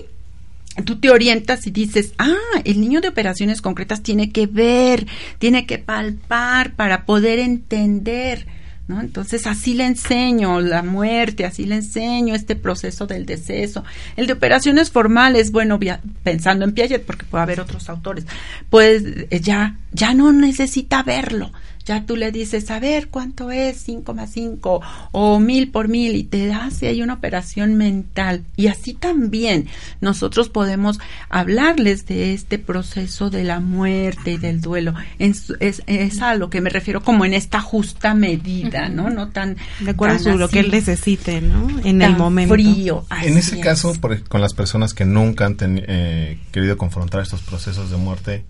tú 0.85 0.99
te 0.99 1.09
orientas 1.09 1.67
y 1.67 1.71
dices, 1.71 2.13
ah, 2.17 2.33
el 2.63 2.79
niño 2.79 3.01
de 3.01 3.09
operaciones 3.09 3.61
concretas 3.61 4.01
tiene 4.01 4.31
que 4.31 4.47
ver, 4.47 5.07
tiene 5.37 5.65
que 5.65 5.77
palpar 5.77 6.73
para 6.73 7.05
poder 7.05 7.39
entender. 7.39 8.47
¿No? 8.89 9.01
Entonces 9.01 9.45
así 9.45 9.75
le 9.75 9.85
enseño 9.85 10.59
la 10.61 10.81
muerte, 10.81 11.45
así 11.45 11.67
le 11.67 11.75
enseño 11.75 12.33
este 12.33 12.55
proceso 12.55 13.05
del 13.05 13.27
deceso. 13.27 13.83
El 14.15 14.25
de 14.25 14.33
operaciones 14.33 14.89
formales, 14.89 15.51
bueno, 15.51 15.79
pensando 16.23 16.65
en 16.65 16.71
Piaget, 16.71 17.05
porque 17.05 17.23
puede 17.25 17.43
haber 17.43 17.61
otros 17.61 17.87
autores, 17.87 18.25
pues 18.71 19.03
eh, 19.05 19.39
ya, 19.41 19.75
ya 19.91 20.15
no 20.15 20.33
necesita 20.33 21.03
verlo. 21.03 21.51
Ya 21.89 22.05
tú 22.05 22.15
le 22.15 22.31
dices, 22.31 22.69
a 22.69 22.79
ver, 22.79 23.07
¿cuánto 23.07 23.49
es 23.49 23.77
5 23.81 24.13
más 24.13 24.29
5 24.33 24.79
o 25.11 25.39
mil 25.39 25.71
por 25.71 25.87
mil? 25.87 26.15
Y 26.15 26.23
te 26.23 26.45
da 26.45 26.69
si 26.69 26.85
hay 26.85 27.01
una 27.01 27.15
operación 27.15 27.73
mental. 27.77 28.43
Y 28.55 28.67
así 28.67 28.93
también 28.93 29.65
nosotros 29.99 30.49
podemos 30.49 30.99
hablarles 31.29 32.05
de 32.05 32.35
este 32.35 32.59
proceso 32.59 33.31
de 33.31 33.43
la 33.43 33.59
muerte 33.59 34.33
y 34.33 34.37
del 34.37 34.61
duelo. 34.61 34.93
En 35.17 35.33
su- 35.33 35.57
es, 35.59 35.81
es 35.87 36.21
a 36.21 36.35
lo 36.35 36.51
que 36.51 36.61
me 36.61 36.69
refiero 36.69 37.01
como 37.01 37.25
en 37.25 37.33
esta 37.33 37.59
justa 37.59 38.13
medida, 38.13 38.87
¿no? 38.89 39.09
No 39.09 39.29
tan... 39.29 39.57
De 39.79 39.89
acuerdo 39.91 40.23
tan 40.23 40.37
lo 40.37 40.47
que 40.49 40.59
él 40.59 40.69
necesite, 40.69 41.41
¿no? 41.41 41.67
En 41.83 42.01
el 42.03 42.15
momento. 42.17 42.53
frío. 42.53 43.03
En 43.23 43.35
ese 43.35 43.55
es. 43.57 43.63
caso, 43.63 43.93
por- 43.99 44.23
con 44.27 44.41
las 44.41 44.53
personas 44.53 44.93
que 44.93 45.05
nunca 45.05 45.47
han 45.47 45.57
teni- 45.57 45.83
eh, 45.87 46.37
querido 46.51 46.77
confrontar 46.77 47.21
estos 47.21 47.41
procesos 47.41 47.89
de 47.89 47.97
muerte, 47.97 48.45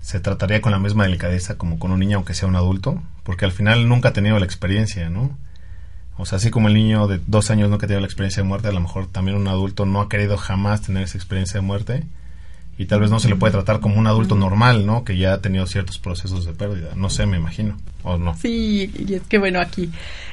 se 0.00 0.20
trataría 0.20 0.60
con 0.60 0.72
la 0.72 0.78
misma 0.78 1.04
delicadeza 1.04 1.56
como 1.56 1.78
con 1.78 1.90
un 1.90 2.00
niño, 2.00 2.16
aunque 2.16 2.34
sea 2.34 2.48
un 2.48 2.56
adulto, 2.56 3.02
porque 3.22 3.44
al 3.44 3.52
final 3.52 3.88
nunca 3.88 4.10
ha 4.10 4.12
tenido 4.12 4.38
la 4.38 4.44
experiencia, 4.44 5.10
¿no? 5.10 5.36
O 6.16 6.26
sea, 6.26 6.36
así 6.36 6.50
como 6.50 6.68
el 6.68 6.74
niño 6.74 7.06
de 7.06 7.20
dos 7.26 7.50
años 7.50 7.70
nunca 7.70 7.86
ha 7.86 7.88
tenido 7.88 8.00
la 8.00 8.06
experiencia 8.06 8.42
de 8.42 8.48
muerte, 8.48 8.68
a 8.68 8.72
lo 8.72 8.80
mejor 8.80 9.06
también 9.06 9.36
un 9.36 9.48
adulto 9.48 9.86
no 9.86 10.00
ha 10.00 10.08
querido 10.08 10.36
jamás 10.36 10.82
tener 10.82 11.02
esa 11.02 11.16
experiencia 11.16 11.60
de 11.60 11.66
muerte 11.66 12.04
y 12.76 12.86
tal 12.86 13.00
vez 13.00 13.10
no 13.10 13.20
se 13.20 13.28
le 13.28 13.36
puede 13.36 13.52
tratar 13.52 13.80
como 13.80 13.98
un 13.98 14.06
adulto 14.06 14.34
normal, 14.34 14.86
¿no? 14.86 15.04
Que 15.04 15.16
ya 15.18 15.34
ha 15.34 15.40
tenido 15.40 15.66
ciertos 15.66 15.98
procesos 15.98 16.46
de 16.46 16.54
pérdida. 16.54 16.92
No 16.94 17.10
sé, 17.10 17.26
me 17.26 17.36
imagino, 17.36 17.76
o 18.02 18.16
no. 18.16 18.34
Sí, 18.36 18.90
y 19.06 19.14
es 19.14 19.22
que 19.22 19.38
bueno, 19.38 19.60
aquí 19.60 19.90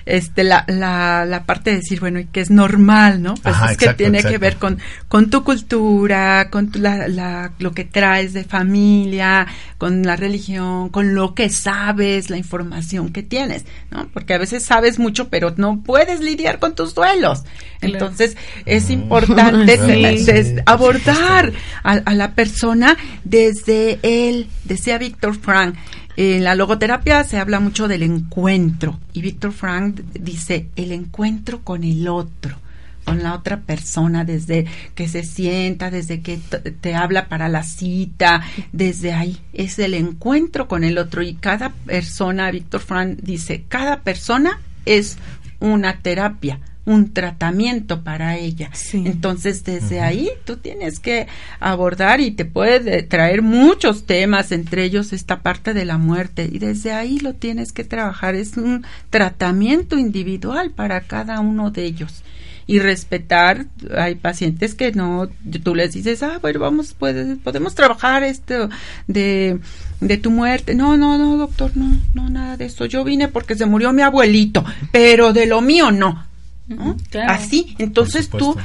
este 0.08 0.43
la, 0.43 0.64
la, 0.68 1.26
la 1.26 1.43
parte 1.43 1.72
de 1.72 1.76
decir, 1.78 1.99
bueno, 1.99 2.20
y 2.20 2.26
que 2.26 2.41
es 2.41 2.49
normal, 2.49 3.22
¿no? 3.22 3.36
Pues 3.36 3.55
Ajá, 3.55 3.72
es 3.72 3.78
que 3.78 3.86
exacto, 3.86 3.97
tiene 4.03 4.24
que 4.24 4.38
ver 4.38 4.58
con, 4.58 4.80
con 5.08 5.30
tu 5.30 5.43
cultura, 5.43 6.49
con 6.49 6.72
tu- 6.72 6.80
la, 6.80 7.08
la- 7.08 7.51
lo 7.60 7.72
que 7.74 7.84
traes 7.86 8.34
de 8.34 8.43
familia, 8.43 9.47
con 9.78 10.03
la 10.03 10.16
religión, 10.16 10.89
con 10.89 11.14
lo 11.14 11.36
que 11.36 11.49
sabes, 11.49 12.30
la 12.30 12.38
información 12.38 13.12
que 13.12 13.22
tienes, 13.24 13.66
¿no? 13.91 14.08
Porque 14.14 14.34
a 14.34 14.38
veces 14.38 14.64
sabes 14.64 14.97
mucho, 14.99 15.30
pero 15.30 15.53
no 15.58 15.82
puedes 15.82 16.20
lidiar 16.22 16.60
con 16.60 16.74
tus 16.76 16.95
duelos. 16.95 17.43
Entonces, 17.82 18.36
es 18.66 18.89
importante 18.89 19.78
Sí. 19.78 19.86
tener- 19.86 20.24
des- 20.26 20.47
Sí, 20.47 20.53
por 20.55 20.64
abordar 20.66 21.51
a, 21.84 21.91
a 21.93 22.14
la 22.16 22.32
persona 22.34 22.97
desde 23.24 23.99
él, 24.03 24.47
decía 24.64 24.97
Víctor 24.97 25.36
Frank. 25.36 25.76
En 26.18 26.43
la 26.43 26.55
logoterapia 26.55 27.24
se 27.24 27.38
habla 27.38 27.59
mucho 27.59 27.88
del 27.88 28.01
encuentro 28.01 28.99
y 29.13 29.22
Víctor 29.22 29.51
Frank 29.51 30.01
dice 30.20 30.68
el 30.76 30.91
encuentro 30.91 31.63
con 31.63 31.84
el 31.84 32.07
otro 32.07 32.57
con 33.05 33.22
la 33.24 33.36
otra 33.36 33.61
persona 33.61 34.26
desde 34.26 34.65
que 34.95 35.07
se 35.07 35.24
sienta, 35.24 35.91
desde 35.91 36.22
que 36.22 36.39
te 36.82 36.93
habla 36.93 37.30
para 37.30 37.47
la 37.47 37.63
cita, 37.63 38.41
desde 38.74 39.13
ahí. 39.13 39.38
Es 39.53 39.80
el 39.80 39.93
encuentro 39.93 40.68
con 40.68 40.84
el 40.84 40.97
otro 40.97 41.22
y 41.22 41.36
cada 41.36 41.70
persona, 41.70 42.51
Víctor 42.51 42.82
Frank 42.82 43.20
dice, 43.22 43.63
cada 43.70 44.01
persona 44.01 44.59
es 44.86 45.18
una 45.61 45.99
terapia, 45.99 46.59
un 46.88 47.11
tratamiento 47.11 48.01
para 48.01 48.38
ella. 48.38 48.69
Sí. 48.71 49.03
Entonces, 49.05 49.65
desde 49.65 49.99
ahí 49.99 50.29
tú 50.45 50.55
tienes 50.55 50.99
que 50.99 51.27
abordar 51.59 52.21
y 52.21 52.31
te 52.31 52.45
puede 52.45 53.03
traer 53.03 53.41
muchos 53.41 54.05
temas, 54.05 54.53
entre 54.53 54.85
ellos 54.85 55.11
esta 55.11 55.41
parte 55.41 55.73
de 55.73 55.83
la 55.83 55.97
muerte, 55.97 56.49
y 56.49 56.59
desde 56.59 56.93
ahí 56.93 57.19
lo 57.19 57.33
tienes 57.33 57.73
que 57.73 57.83
trabajar. 57.83 58.35
Es 58.35 58.55
un 58.55 58.85
tratamiento 59.09 59.97
individual 59.97 60.71
para 60.71 61.01
cada 61.01 61.41
uno 61.41 61.71
de 61.71 61.83
ellos. 61.83 62.23
Y 62.67 62.79
respetar, 62.79 63.65
hay 63.97 64.15
pacientes 64.15 64.73
que 64.73 64.93
no, 64.93 65.29
tú 65.63 65.75
les 65.75 65.91
dices, 65.91 66.23
ah, 66.23 66.39
bueno, 66.41 66.59
vamos, 66.59 66.93
puedes, 66.93 67.38
podemos 67.39 67.75
trabajar 67.75 68.23
esto 68.23 68.69
de, 69.07 69.59
de 69.99 70.17
tu 70.17 70.31
muerte. 70.31 70.73
No, 70.73 70.95
no, 70.95 71.17
no, 71.17 71.35
doctor, 71.35 71.71
no, 71.75 71.97
no, 72.13 72.29
nada 72.29 72.55
de 72.55 72.65
eso. 72.65 72.85
Yo 72.85 73.03
vine 73.03 73.27
porque 73.27 73.55
se 73.55 73.65
murió 73.65 73.91
mi 73.91 74.03
abuelito, 74.03 74.63
pero 74.93 75.33
de 75.33 75.47
lo 75.47 75.59
mío 75.59 75.91
no. 75.91 76.27
¿No? 76.68 76.91
Ujú, 76.91 76.97
claro. 77.09 77.34
Así, 77.34 77.76
entonces 77.78 78.30
tú 78.30 78.55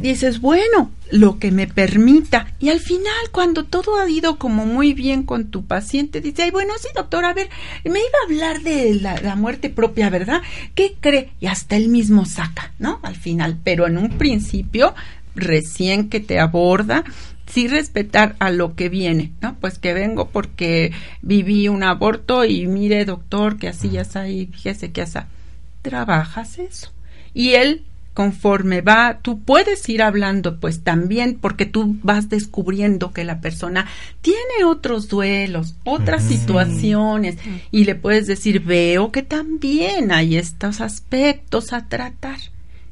dices, 0.00 0.40
bueno, 0.40 0.90
lo 1.10 1.38
que 1.38 1.50
me 1.50 1.66
permita. 1.66 2.52
Y 2.58 2.70
al 2.70 2.80
final, 2.80 3.12
cuando 3.32 3.64
todo 3.64 3.98
ha 3.98 4.08
ido 4.08 4.38
como 4.38 4.66
muy 4.66 4.94
bien 4.94 5.24
con 5.24 5.50
tu 5.50 5.64
paciente, 5.64 6.20
dice, 6.20 6.44
ay, 6.44 6.50
bueno, 6.50 6.72
sí, 6.80 6.88
doctor, 6.94 7.24
a 7.24 7.34
ver, 7.34 7.48
me 7.84 7.98
iba 7.98 8.18
a 8.22 8.26
hablar 8.26 8.62
de 8.62 8.94
la, 8.94 9.20
la 9.20 9.36
muerte 9.36 9.70
propia, 9.70 10.10
¿verdad? 10.10 10.40
¿Qué 10.74 10.94
cree? 11.00 11.30
Y 11.40 11.46
hasta 11.46 11.76
él 11.76 11.88
mismo 11.88 12.24
saca, 12.24 12.72
¿no? 12.78 13.00
Al 13.02 13.16
final, 13.16 13.58
pero 13.62 13.86
en 13.86 13.98
un 13.98 14.10
principio, 14.10 14.94
recién 15.34 16.08
que 16.08 16.20
te 16.20 16.40
aborda, 16.40 17.04
sí 17.46 17.68
respetar 17.68 18.36
a 18.38 18.50
lo 18.50 18.74
que 18.76 18.88
viene, 18.88 19.32
¿no? 19.40 19.56
Pues 19.60 19.78
que 19.78 19.92
vengo 19.92 20.28
porque 20.28 20.92
viví 21.22 21.68
un 21.68 21.82
aborto 21.82 22.44
y 22.44 22.66
mire, 22.66 23.04
doctor, 23.04 23.58
que 23.58 23.68
así 23.68 23.90
ya 23.90 24.02
está 24.02 24.28
y 24.28 24.46
fíjese 24.46 24.92
que 24.92 25.02
así. 25.02 25.18
Trabajas 25.82 26.58
eso. 26.58 26.92
Y 27.34 27.50
él, 27.50 27.84
conforme 28.14 28.80
va, 28.80 29.18
tú 29.22 29.40
puedes 29.40 29.88
ir 29.88 30.02
hablando, 30.02 30.58
pues 30.58 30.82
también, 30.82 31.38
porque 31.40 31.66
tú 31.66 31.98
vas 32.02 32.28
descubriendo 32.28 33.12
que 33.12 33.24
la 33.24 33.40
persona 33.40 33.86
tiene 34.20 34.64
otros 34.66 35.08
duelos, 35.08 35.76
otras 35.84 36.24
situaciones, 36.24 37.36
y 37.70 37.84
le 37.84 37.94
puedes 37.94 38.26
decir, 38.26 38.60
veo 38.60 39.12
que 39.12 39.22
también 39.22 40.12
hay 40.12 40.36
estos 40.36 40.80
aspectos 40.80 41.72
a 41.72 41.86
tratar. 41.88 42.38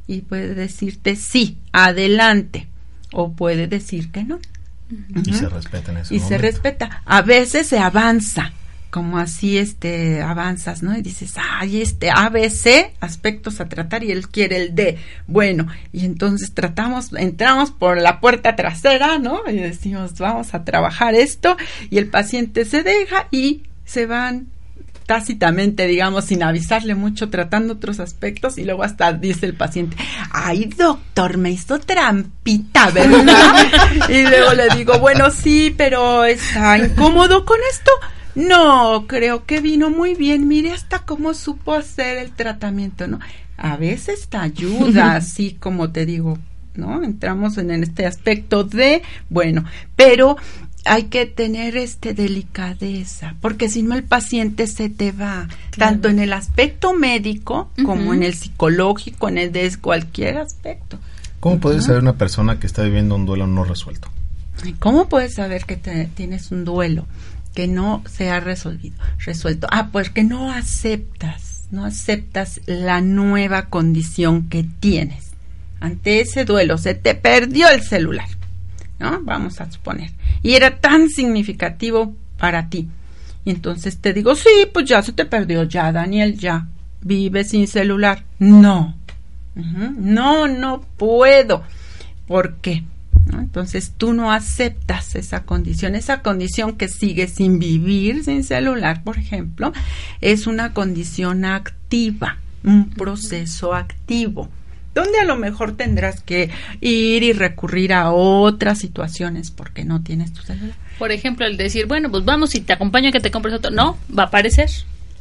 Y 0.07 0.23
puede 0.23 0.55
decirte, 0.55 1.17
sí, 1.17 1.59
adelante. 1.73 2.67
O 3.13 3.33
puede 3.33 3.67
decir 3.67 4.11
que 4.11 4.25
no. 4.25 4.39
Y 5.25 5.35
se 5.35 5.49
respeta 5.49 5.93
en 5.93 5.99
ese 5.99 6.15
Y 6.15 6.21
se 6.21 6.39
respeta. 6.39 7.03
A 7.05 7.23
veces 7.23 7.67
se 7.67 7.79
avanza, 7.79 8.53
como 8.91 9.19
así 9.19 9.59
este 9.59 10.23
avanzas, 10.23 10.83
¿no? 10.83 10.97
Y 10.97 11.03
dices, 11.03 11.35
ay, 11.37 11.83
este 11.83 12.11
ABC, 12.11 12.93
aspectos 13.01 13.61
a 13.61 13.69
tratar, 13.69 14.05
y 14.05 14.13
él 14.13 14.29
quiere 14.29 14.57
el 14.57 14.75
D. 14.75 14.99
Bueno, 15.27 15.67
y 15.93 16.05
entonces 16.05 16.55
tratamos, 16.55 17.13
entramos 17.15 17.71
por 17.71 18.01
la 18.01 18.21
puerta 18.21 18.57
trasera, 18.57 19.19
¿no? 19.19 19.41
Y 19.49 19.57
decimos, 19.57 20.19
vamos 20.19 20.55
a 20.55 20.65
trabajar 20.65 21.15
esto, 21.15 21.57
y 21.91 21.99
el 21.99 22.09
paciente 22.09 22.65
se 22.65 22.83
deja 22.83 23.29
y 23.31 23.63
se 23.85 24.07
van 24.07 24.49
tácitamente, 25.09 25.87
digamos, 25.87 26.27
sin 26.27 26.43
avisarle 26.43 26.95
mucho, 26.95 27.31
tratando 27.31 27.73
otros 27.73 27.99
aspectos 27.99 28.59
y 28.59 28.65
luego 28.65 28.83
hasta 28.83 29.15
dice 29.15 29.47
el 29.47 29.55
paciente, 29.55 29.97
ay 30.31 30.67
doctor, 30.67 31.39
me 31.39 31.51
hizo 31.51 31.79
trampita, 31.79 32.91
¿verdad? 32.91 33.55
y 34.11 34.23
luego 34.23 34.53
le 34.53 34.69
digo, 34.77 34.99
bueno, 34.99 35.31
sí, 35.31 35.75
pero 35.75 36.27
está 36.27 36.77
incómodo 36.77 37.47
con 37.47 37.57
esto. 37.73 37.91
No, 38.39 39.07
creo 39.07 39.45
que 39.45 39.61
vino 39.61 39.91
muy 39.91 40.15
bien, 40.15 40.47
mire 40.49 40.73
hasta 40.73 41.01
cómo 41.01 41.35
supo 41.35 41.75
hacer 41.75 42.19
el 42.19 42.31
tratamiento, 42.33 43.07
¿no? 43.09 43.19
A 43.57 43.77
veces 43.77 44.29
te 44.29 44.37
ayuda, 44.37 45.15
así 45.17 45.55
como 45.59 45.91
te 45.91 46.07
digo, 46.07 46.39
¿no? 46.75 47.03
Entramos 47.03 47.59
en 47.59 47.71
este 47.83 48.07
aspecto 48.07 48.65
de, 48.65 49.03
bueno, 49.29 49.65
pero 49.97 50.37
hay 50.85 51.05
que 51.05 51.27
tener 51.27 51.77
este 51.77 52.15
delicadeza, 52.15 53.35
porque 53.41 53.69
si 53.69 53.83
no 53.83 53.95
el 53.95 54.05
paciente 54.05 54.67
se 54.67 54.89
te 54.89 55.13
va, 55.13 55.49
tanto 55.77 56.09
en 56.09 56.19
el 56.21 56.33
aspecto 56.33 56.95
médico 56.95 57.71
como 57.85 58.15
en 58.15 58.23
el 58.23 58.35
psicológico, 58.35 59.29
en 59.29 59.39
el 59.39 59.53
de 59.53 59.77
cualquier 59.81 60.39
aspecto. 60.39 60.99
¿Cómo 61.41 61.59
puede 61.59 61.81
saber 61.83 62.03
una 62.03 62.15
persona 62.17 62.59
que 62.59 62.67
está 62.67 62.83
viviendo 62.85 63.17
un 63.17 63.27
duelo 63.27 63.47
no 63.47 63.65
resuelto? 63.65 64.09
¿Cómo 64.81 65.09
puedes 65.09 65.35
saber 65.35 65.65
que 65.65 65.77
te- 65.77 66.07
tienes 66.15 66.51
un 66.51 66.65
duelo 66.65 67.07
que 67.59 67.67
no 67.67 68.05
se 68.09 68.31
ha 68.31 68.39
resolvido, 68.39 68.95
resuelto? 69.19 69.67
Ah, 69.73 69.89
pues 69.91 70.11
que 70.11 70.23
no 70.23 70.53
aceptas, 70.53 71.67
no 71.73 71.85
aceptas 71.85 72.61
la 72.67 73.01
nueva 73.01 73.63
condición 73.63 74.49
que 74.49 74.63
tienes. 74.63 75.33
Ante 75.81 76.21
ese 76.21 76.45
duelo 76.45 76.79
se 76.79 76.95
te 76.95 77.17
perdió 77.17 77.69
el 77.69 77.83
celular, 77.83 78.29
¿no? 79.01 79.21
Vamos 79.23 79.61
a 79.61 79.69
suponer. 79.73 80.13
Y 80.41 80.55
era 80.55 80.79
tan 80.79 81.09
significativo 81.09 82.15
para 82.39 82.69
ti. 82.69 82.87
Y 83.45 83.51
entonces 83.51 83.99
te 83.99 84.13
digo, 84.13 84.37
sí, 84.37 84.69
pues 84.73 84.87
ya 84.87 85.03
se 85.03 85.13
te 85.13 85.25
perdió, 85.25 85.65
ya, 85.65 85.91
Daniel, 85.91 86.39
ya. 86.39 86.69
Vive 87.01 87.43
sin 87.43 87.67
celular. 87.67 88.23
No. 88.39 88.95
No, 89.57 90.47
no 90.47 90.83
puedo. 90.97 91.65
¿Por 92.29 92.59
qué? 92.59 92.85
¿No? 93.29 93.41
Entonces 93.41 93.93
tú 93.97 94.15
no 94.15 94.33
aceptas 94.33 95.15
esa 95.15 95.45
condición. 95.45 95.95
Esa 95.95 96.23
condición 96.23 96.77
que 96.77 96.89
sigue 96.89 97.29
sin 97.29 97.59
vivir 97.59 98.25
sin 98.25 98.43
celular, 98.43 99.03
por 99.05 99.19
ejemplo, 99.19 99.73
es 100.21 100.47
una 100.47 100.73
condición 100.73 101.45
activa, 101.45 102.39
un 102.65 102.91
proceso 102.91 103.75
activo, 103.75 104.49
donde 104.95 105.19
a 105.21 105.25
lo 105.25 105.37
mejor 105.37 105.77
tendrás 105.77 106.23
que 106.23 106.51
ir 106.81 107.23
y 107.23 107.33
recurrir 107.33 107.93
a 107.93 108.11
otras 108.11 108.79
situaciones 108.79 109.51
porque 109.51 109.85
no 109.85 110.03
tienes 110.03 110.33
tu 110.33 110.43
celular. 110.43 110.77
Por 110.99 111.13
ejemplo, 111.13 111.47
el 111.47 111.57
decir, 111.57 111.87
bueno, 111.87 112.11
pues 112.11 112.25
vamos 112.25 112.55
y 112.55 112.61
te 112.61 112.73
acompaño 112.73 113.11
a 113.11 113.13
que 113.13 113.21
te 113.21 113.31
compres 113.31 113.55
otro. 113.55 113.71
No, 113.71 113.99
va 114.17 114.25
a 114.25 114.27
aparecer. 114.27 114.71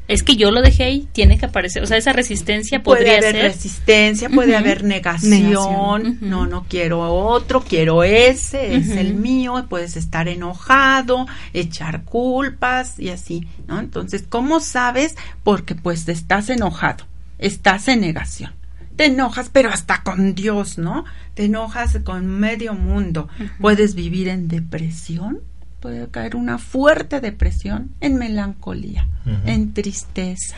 Es 0.07 0.23
que 0.23 0.37
yo 0.37 0.51
lo 0.51 0.61
dejé 0.61 0.85
ahí, 0.85 1.07
tiene 1.11 1.37
que 1.37 1.47
aparecer. 1.47 1.83
O 1.83 1.85
sea, 1.85 1.97
esa 1.97 2.13
resistencia 2.13 2.81
puede 2.81 2.99
podría 2.99 3.17
haber 3.17 3.31
ser. 3.33 3.43
resistencia, 3.43 4.29
puede 4.29 4.55
haber 4.55 4.83
negación, 4.83 6.17
no, 6.21 6.47
no 6.47 6.65
quiero 6.69 7.01
otro, 7.01 7.61
quiero 7.61 8.03
ese, 8.03 8.75
es 8.75 8.89
el 8.89 9.15
mío, 9.15 9.65
puedes 9.69 9.97
estar 9.97 10.27
enojado, 10.29 11.27
echar 11.53 12.03
culpas 12.03 12.99
y 12.99 13.09
así, 13.09 13.47
¿no? 13.67 13.79
Entonces, 13.79 14.23
¿cómo 14.27 14.59
sabes? 14.59 15.15
Porque 15.43 15.75
pues 15.75 16.07
estás 16.07 16.49
enojado, 16.49 17.05
estás 17.37 17.87
en 17.87 18.01
negación. 18.01 18.53
Te 18.95 19.05
enojas, 19.05 19.49
pero 19.51 19.69
hasta 19.69 20.01
con 20.01 20.33
Dios, 20.33 20.79
¿no? 20.79 21.05
Te 21.35 21.45
enojas 21.45 21.99
con 22.03 22.25
medio 22.25 22.73
mundo. 22.73 23.29
Puedes 23.61 23.93
vivir 23.93 24.27
en 24.27 24.47
depresión, 24.47 25.41
puede 25.79 26.07
caer 26.07 26.35
una 26.35 26.57
fuerte 26.57 27.21
depresión, 27.21 27.91
en 28.01 28.15
melancolía, 28.15 29.07
en 29.45 29.73
tristeza. 29.73 30.57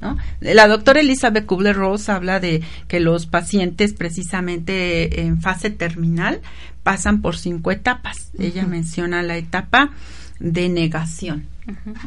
¿no? 0.00 0.16
La 0.40 0.68
doctora 0.68 1.00
Elizabeth 1.00 1.46
Kubler-Ross 1.46 2.08
habla 2.08 2.40
de 2.40 2.62
que 2.88 3.00
los 3.00 3.26
pacientes 3.26 3.92
precisamente 3.92 5.22
en 5.22 5.40
fase 5.42 5.70
terminal 5.70 6.40
pasan 6.82 7.20
por 7.20 7.36
cinco 7.36 7.70
etapas. 7.70 8.30
Ella 8.38 8.66
menciona 8.66 9.22
la 9.22 9.36
etapa 9.36 9.90
de 10.38 10.68
negación. 10.68 11.46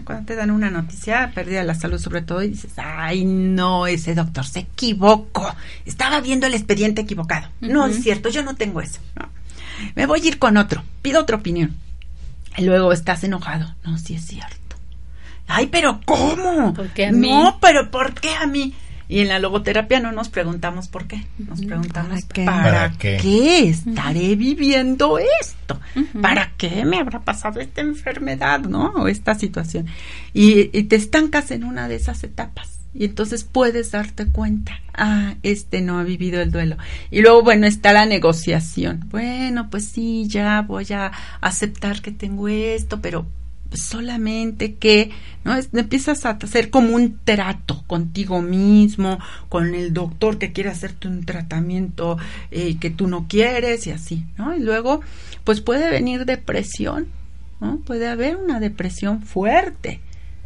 Cuando 0.03 0.25
te 0.25 0.35
dan 0.35 0.51
una 0.51 0.69
noticia, 0.69 1.31
pérdida 1.33 1.59
de 1.59 1.65
la 1.65 1.75
salud 1.75 1.99
sobre 1.99 2.21
todo, 2.21 2.43
y 2.43 2.49
dices, 2.49 2.73
ay, 2.77 3.23
no, 3.23 3.87
ese 3.87 4.15
doctor 4.15 4.45
se 4.45 4.59
equivocó, 4.59 5.55
estaba 5.85 6.19
viendo 6.19 6.47
el 6.47 6.53
expediente 6.53 7.01
equivocado. 7.01 7.49
No 7.61 7.85
es 7.85 8.01
cierto, 8.03 8.29
yo 8.29 8.43
no 8.43 8.55
tengo 8.55 8.81
eso. 8.81 8.99
¿no? 9.15 9.29
Me 9.95 10.05
voy 10.05 10.21
a 10.21 10.27
ir 10.27 10.39
con 10.39 10.57
otro, 10.57 10.83
pido 11.01 11.21
otra 11.21 11.37
opinión. 11.37 11.77
Y 12.57 12.65
luego 12.65 12.91
estás 12.91 13.23
enojado. 13.23 13.73
No, 13.83 13.97
sí 13.97 14.15
es 14.15 14.25
cierto. 14.25 14.75
Ay, 15.47 15.67
pero 15.67 15.99
¿cómo? 16.05 16.73
¿Por 16.73 16.89
qué 16.89 17.07
a 17.07 17.11
mí? 17.11 17.29
No, 17.29 17.57
pero 17.61 17.91
¿por 17.91 18.13
qué 18.13 18.33
a 18.35 18.45
mí? 18.47 18.73
Y 19.09 19.19
en 19.19 19.27
la 19.27 19.37
logoterapia 19.39 19.99
no 19.99 20.11
nos 20.11 20.29
preguntamos 20.29 20.87
por 20.87 21.05
qué. 21.05 21.25
Nos 21.37 21.61
preguntamos 21.61 22.21
¿Para 22.23 22.33
qué? 22.33 22.45
¿para, 22.45 22.63
¿Para 22.63 22.91
qué? 22.97 23.17
qué? 23.21 23.69
estaré 23.69 24.35
viviendo 24.35 25.19
esto? 25.41 25.79
¿Para 26.21 26.53
qué 26.57 26.85
me 26.85 26.97
habrá 26.99 27.19
pasado 27.19 27.59
esta 27.59 27.81
enfermedad, 27.81 28.61
no? 28.61 28.93
O 28.95 29.07
esta 29.07 29.35
situación. 29.35 29.87
Y, 30.33 30.75
y 30.77 30.83
te 30.83 30.95
estancas 30.95 31.51
en 31.51 31.63
una 31.65 31.87
de 31.87 31.95
esas 31.95 32.23
etapas. 32.23 32.69
Y 32.95 33.05
entonces 33.05 33.43
puedes 33.43 33.91
darte 33.91 34.27
cuenta, 34.27 34.73
ah, 34.93 35.33
este 35.43 35.81
no 35.81 35.97
ha 35.99 36.03
vivido 36.03 36.41
el 36.41 36.51
duelo. 36.51 36.77
Y 37.09 37.21
luego, 37.21 37.41
bueno, 37.41 37.65
está 37.65 37.91
la 37.93 38.05
negociación. 38.05 39.07
Bueno, 39.09 39.69
pues 39.71 39.85
sí, 39.85 40.27
ya 40.27 40.61
voy 40.61 40.85
a 40.91 41.11
aceptar 41.41 42.01
que 42.01 42.11
tengo 42.11 42.47
esto, 42.47 43.01
pero 43.01 43.25
solamente 43.71 44.75
que, 44.75 45.09
¿no? 45.43 45.55
Es- 45.55 45.69
empiezas 45.73 46.25
a 46.25 46.31
hacer 46.31 46.69
como 46.69 46.93
un 46.95 47.17
trato 47.23 47.83
contigo 47.87 48.41
mismo, 48.41 49.17
con 49.49 49.73
el 49.73 49.93
doctor 49.93 50.37
que 50.37 50.51
quiere 50.51 50.69
hacerte 50.69 51.07
un 51.07 51.25
tratamiento 51.25 52.17
eh, 52.51 52.77
que 52.79 52.91
tú 52.91 53.07
no 53.07 53.25
quieres 53.27 53.87
y 53.87 53.91
así, 53.91 54.25
¿no? 54.37 54.55
Y 54.55 54.59
luego, 54.59 55.01
pues 55.43 55.61
puede 55.61 55.89
venir 55.89 56.25
depresión, 56.25 57.07
¿no? 57.59 57.77
Puede 57.79 58.07
haber 58.07 58.35
una 58.35 58.59
depresión 58.59 59.23
fuerte, 59.23 59.99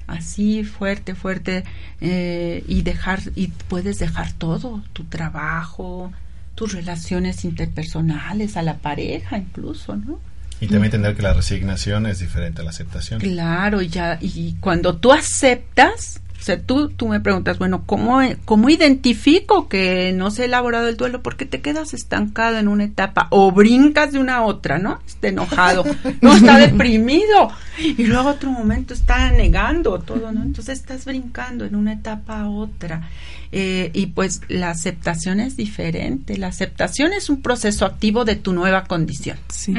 así 0.07 0.63
fuerte, 0.63 1.15
fuerte, 1.15 1.63
eh, 2.01 2.63
y 2.67 2.81
dejar, 2.81 3.21
y 3.35 3.47
puedes 3.47 3.99
dejar 3.99 4.33
todo, 4.33 4.83
tu 4.93 5.03
trabajo, 5.03 6.11
tus 6.55 6.73
relaciones 6.73 7.45
interpersonales, 7.45 8.57
a 8.57 8.63
la 8.63 8.77
pareja 8.77 9.37
incluso, 9.37 9.95
¿no? 9.95 10.19
Y 10.59 10.65
también 10.65 10.85
entender 10.85 11.15
que 11.15 11.21
la 11.21 11.33
resignación 11.33 12.07
es 12.07 12.17
diferente 12.17 12.61
a 12.61 12.63
la 12.63 12.71
aceptación. 12.71 13.19
Claro, 13.19 13.81
y 13.83 13.89
ya, 13.89 14.17
y 14.19 14.55
cuando 14.59 14.95
tú 14.95 15.13
aceptas, 15.13 16.19
o 16.39 16.43
sea, 16.43 16.61
tú, 16.61 16.89
tú 16.89 17.07
me 17.07 17.19
preguntas, 17.19 17.57
bueno, 17.57 17.83
¿cómo, 17.85 18.21
¿cómo 18.45 18.69
identifico 18.69 19.67
que 19.67 20.13
no 20.13 20.31
se 20.31 20.43
ha 20.43 20.45
elaborado 20.45 20.87
el 20.87 20.95
duelo? 20.95 21.21
Porque 21.21 21.45
te 21.45 21.61
quedas 21.61 21.93
estancado 21.93 22.57
en 22.57 22.67
una 22.67 22.85
etapa 22.85 23.27
o 23.31 23.51
brincas 23.51 24.11
de 24.13 24.19
una 24.19 24.37
a 24.37 24.43
otra, 24.43 24.77
¿no? 24.77 24.99
Está 25.05 25.29
enojado, 25.29 25.83
no 26.21 26.33
está 26.33 26.57
deprimido 26.59 27.51
y 27.79 28.03
luego 28.05 28.29
otro 28.29 28.51
momento 28.51 28.93
está 28.93 29.31
negando 29.31 29.99
todo, 29.99 30.31
¿no? 30.31 30.43
Entonces 30.43 30.79
estás 30.79 31.05
brincando 31.05 31.65
en 31.65 31.75
una 31.75 31.93
etapa 31.93 32.41
a 32.41 32.49
otra. 32.49 33.09
Eh, 33.51 33.91
y 33.93 34.07
pues 34.07 34.41
la 34.47 34.69
aceptación 34.69 35.39
es 35.39 35.55
diferente. 35.55 36.37
La 36.37 36.47
aceptación 36.47 37.13
es 37.13 37.29
un 37.29 37.41
proceso 37.41 37.85
activo 37.85 38.25
de 38.25 38.35
tu 38.35 38.53
nueva 38.53 38.83
condición. 38.85 39.37
Sí. 39.49 39.73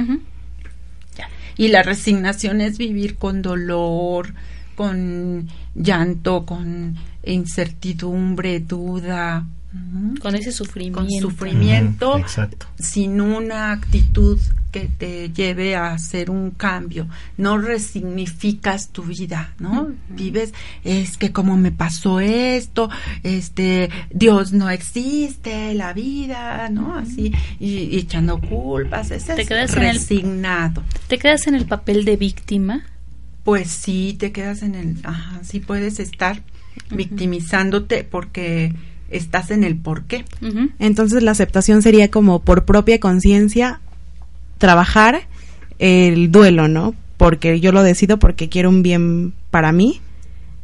Ya. 1.17 1.29
Y 1.57 1.69
la 1.69 1.83
resignación 1.83 2.61
es 2.61 2.79
vivir 2.79 3.17
con 3.17 3.43
dolor, 3.43 4.35
con 4.79 5.49
llanto, 5.75 6.47
con 6.47 6.95
incertidumbre, 7.25 8.61
duda, 8.61 9.45
Con 10.23 10.37
ese 10.37 10.53
sufrimiento. 10.53 11.01
con 11.01 11.11
sufrimiento, 11.11 12.17
exacto. 12.19 12.67
sin 12.79 13.21
una 13.21 13.73
actitud 13.73 14.39
que 14.71 14.89
te 14.99 15.31
lleve 15.33 15.75
a 15.77 15.93
hacer 15.95 16.31
un 16.31 16.51
cambio. 16.53 17.09
No 17.37 17.59
resignificas 17.59 18.91
tu 18.91 19.03
vida, 19.03 19.53
¿no? 19.59 19.89
Vives, 20.11 20.53
es 20.85 21.17
que 21.17 21.33
como 21.33 21.57
me 21.57 21.73
pasó 21.73 22.21
esto, 22.21 22.89
este, 23.25 23.91
Dios 24.13 24.53
no 24.53 24.71
existe, 24.71 25.75
la 25.75 25.93
vida, 25.93 26.69
¿no? 26.71 26.95
Así, 26.97 27.33
y, 27.59 27.67
y 27.79 27.97
echando 27.99 28.41
culpas, 28.41 29.11
ese 29.11 29.35
Te 29.35 29.43
es 29.43 29.49
quedas 29.49 29.75
en 29.75 29.83
el- 29.85 29.95
resignado. 29.95 30.83
¿Te 31.09 31.19
quedas 31.19 31.47
en 31.49 31.55
el 31.57 31.67
papel 31.67 32.05
de 32.05 32.17
víctima? 32.17 32.85
Pues 33.49 33.71
sí, 33.71 34.15
te 34.19 34.31
quedas 34.31 34.63
en 34.63 34.75
el, 34.75 34.99
ajá, 35.05 35.41
sí 35.43 35.59
puedes 35.59 36.01
estar 36.01 36.43
victimizándote 36.91 38.05
porque 38.05 38.75
estás 39.09 39.51
en 39.51 39.65
el 39.65 39.75
por 39.75 40.03
qué. 40.03 40.27
Entonces 40.79 41.23
la 41.23 41.31
aceptación 41.31 41.81
sería 41.81 42.11
como 42.11 42.41
por 42.41 42.67
propia 42.67 43.01
conciencia 43.01 43.81
trabajar 44.59 45.23
el 45.79 46.31
duelo, 46.31 46.69
¿no? 46.69 46.95
Porque 47.17 47.59
yo 47.59 47.73
lo 47.73 47.83
decido 47.83 48.19
porque 48.19 48.51
quiero 48.51 48.69
un 48.69 48.83
bien 48.83 49.33
para 49.51 49.73
mí. 49.73 50.03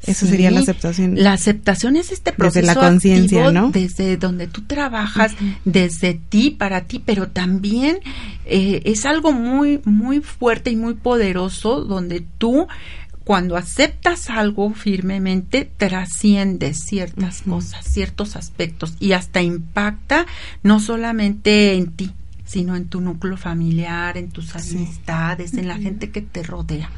Eso 0.07 0.27
Sí, 0.27 0.33
sería 0.33 0.51
la 0.51 0.61
aceptación. 0.61 1.15
La 1.17 1.33
aceptación 1.33 1.97
es 1.97 2.13
este 2.13 2.31
Desde 2.31 2.37
proceso 2.37 2.67
la 2.67 2.75
conciencia, 2.75 3.51
¿no? 3.51 3.71
Desde 3.71 4.17
donde 4.17 4.47
tú 4.47 4.63
trabajas, 4.63 5.33
desde 5.65 6.15
ti, 6.15 6.51
para 6.51 6.83
ti, 6.83 7.03
pero 7.05 7.29
también 7.29 7.99
eh, 8.45 8.83
es 8.85 9.07
algo 9.07 9.33
muy, 9.33 9.81
muy 9.85 10.21
fuerte 10.21 10.71
y 10.71 10.77
muy 10.77 10.95
poderoso 10.95 11.85
donde 11.85 12.25
tú, 12.39 12.67
cuando 13.25 13.57
aceptas 13.57 14.29
algo 14.29 14.73
firmemente, 14.75 15.71
trasciendes 15.77 16.81
ciertas 16.81 17.43
cosas, 17.43 17.85
ciertos 17.87 18.37
aspectos 18.37 18.95
y 19.01 19.13
hasta 19.13 19.41
impacta 19.43 20.27
no 20.63 20.81
solamente 20.81 21.75
en 21.75 21.93
ti, 21.93 22.13
sino 22.45 22.77
en 22.77 22.87
tu 22.87 23.01
núcleo 23.01 23.37
familiar, 23.37 24.19
en 24.19 24.31
tus 24.31 24.55
amistades, 24.55 25.55
en 25.55 25.69
la 25.69 25.79
gente 25.79 26.11
que 26.11 26.21
te 26.21 26.43
rodea. 26.43 26.91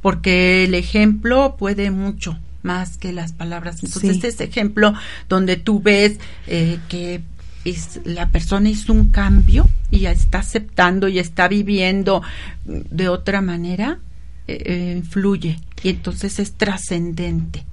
Porque 0.00 0.64
el 0.64 0.74
ejemplo 0.74 1.56
puede 1.58 1.90
mucho 1.90 2.38
más 2.64 2.96
que 2.96 3.12
las 3.12 3.32
palabras. 3.32 3.82
Entonces, 3.82 4.18
Sí. 4.20 4.26
ese 4.26 4.44
ejemplo 4.44 4.94
donde 5.28 5.56
tú 5.56 5.80
ves 5.80 6.18
eh, 6.46 6.78
que 6.88 7.22
es, 7.64 8.00
la 8.04 8.30
persona 8.30 8.68
hizo 8.68 8.92
un 8.92 9.10
cambio 9.10 9.68
y 9.90 10.00
ya 10.00 10.10
está 10.10 10.40
aceptando 10.40 11.08
y 11.08 11.18
está 11.18 11.48
viviendo 11.48 12.22
de 12.64 13.08
otra 13.08 13.40
manera, 13.40 13.98
eh, 14.48 14.62
eh, 14.66 14.94
influye 14.98 15.58
y 15.82 15.88
entonces 15.90 16.38
es 16.38 16.52
trascendente. 16.52 17.64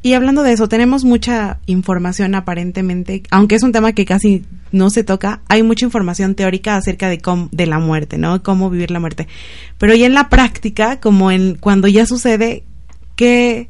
Y 0.00 0.12
hablando 0.12 0.44
de 0.44 0.52
eso, 0.52 0.68
tenemos 0.68 1.04
mucha 1.04 1.58
información 1.66 2.36
aparentemente, 2.36 3.24
aunque 3.30 3.56
es 3.56 3.64
un 3.64 3.72
tema 3.72 3.92
que 3.92 4.04
casi 4.04 4.44
no 4.70 4.90
se 4.90 5.02
toca, 5.02 5.40
hay 5.48 5.64
mucha 5.64 5.84
información 5.84 6.36
teórica 6.36 6.76
acerca 6.76 7.08
de 7.08 7.18
cómo, 7.18 7.48
de 7.50 7.66
la 7.66 7.80
muerte, 7.80 8.16
¿no? 8.16 8.42
Cómo 8.42 8.70
vivir 8.70 8.92
la 8.92 9.00
muerte. 9.00 9.26
Pero 9.76 9.94
ya 9.96 10.06
en 10.06 10.14
la 10.14 10.28
práctica, 10.28 11.00
como 11.00 11.32
en 11.32 11.56
cuando 11.56 11.88
ya 11.88 12.06
sucede, 12.06 12.62
¿qué, 13.16 13.68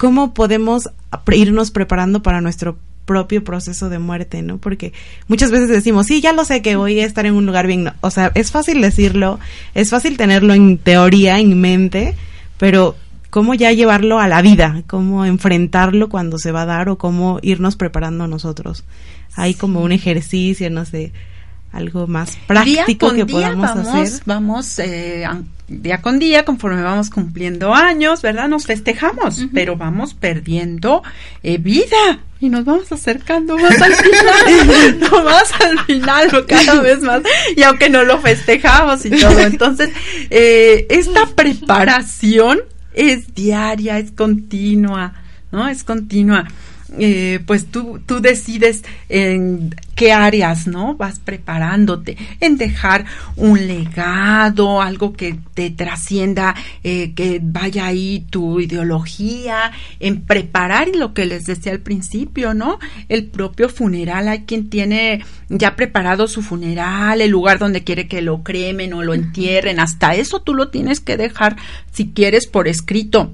cómo 0.00 0.32
podemos 0.32 0.88
irnos 1.30 1.70
preparando 1.70 2.22
para 2.22 2.40
nuestro 2.40 2.78
propio 3.04 3.44
proceso 3.44 3.90
de 3.90 3.98
muerte, 3.98 4.40
¿no? 4.40 4.56
Porque 4.56 4.94
muchas 5.28 5.50
veces 5.50 5.68
decimos, 5.68 6.06
sí, 6.06 6.22
ya 6.22 6.32
lo 6.32 6.46
sé 6.46 6.62
que 6.62 6.76
voy 6.76 6.98
a 7.00 7.04
estar 7.04 7.26
en 7.26 7.34
un 7.34 7.44
lugar 7.44 7.66
bien, 7.66 7.84
no. 7.84 7.92
o 8.00 8.10
sea, 8.10 8.32
es 8.34 8.50
fácil 8.50 8.80
decirlo, 8.80 9.38
es 9.74 9.90
fácil 9.90 10.16
tenerlo 10.16 10.54
en 10.54 10.78
teoría, 10.78 11.38
en 11.38 11.60
mente, 11.60 12.16
pero 12.56 12.96
cómo 13.28 13.52
ya 13.52 13.72
llevarlo 13.72 14.20
a 14.20 14.26
la 14.26 14.40
vida, 14.40 14.84
cómo 14.86 15.26
enfrentarlo 15.26 16.08
cuando 16.08 16.38
se 16.38 16.50
va 16.50 16.62
a 16.62 16.66
dar 16.66 16.88
o 16.88 16.96
cómo 16.96 17.38
irnos 17.42 17.76
preparando 17.76 18.26
nosotros. 18.26 18.84
Hay 19.34 19.52
como 19.52 19.82
un 19.82 19.92
ejercicio, 19.92 20.70
no 20.70 20.86
sé, 20.86 21.12
algo 21.72 22.06
más 22.06 22.38
práctico 22.46 23.10
día 23.12 23.26
que 23.26 23.32
día 23.32 23.52
podamos 23.52 23.68
vamos, 23.68 23.88
hacer. 23.88 24.22
Vamos 24.24 24.78
eh, 24.78 25.26
día 25.70 26.02
con 26.02 26.18
día, 26.18 26.44
conforme 26.44 26.82
vamos 26.82 27.10
cumpliendo 27.10 27.74
años, 27.74 28.22
¿verdad? 28.22 28.48
Nos 28.48 28.66
festejamos, 28.66 29.46
pero 29.54 29.76
vamos 29.76 30.14
perdiendo 30.14 31.02
eh, 31.42 31.58
vida 31.58 32.20
y 32.40 32.48
nos 32.48 32.64
vamos 32.64 32.90
acercando 32.90 33.56
más 33.56 33.80
al 33.80 33.94
final, 33.94 35.00
no 35.00 35.24
más 35.24 35.52
al 35.60 35.78
final, 35.86 36.46
cada 36.46 36.80
vez 36.80 37.00
más. 37.00 37.22
Y 37.56 37.62
aunque 37.62 37.88
no 37.88 38.04
lo 38.04 38.18
festejamos 38.18 39.04
y 39.06 39.10
todo, 39.10 39.38
entonces 39.38 39.90
eh, 40.28 40.86
esta 40.90 41.26
preparación 41.26 42.60
es 42.92 43.32
diaria, 43.34 43.98
es 43.98 44.10
continua, 44.10 45.14
¿no? 45.52 45.68
Es 45.68 45.84
continua. 45.84 46.48
Eh, 46.98 47.38
pues 47.46 47.66
tú, 47.66 48.00
tú 48.04 48.20
decides 48.20 48.82
en 49.08 49.74
qué 49.94 50.12
áreas, 50.12 50.66
¿no? 50.66 50.96
Vas 50.96 51.20
preparándote 51.20 52.16
en 52.40 52.56
dejar 52.56 53.04
un 53.36 53.66
legado, 53.66 54.82
algo 54.82 55.12
que 55.12 55.38
te 55.54 55.70
trascienda, 55.70 56.54
eh, 56.82 57.12
que 57.14 57.40
vaya 57.42 57.86
ahí 57.86 58.26
tu 58.30 58.58
ideología, 58.58 59.70
en 60.00 60.22
preparar 60.22 60.88
y 60.88 60.96
lo 60.96 61.14
que 61.14 61.26
les 61.26 61.44
decía 61.44 61.72
al 61.72 61.80
principio, 61.80 62.54
¿no? 62.54 62.80
El 63.08 63.26
propio 63.26 63.68
funeral, 63.68 64.26
hay 64.26 64.40
quien 64.40 64.68
tiene 64.68 65.24
ya 65.48 65.76
preparado 65.76 66.26
su 66.26 66.42
funeral, 66.42 67.20
el 67.20 67.30
lugar 67.30 67.58
donde 67.58 67.84
quiere 67.84 68.08
que 68.08 68.22
lo 68.22 68.42
cremen 68.42 68.94
o 68.94 69.02
lo 69.02 69.14
entierren, 69.14 69.78
hasta 69.78 70.14
eso 70.14 70.40
tú 70.40 70.54
lo 70.54 70.70
tienes 70.70 70.98
que 71.00 71.16
dejar 71.16 71.56
si 71.92 72.10
quieres 72.10 72.46
por 72.48 72.66
escrito. 72.66 73.32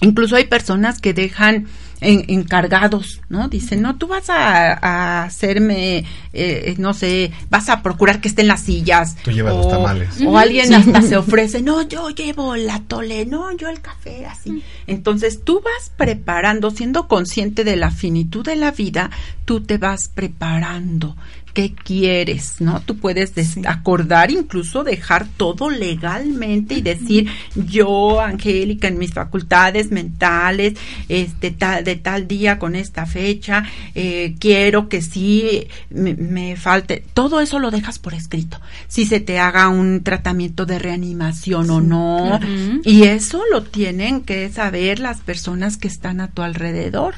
Incluso 0.00 0.36
hay 0.36 0.44
personas 0.44 1.00
que 1.00 1.14
dejan 1.14 1.66
en- 2.04 2.24
encargados, 2.28 3.20
¿no? 3.28 3.48
Dicen, 3.48 3.82
no, 3.82 3.96
tú 3.96 4.06
vas 4.06 4.30
a, 4.30 4.72
a 4.74 5.24
hacerme, 5.24 6.04
eh, 6.32 6.74
no 6.78 6.94
sé, 6.94 7.32
vas 7.50 7.68
a 7.68 7.82
procurar 7.82 8.20
que 8.20 8.28
estén 8.28 8.46
las 8.46 8.60
sillas. 8.60 9.16
Tú 9.24 9.30
llevas 9.32 9.54
los 9.54 9.68
tamales. 9.68 10.08
O 10.26 10.38
alguien 10.38 10.72
hasta 10.74 11.02
se 11.02 11.16
ofrece, 11.24 11.62
no, 11.62 11.82
yo 11.82 12.10
llevo 12.10 12.56
la 12.56 12.80
tole, 12.80 13.26
no, 13.26 13.50
yo 13.56 13.68
el 13.68 13.80
café, 13.80 14.26
así. 14.26 14.62
Entonces 14.86 15.42
tú 15.44 15.60
vas 15.64 15.90
preparando, 15.96 16.70
siendo 16.70 17.08
consciente 17.08 17.64
de 17.64 17.76
la 17.76 17.90
finitud 17.90 18.44
de 18.44 18.56
la 18.56 18.70
vida, 18.70 19.10
tú 19.44 19.60
te 19.62 19.78
vas 19.78 20.08
preparando. 20.08 21.16
¿Qué 21.54 21.72
quieres? 21.72 22.60
¿No? 22.60 22.80
Tú 22.80 22.96
puedes 22.98 23.34
des- 23.36 23.58
acordar, 23.64 24.32
incluso 24.32 24.82
dejar 24.82 25.26
todo 25.36 25.70
legalmente 25.70 26.74
y 26.74 26.82
decir, 26.82 27.28
yo, 27.54 28.20
Angélica, 28.20 28.88
en 28.88 28.98
mis 28.98 29.12
facultades 29.14 29.92
mentales, 29.92 30.74
este, 31.08 31.52
tal, 31.52 31.84
de 31.84 31.94
tal 31.94 32.26
día 32.26 32.58
con 32.58 32.74
esta 32.74 33.06
fecha, 33.06 33.64
eh, 33.94 34.34
quiero 34.40 34.88
que 34.88 35.00
sí 35.00 35.68
me, 35.90 36.14
me 36.14 36.56
falte. 36.56 37.04
Todo 37.14 37.40
eso 37.40 37.60
lo 37.60 37.70
dejas 37.70 38.00
por 38.00 38.14
escrito. 38.14 38.60
Si 38.88 39.06
se 39.06 39.20
te 39.20 39.38
haga 39.38 39.68
un 39.68 40.02
tratamiento 40.02 40.66
de 40.66 40.80
reanimación 40.80 41.70
o 41.70 41.80
no. 41.80 42.40
Y 42.84 43.04
eso 43.04 43.42
lo 43.52 43.62
tienen 43.62 44.22
que 44.22 44.50
saber 44.50 44.98
las 44.98 45.20
personas 45.20 45.76
que 45.76 45.86
están 45.86 46.20
a 46.20 46.32
tu 46.32 46.42
alrededor. 46.42 47.14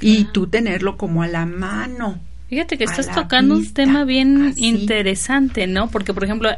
Y 0.00 0.24
tú 0.32 0.48
tenerlo 0.48 0.96
como 0.96 1.22
a 1.22 1.28
la 1.28 1.46
mano. 1.46 2.18
Fíjate 2.48 2.78
que 2.78 2.84
estás 2.84 3.14
tocando 3.14 3.56
un 3.56 3.72
tema 3.74 4.04
bien 4.04 4.48
así. 4.48 4.66
interesante, 4.66 5.66
¿no? 5.66 5.90
Porque, 5.90 6.14
por 6.14 6.24
ejemplo, 6.24 6.50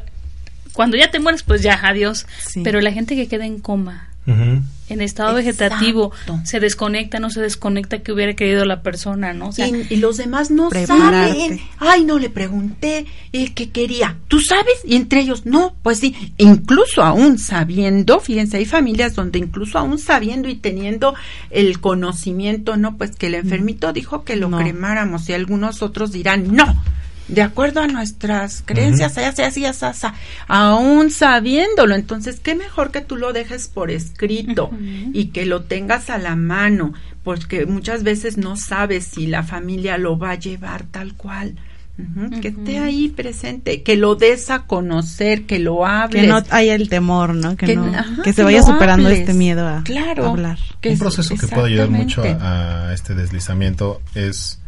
cuando 0.72 0.96
ya 0.96 1.10
te 1.10 1.18
mueres, 1.18 1.42
pues 1.42 1.62
ya, 1.62 1.80
adiós. 1.82 2.26
Sí. 2.38 2.60
Pero 2.62 2.80
la 2.80 2.92
gente 2.92 3.16
que 3.16 3.26
queda 3.26 3.44
en 3.44 3.58
coma, 3.58 4.08
Ujú. 4.26 4.62
En 4.94 5.00
estado 5.00 5.38
Exacto. 5.38 5.62
vegetativo, 5.74 6.12
se 6.44 6.60
desconecta, 6.60 7.18
no 7.20 7.30
se 7.30 7.40
desconecta 7.40 7.98
que 8.02 8.12
hubiera 8.12 8.34
querido 8.34 8.64
la 8.64 8.82
persona, 8.82 9.32
¿no? 9.32 9.48
O 9.48 9.52
sea, 9.52 9.68
y, 9.68 9.86
y 9.90 9.96
los 9.96 10.16
demás 10.16 10.50
no 10.50 10.68
Prepararte. 10.68 11.32
saben. 11.40 11.60
Ay, 11.78 12.04
no 12.04 12.18
le 12.18 12.30
pregunté 12.30 13.06
eh, 13.32 13.52
qué 13.54 13.70
quería. 13.70 14.16
¿Tú 14.28 14.40
sabes? 14.40 14.74
Y 14.84 14.96
entre 14.96 15.20
ellos, 15.20 15.46
no, 15.46 15.74
pues 15.82 15.98
sí. 15.98 16.14
Incluso 16.38 17.02
aún 17.02 17.38
sabiendo, 17.38 18.20
fíjense, 18.20 18.56
hay 18.58 18.66
familias 18.66 19.14
donde 19.14 19.38
incluso 19.38 19.78
aún 19.78 19.98
sabiendo 19.98 20.48
y 20.48 20.56
teniendo 20.56 21.14
el 21.50 21.80
conocimiento, 21.80 22.76
no, 22.76 22.96
pues 22.96 23.16
que 23.16 23.26
el 23.28 23.34
enfermito 23.34 23.92
dijo 23.92 24.24
que 24.24 24.36
lo 24.36 24.48
No. 24.48 24.58
cremáramos 24.58 25.28
y 25.28 25.32
algunos 25.32 25.82
otros 25.82 26.12
dirán, 26.12 26.54
no. 26.54 26.80
De 27.30 27.42
acuerdo 27.42 27.80
a 27.80 27.86
nuestras 27.86 28.62
creencias, 28.64 29.16
así, 29.18 29.42
así, 29.42 29.64
así, 29.64 29.84
así, 29.84 30.06
aún 30.48 31.10
sabiéndolo. 31.10 31.94
Entonces, 31.94 32.40
qué 32.40 32.54
mejor 32.54 32.90
que 32.90 33.00
tú 33.00 33.16
lo 33.16 33.32
dejes 33.32 33.68
por 33.68 33.90
escrito 33.90 34.70
y 35.12 35.26
que 35.26 35.46
lo 35.46 35.62
tengas 35.62 36.10
a 36.10 36.18
la 36.18 36.36
mano, 36.36 36.92
porque 37.22 37.66
muchas 37.66 38.02
veces 38.02 38.36
no 38.36 38.56
sabes 38.56 39.04
si 39.06 39.26
la 39.26 39.42
familia 39.42 39.96
lo 39.98 40.18
va 40.18 40.32
a 40.32 40.34
llevar 40.36 40.84
tal 40.84 41.14
cual. 41.14 41.54
Que 42.40 42.48
esté 42.48 42.78
ahí 42.78 43.08
presente, 43.10 43.82
que 43.82 43.94
lo 43.94 44.14
des 44.14 44.48
a 44.48 44.60
conocer, 44.62 45.44
que 45.44 45.58
lo 45.58 45.84
hables. 45.86 46.22
Que 46.22 46.28
no 46.28 46.42
haya 46.48 46.74
el 46.74 46.88
temor, 46.88 47.34
¿no? 47.34 47.56
Que, 47.58 47.66
Que- 47.66 47.76
no- 47.76 47.84
ajá, 47.94 48.22
que 48.24 48.32
se 48.32 48.42
vaya 48.42 48.62
superando 48.62 49.08
hables. 49.08 49.20
este 49.20 49.34
miedo 49.34 49.68
a, 49.68 49.82
Claro. 49.84 50.24
a 50.24 50.28
hablar. 50.30 50.58
que 50.80 50.88
un 50.88 50.94
es- 50.94 50.98
proceso 51.00 51.34
que 51.36 51.46
puede 51.46 51.66
ayudar 51.68 51.90
mucho 51.90 52.22
a 52.24 52.90
este 52.94 53.14
deslizamiento 53.14 54.00
es 54.14 54.60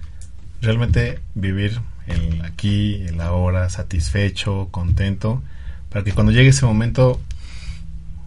realmente 0.60 1.20
vivir 1.34 1.80
el 2.06 2.42
aquí, 2.44 3.02
el 3.06 3.20
ahora, 3.20 3.70
satisfecho, 3.70 4.68
contento, 4.70 5.42
para 5.90 6.04
que 6.04 6.12
cuando 6.12 6.32
llegue 6.32 6.48
ese 6.48 6.66
momento 6.66 7.20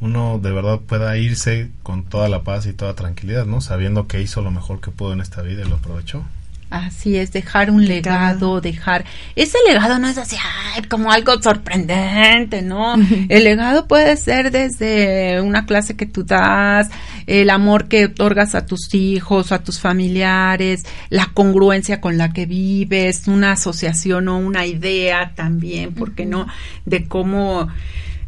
uno 0.01 0.39
de 0.39 0.51
verdad 0.51 0.80
pueda 0.80 1.17
irse 1.17 1.71
con 1.84 2.03
toda 2.03 2.30
la 2.30 2.43
paz 2.43 2.65
y 2.65 2.73
toda 2.73 2.95
tranquilidad, 2.95 3.45
¿no? 3.45 3.61
Sabiendo 3.61 4.07
que 4.07 4.21
hizo 4.21 4.41
lo 4.41 4.51
mejor 4.51 4.82
que 4.82 4.91
pudo 4.91 5.13
en 5.13 5.21
esta 5.21 5.41
vida 5.41 5.63
y 5.65 5.69
lo 5.69 5.76
aprovechó. 5.76 6.23
Así 6.72 7.16
es, 7.16 7.32
dejar 7.32 7.70
un 7.70 7.86
legado, 7.88 8.59
dejar... 8.59 9.05
Ese 9.36 9.57
legado 9.68 9.97
no 9.99 10.07
es 10.09 10.18
así, 10.18 10.36
ay, 10.76 10.82
como 10.84 11.11
algo 11.11 11.39
sorprendente, 11.41 12.61
¿no? 12.63 12.95
El 13.30 13.43
legado 13.43 13.88
puede 13.88 14.18
ser 14.18 14.51
desde 14.51 15.41
una 15.41 15.66
clase 15.66 15.95
que 15.95 16.05
tú 16.07 16.24
das, 16.26 16.89
el 17.28 17.49
amor 17.51 17.88
que 17.88 18.05
otorgas 18.05 18.55
a 18.55 18.66
tus 18.66 18.93
hijos, 18.93 19.51
a 19.51 19.63
tus 19.63 19.80
familiares, 19.80 20.86
la 21.09 21.28
congruencia 21.34 22.01
con 22.01 22.18
la 22.18 22.34
que 22.34 22.45
vives, 22.45 23.28
una 23.28 23.53
asociación 23.53 24.28
o 24.28 24.38
una 24.38 24.66
idea 24.66 25.34
también, 25.36 25.93
¿por 25.93 26.13
qué 26.13 26.26
no? 26.26 26.47
De 26.86 27.07
cómo 27.07 27.68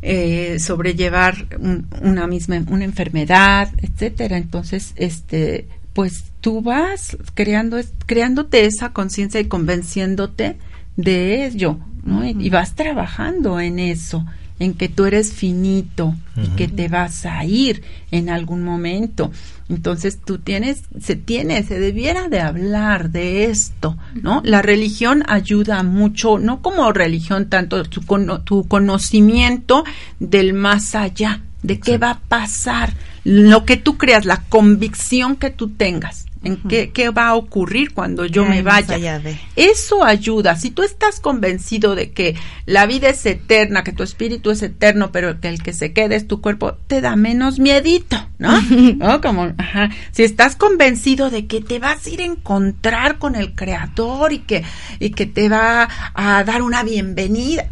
eh, 0.04 0.58
sobrellevar 0.60 1.48
un- 1.60 1.88
una 2.02 2.28
misma 2.28 2.62
una 2.70 2.86
enfermedad, 2.86 3.70
etcétera. 3.82 4.38
Entonces, 4.38 4.94
este, 4.96 5.68
pues 5.98 6.26
tú 6.42 6.62
vas 6.62 7.18
creando 7.34 7.80
creándote 8.06 8.66
esa 8.66 8.94
conciencia 8.94 9.40
y 9.40 9.46
convenciéndote 9.46 10.58
de 10.96 11.48
ello, 11.48 11.80
¿no? 12.04 12.24
Y, 12.24 12.36
y 12.40 12.50
vas 12.52 12.76
trabajando 12.76 13.60
en 13.60 13.80
eso, 13.80 14.24
en 14.60 14.76
que 14.76 14.90
tú 14.90 15.06
eres 15.06 15.34
finito 15.34 16.14
y 16.44 16.50
que 16.56 16.68
te 16.68 16.88
vas 16.88 17.26
a 17.26 17.44
ir 17.46 17.82
en 18.12 18.30
algún 18.30 18.62
momento. 18.64 19.32
Entonces 19.70 20.20
tú 20.24 20.38
tienes, 20.38 20.84
se 21.02 21.16
tiene, 21.16 21.64
se 21.64 21.80
debiera 21.80 22.30
de 22.30 22.42
hablar 22.42 23.10
de 23.10 23.46
esto, 23.46 23.98
¿no? 24.22 24.42
La 24.46 24.62
religión 24.62 25.24
ayuda 25.28 25.82
mucho, 25.82 26.38
no 26.38 26.62
como 26.62 26.94
religión 26.94 27.50
tanto 27.50 27.84
tu, 27.86 28.02
cono- 28.02 28.42
tu 28.42 28.68
conocimiento 28.68 29.84
del 30.20 30.54
más 30.54 30.94
allá, 30.94 31.42
de 31.68 31.80
qué 31.80 31.98
va 31.98 32.12
a 32.12 32.20
pasar, 32.20 32.94
lo 33.24 33.66
que 33.66 33.76
tú 33.76 33.98
creas, 33.98 34.26
la 34.26 34.44
convicción 34.44 35.36
que 35.36 35.50
tú 35.50 35.70
tengas, 35.70 36.26
en 36.44 36.56
qué, 36.56 36.92
qué 36.92 37.10
va 37.10 37.28
a 37.28 37.36
ocurrir 37.36 37.94
cuando 37.94 38.26
yo 38.26 38.44
¿Qué 38.44 38.50
me 38.50 38.62
vaya. 38.62 39.20
de? 39.20 39.38
Eso 39.58 40.06
ayuda. 40.06 40.56
Si 40.56 40.72
tú 40.72 40.82
estás 40.84 41.20
convencido 41.20 41.96
de 41.96 42.12
que 42.12 42.36
la 42.66 42.86
vida 42.86 43.10
es 43.10 43.26
eterna, 43.26 43.84
que 43.84 43.92
tu 43.92 44.04
espíritu 44.04 44.52
es 44.52 44.62
eterno, 44.62 45.12
pero 45.12 45.42
que 45.42 45.50
el 45.50 45.62
que 45.62 45.74
se 45.74 45.92
quede 45.92 46.16
es 46.16 46.26
tu 46.26 46.40
cuerpo, 46.40 46.78
te 46.88 47.02
da 47.02 47.18
menos 47.18 47.60
miedito, 47.60 48.16
¿no? 48.38 48.62
¿No? 48.96 49.20
Como, 49.20 49.52
ajá. 49.58 49.90
Si 50.12 50.24
estás 50.24 50.56
convencido 50.56 51.30
de 51.30 51.48
que 51.48 51.60
te 51.60 51.80
vas 51.80 52.06
a 52.06 52.10
ir 52.10 52.22
a 52.22 52.26
encontrar 52.26 53.18
con 53.18 53.36
el 53.36 53.54
creador 53.54 54.32
y 54.32 54.40
que, 54.40 54.64
y 55.00 55.10
que 55.10 55.26
te 55.26 55.50
va 55.50 55.90
a 56.14 56.44
dar 56.46 56.62
una 56.62 56.84
bienvenida, 56.84 57.66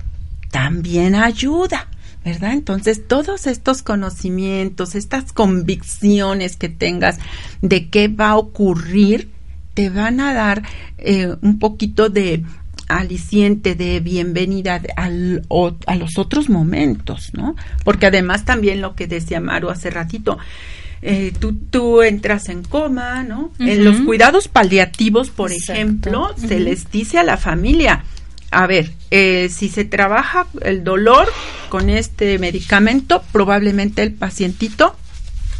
también 0.52 1.16
ayuda. 1.16 1.88
¿Verdad? 2.26 2.54
Entonces, 2.54 3.08
todos 3.08 3.46
estos 3.46 3.84
conocimientos, 3.84 4.96
estas 4.96 5.32
convicciones 5.32 6.56
que 6.58 6.70
tengas 6.70 7.20
de 7.62 7.90
qué 7.90 8.08
va 8.08 8.30
a 8.30 8.38
ocurrir, 8.38 9.30
te 9.76 9.90
van 9.92 10.20
a 10.20 10.34
dar 10.34 10.64
eh, 10.98 11.36
un 11.42 11.60
poquito 11.60 12.10
de 12.10 12.44
aliciente, 12.88 13.76
de 13.76 14.00
bienvenida 14.00 14.82
al, 14.96 15.44
o- 15.50 15.76
a 15.86 15.96
los 15.96 16.18
otros 16.18 16.50
momentos, 16.50 17.32
¿no? 17.34 17.56
Porque 17.84 18.08
además 18.08 18.44
también 18.46 18.82
lo 18.82 18.96
que 18.96 19.06
decía 19.08 19.40
Maru 19.40 19.70
hace 19.70 19.90
ratito, 19.92 20.38
eh, 21.02 21.32
tú, 21.40 21.54
tú 21.54 22.02
entras 22.02 22.50
en 22.50 22.64
coma, 22.64 23.24
¿no? 23.24 23.52
En 23.60 23.84
los 23.86 23.98
cuidados 24.02 24.48
paliativos, 24.48 25.30
por 25.30 25.52
Exacto. 25.52 25.74
ejemplo, 25.74 26.30
se 26.38 26.60
les 26.60 26.90
dice 26.92 27.20
a 27.20 27.24
la 27.24 27.38
familia, 27.38 28.04
a 28.52 28.66
ver, 28.66 28.92
eh, 29.18 29.48
si 29.50 29.70
se 29.70 29.86
trabaja 29.86 30.48
el 30.62 30.84
dolor 30.84 31.30
con 31.70 31.90
este 31.90 32.38
medicamento, 32.38 33.24
probablemente 33.32 34.04
el 34.04 34.12
pacientito 34.14 34.96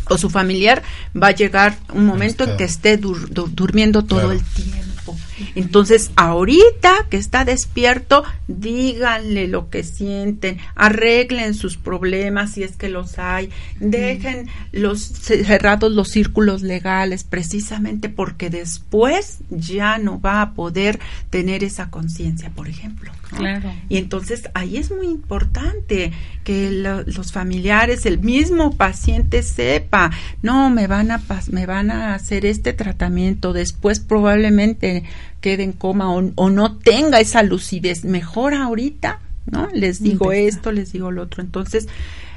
o 0.10 0.18
su 0.18 0.30
familiar, 0.30 0.84
va 1.16 1.28
a 1.28 1.32
llegar 1.32 1.78
un 1.94 2.06
momento 2.06 2.44
en 2.44 2.58
que 2.58 2.66
esté 2.66 3.00
dur- 3.00 3.30
dur- 3.30 3.50
durmiendo 3.50 4.04
todo 4.04 4.20
Claro. 4.20 4.34
el 4.34 4.44
tiempo. 4.44 5.18
Entonces, 5.56 6.12
ahorita 6.16 7.08
que 7.10 7.18
está 7.18 7.44
despierto, 7.46 8.24
díganle 8.48 9.48
lo 9.48 9.70
que 9.70 9.84
sienten, 9.84 10.58
arreglen 10.76 11.54
sus 11.54 11.78
problemas 11.78 12.52
si 12.54 12.64
es 12.64 12.76
que 12.78 12.90
los 12.90 13.18
hay, 13.20 13.50
dejen 13.80 14.48
los 14.72 15.02
cerrados 15.02 15.92
los 15.92 16.10
círculos 16.10 16.62
legales, 16.62 17.24
precisamente 17.24 18.10
porque 18.10 18.50
después 18.50 19.40
ya 19.50 19.98
no 19.98 20.20
va 20.22 20.42
a 20.42 20.54
poder 20.54 21.00
tener 21.30 21.64
esa 21.64 21.90
conciencia, 21.90 22.50
por 22.50 22.68
ejemplo. 22.68 23.12
¿No? 23.32 23.38
Claro. 23.38 23.74
Y 23.90 23.98
entonces 23.98 24.50
ahí 24.54 24.78
es 24.78 24.92
muy 24.92 25.08
importante 25.08 26.12
que 26.44 26.72
lo- 26.72 27.04
los 27.04 27.32
familiares, 27.32 28.06
el 28.06 28.20
mismo 28.20 28.76
paciente 28.76 29.44
sepa, 29.44 30.12
no, 30.42 30.70
me 30.70 30.88
van 30.88 31.12
a 31.12 31.22
me 31.52 31.66
van 31.66 31.92
a 31.92 32.14
hacer 32.16 32.46
este 32.46 32.74
tratamiento, 32.74 33.54
después 33.54 34.00
probablemente 34.00 35.04
quede 35.42 35.64
en 35.64 35.74
coma 35.74 36.12
o, 36.14 36.32
o 36.36 36.50
no 36.50 36.78
tenga 36.78 37.20
esa 37.20 37.44
lucidez, 37.44 38.04
mejor 38.06 38.54
ahorita, 38.54 39.20
¿no? 39.46 39.68
Les 39.74 40.02
digo 40.02 40.32
esto, 40.32 40.72
les 40.72 40.92
digo 40.92 41.12
lo 41.12 41.24
otro. 41.24 41.44
Entonces, 41.44 41.88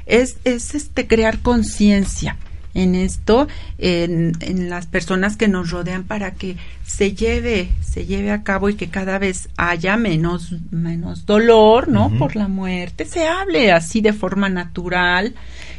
es, 0.05 0.37
es 0.43 0.75
este 0.75 1.07
crear 1.07 1.39
conciencia 1.39 2.37
en 2.73 2.95
esto, 2.95 3.47
en, 3.77 4.33
en 4.41 4.69
las 4.69 4.85
personas 4.87 5.37
que 5.37 5.47
nos 5.47 5.71
rodean 5.71 6.03
para 6.03 6.31
que 6.35 6.55
se 6.85 7.13
lleve, 7.13 7.69
se 7.81 8.05
lleve 8.05 8.31
a 8.31 8.43
cabo 8.43 8.69
y 8.69 8.75
que 8.75 8.89
cada 8.89 9.17
vez 9.19 9.49
haya 9.57 9.97
menos, 9.97 10.53
menos 10.71 11.25
dolor, 11.25 11.87
¿no? 11.87 12.09
Por 12.17 12.35
la 12.35 12.47
muerte, 12.47 13.05
se 13.05 13.27
hable 13.27 13.71
así 13.71 14.01
de 14.01 14.13
forma 14.13 14.49
natural 14.49 15.33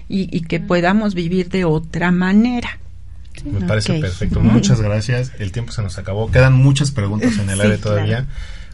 y, 0.09 0.35
y 0.37 0.41
que 0.43 0.59
podamos 0.61 1.15
vivir 1.15 1.49
de 1.49 1.65
otra 1.65 2.11
manera. 2.11 2.79
Me 3.45 3.67
parece 3.67 3.99
perfecto. 4.01 4.41
Muchas 4.41 4.81
gracias. 4.83 5.33
El 5.39 5.53
tiempo 5.53 5.73
se 5.73 5.83
nos 5.83 5.97
acabó. 5.97 6.31
Quedan 6.31 6.53
muchas 6.55 6.91
preguntas 6.91 7.39
en 7.39 7.49
el 7.49 7.57
Sí, 7.57 7.63
aire 7.63 7.79
todavía. 7.79 8.17
claro. 8.27 8.27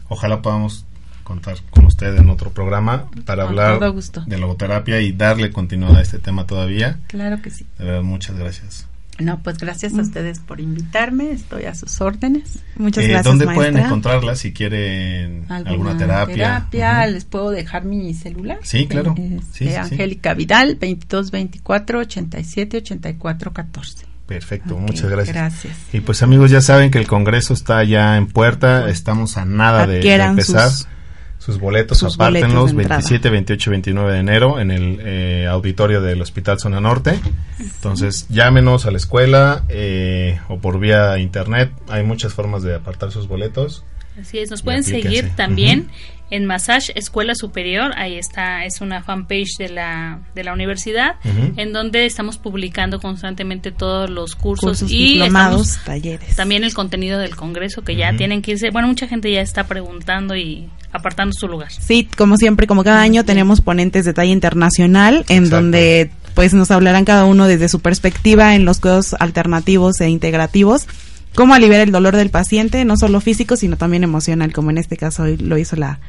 Ojalá 0.09 0.41
podamos 0.41 0.85
contar 1.27 1.57
con 1.71 1.85
usted 1.85 2.15
en 2.17 2.29
otro 2.29 2.51
programa 2.51 3.09
para 3.25 3.43
Con 3.43 3.59
hablar 3.59 3.79
de 4.25 4.37
logoterapia 4.37 5.01
y 5.01 5.11
darle 5.11 5.51
continuidad 5.51 5.97
a 5.97 6.01
este 6.01 6.19
tema 6.19 6.45
todavía. 6.47 6.99
Claro 7.07 7.41
que 7.41 7.49
sí. 7.49 7.65
De 7.77 7.83
verdad, 7.85 8.01
muchas 8.03 8.37
gracias. 8.37 8.87
No, 9.19 9.39
pues 9.41 9.57
gracias 9.57 9.95
a 9.97 10.01
ustedes 10.01 10.39
por 10.39 10.59
invitarme, 10.61 11.31
estoy 11.31 11.65
a 11.65 11.73
sus 11.73 11.99
órdenes. 12.01 12.59
Muchas 12.77 13.03
Eh, 13.03 13.07
gracias, 13.07 13.25
¿Dónde 13.25 13.45
maestra. 13.47 13.71
pueden 13.71 13.85
encontrarla 13.85 14.35
si 14.35 14.53
quieren 14.53 15.45
alguna, 15.49 15.97
terapia? 15.97 16.35
terapia, 16.69 17.07
les 17.07 17.25
puedo 17.25 17.49
dejar 17.49 17.83
mi 17.83 18.13
celular. 18.13 18.59
Sí, 18.61 18.85
claro. 18.87 19.15
Es 19.17 19.43
Sí, 19.53 19.65
de 19.65 19.71
sí, 19.71 19.75
sí. 19.75 19.75
Angélica 19.75 20.33
Vidal, 20.35 20.77
2224 20.79 21.99
87 21.99 22.77
84 22.77 23.53
14. 23.53 24.05
Perfecto, 24.27 24.77
muchas 24.77 25.09
gracias. 25.09 25.35
gracias. 25.35 25.75
Y 25.93 26.01
pues 26.01 26.21
amigos, 26.21 26.51
ya 26.51 26.61
saben 26.61 26.91
que 26.91 26.99
el 26.99 27.07
Congreso 27.07 27.53
está 27.53 27.83
ya 27.85 28.17
en 28.17 28.27
puerta, 28.27 28.87
estamos 28.89 29.37
a 29.37 29.45
nada 29.45 29.87
de, 29.87 29.99
de 29.99 30.13
empezar. 30.15 30.69
sus- 30.69 30.87
Sus, 31.47 31.61
boletos, 31.61 31.99
sus 31.99 32.15
apártenlos, 32.15 32.73
boletos 32.73 32.75
de 32.75 32.81
entrada. 32.81 32.99
27, 32.99 33.29
28 33.29 33.69
y 33.69 33.71
29 33.71 34.11
de 34.11 34.19
enero 34.19 34.59
en 34.59 34.69
el 34.69 34.99
eh, 35.01 35.47
auditorio 35.47 36.01
del 36.01 36.21
Hospital 36.21 36.59
Zona 36.59 36.81
Norte. 36.81 37.17
Entonces, 37.57 38.27
llámenos 38.27 38.85
a 38.85 38.91
la 38.91 38.97
escuela 38.97 39.63
eh, 39.69 40.41
o 40.49 40.59
por 40.59 40.77
vía 40.77 41.17
internet. 41.19 41.71
Hay 41.87 42.03
muchas 42.03 42.33
formas 42.33 42.63
de 42.63 42.75
apartar 42.75 43.11
sus 43.11 43.29
boletos. 43.29 43.85
Así 44.19 44.39
es, 44.39 44.49
nos 44.49 44.61
pueden 44.63 44.81
aplíquense. 44.81 45.07
seguir 45.09 45.35
también 45.35 45.89
en 46.29 46.45
Massage 46.45 46.91
Escuela 46.95 47.35
Superior, 47.35 47.93
ahí 47.95 48.17
está, 48.17 48.65
es 48.65 48.81
una 48.81 49.01
fanpage 49.01 49.57
de 49.59 49.69
la, 49.69 50.19
de 50.35 50.43
la 50.43 50.51
universidad, 50.53 51.15
en 51.55 51.71
donde 51.71 52.05
estamos 52.05 52.37
publicando 52.37 52.99
constantemente 52.99 53.71
todos 53.71 54.09
los 54.09 54.35
cursos, 54.35 54.79
Cursos, 54.79 54.91
y 54.91 55.13
diplomados, 55.13 55.67
estamos- 55.69 55.85
talleres. 55.85 56.35
también 56.35 56.65
el 56.65 56.73
contenido 56.73 57.17
del 57.19 57.35
Congreso, 57.37 57.83
que 57.83 57.95
ya 57.95 58.13
tienen 58.17 58.41
que 58.41 58.51
irse, 58.51 58.71
bueno, 58.71 58.89
mucha 58.89 59.07
gente 59.07 59.31
ya 59.31 59.39
está 59.39 59.67
preguntando 59.67 60.35
y 60.35 60.67
apartando 60.91 61.31
su 61.33 61.47
lugar. 61.47 61.71
Sí, 61.71 62.09
como 62.17 62.35
siempre, 62.35 62.67
como 62.67 62.83
cada 62.83 63.01
año 63.01 63.23
tenemos 63.23 63.61
ponentes 63.61 64.03
de 64.03 64.13
talla 64.13 64.31
internacional 64.31 65.23
en 65.29 65.43
Exacto. 65.43 65.55
donde 65.55 66.11
pues 66.33 66.53
nos 66.53 66.69
hablarán 66.71 67.05
cada 67.05 67.23
uno 67.25 67.47
desde 67.47 67.67
su 67.69 67.79
perspectiva 67.79 68.53
en 68.53 68.63
los 68.65 68.79
cuidados 68.79 69.15
alternativos 69.19 69.99
e 70.01 70.09
integrativos, 70.09 70.87
cómo 71.37 71.53
aliviar 71.53 71.81
el 71.81 71.91
dolor 71.91 72.15
del 72.15 72.31
paciente, 72.31 72.83
no 72.83 72.97
solo 72.97 73.21
físico, 73.21 73.55
sino 73.55 73.77
también 73.77 74.03
emocional, 74.03 74.51
como 74.53 74.71
en 74.71 74.79
este 74.79 74.97
caso 74.97 75.21
hoy 75.23 75.37
lo 75.37 75.55
hizo 75.59 75.75
la 75.75 75.99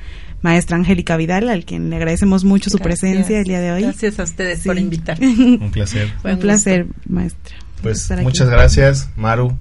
maestra 0.41 0.77
Angélica 0.79 1.19
Vidal, 1.19 1.51
al 1.51 1.67
quien 1.67 1.91
le 1.91 1.97
agradecemos 1.97 2.45
mucho 2.45 2.71
su 2.71 2.79
Gracias. 2.79 3.01
presencia 3.01 3.39
el 3.39 3.45
día 3.45 3.61
de 3.61 3.73
hoy. 3.73 3.83
Gracias 3.83 4.19
a 4.19 4.23
ustedes 4.23 4.61
Sí. 4.61 4.69
por 4.69 4.79
invitarme. 4.79 5.27
Un 5.61 5.71
placer. 5.71 6.11
Fue 6.23 6.33
Un 6.33 6.39
placer, 6.41 6.87
maestra. 7.07 7.57
Pues 7.83 8.01
estar 8.01 8.19
aquí. 8.19 8.25
muchas 8.25 8.49
gracias, 8.49 9.11
Maru, 9.17 9.55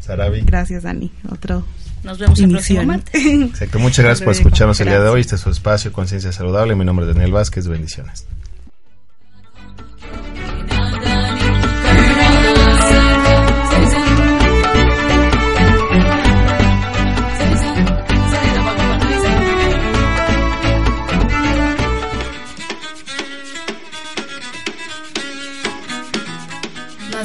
Sarabi. 0.00 0.42
Gracias, 0.42 0.84
Dani. 0.84 1.10
Otro 1.30 1.64
Nos 2.04 2.18
vemos 2.18 2.38
el 2.40 2.50
próximo 2.50 2.82
inicio. 2.82 2.86
martes. 2.86 3.24
Exacto, 3.24 3.78
muchas 3.80 4.04
gracias 4.04 4.24
por 4.24 4.32
escucharnos 4.34 4.78
el 4.80 4.86
día 4.86 4.94
de 4.94 5.00
gracias. 5.00 5.14
hoy. 5.14 5.20
Este 5.20 5.34
es 5.34 5.40
su 5.40 5.50
espacio 5.50 5.92
Conciencia 5.92 6.30
Saludable. 6.32 6.76
Mi 6.76 6.84
nombre 6.84 7.06
es 7.06 7.12
Daniel 7.14 7.32
Vázquez. 7.32 7.66
Bendiciones. 7.66 8.24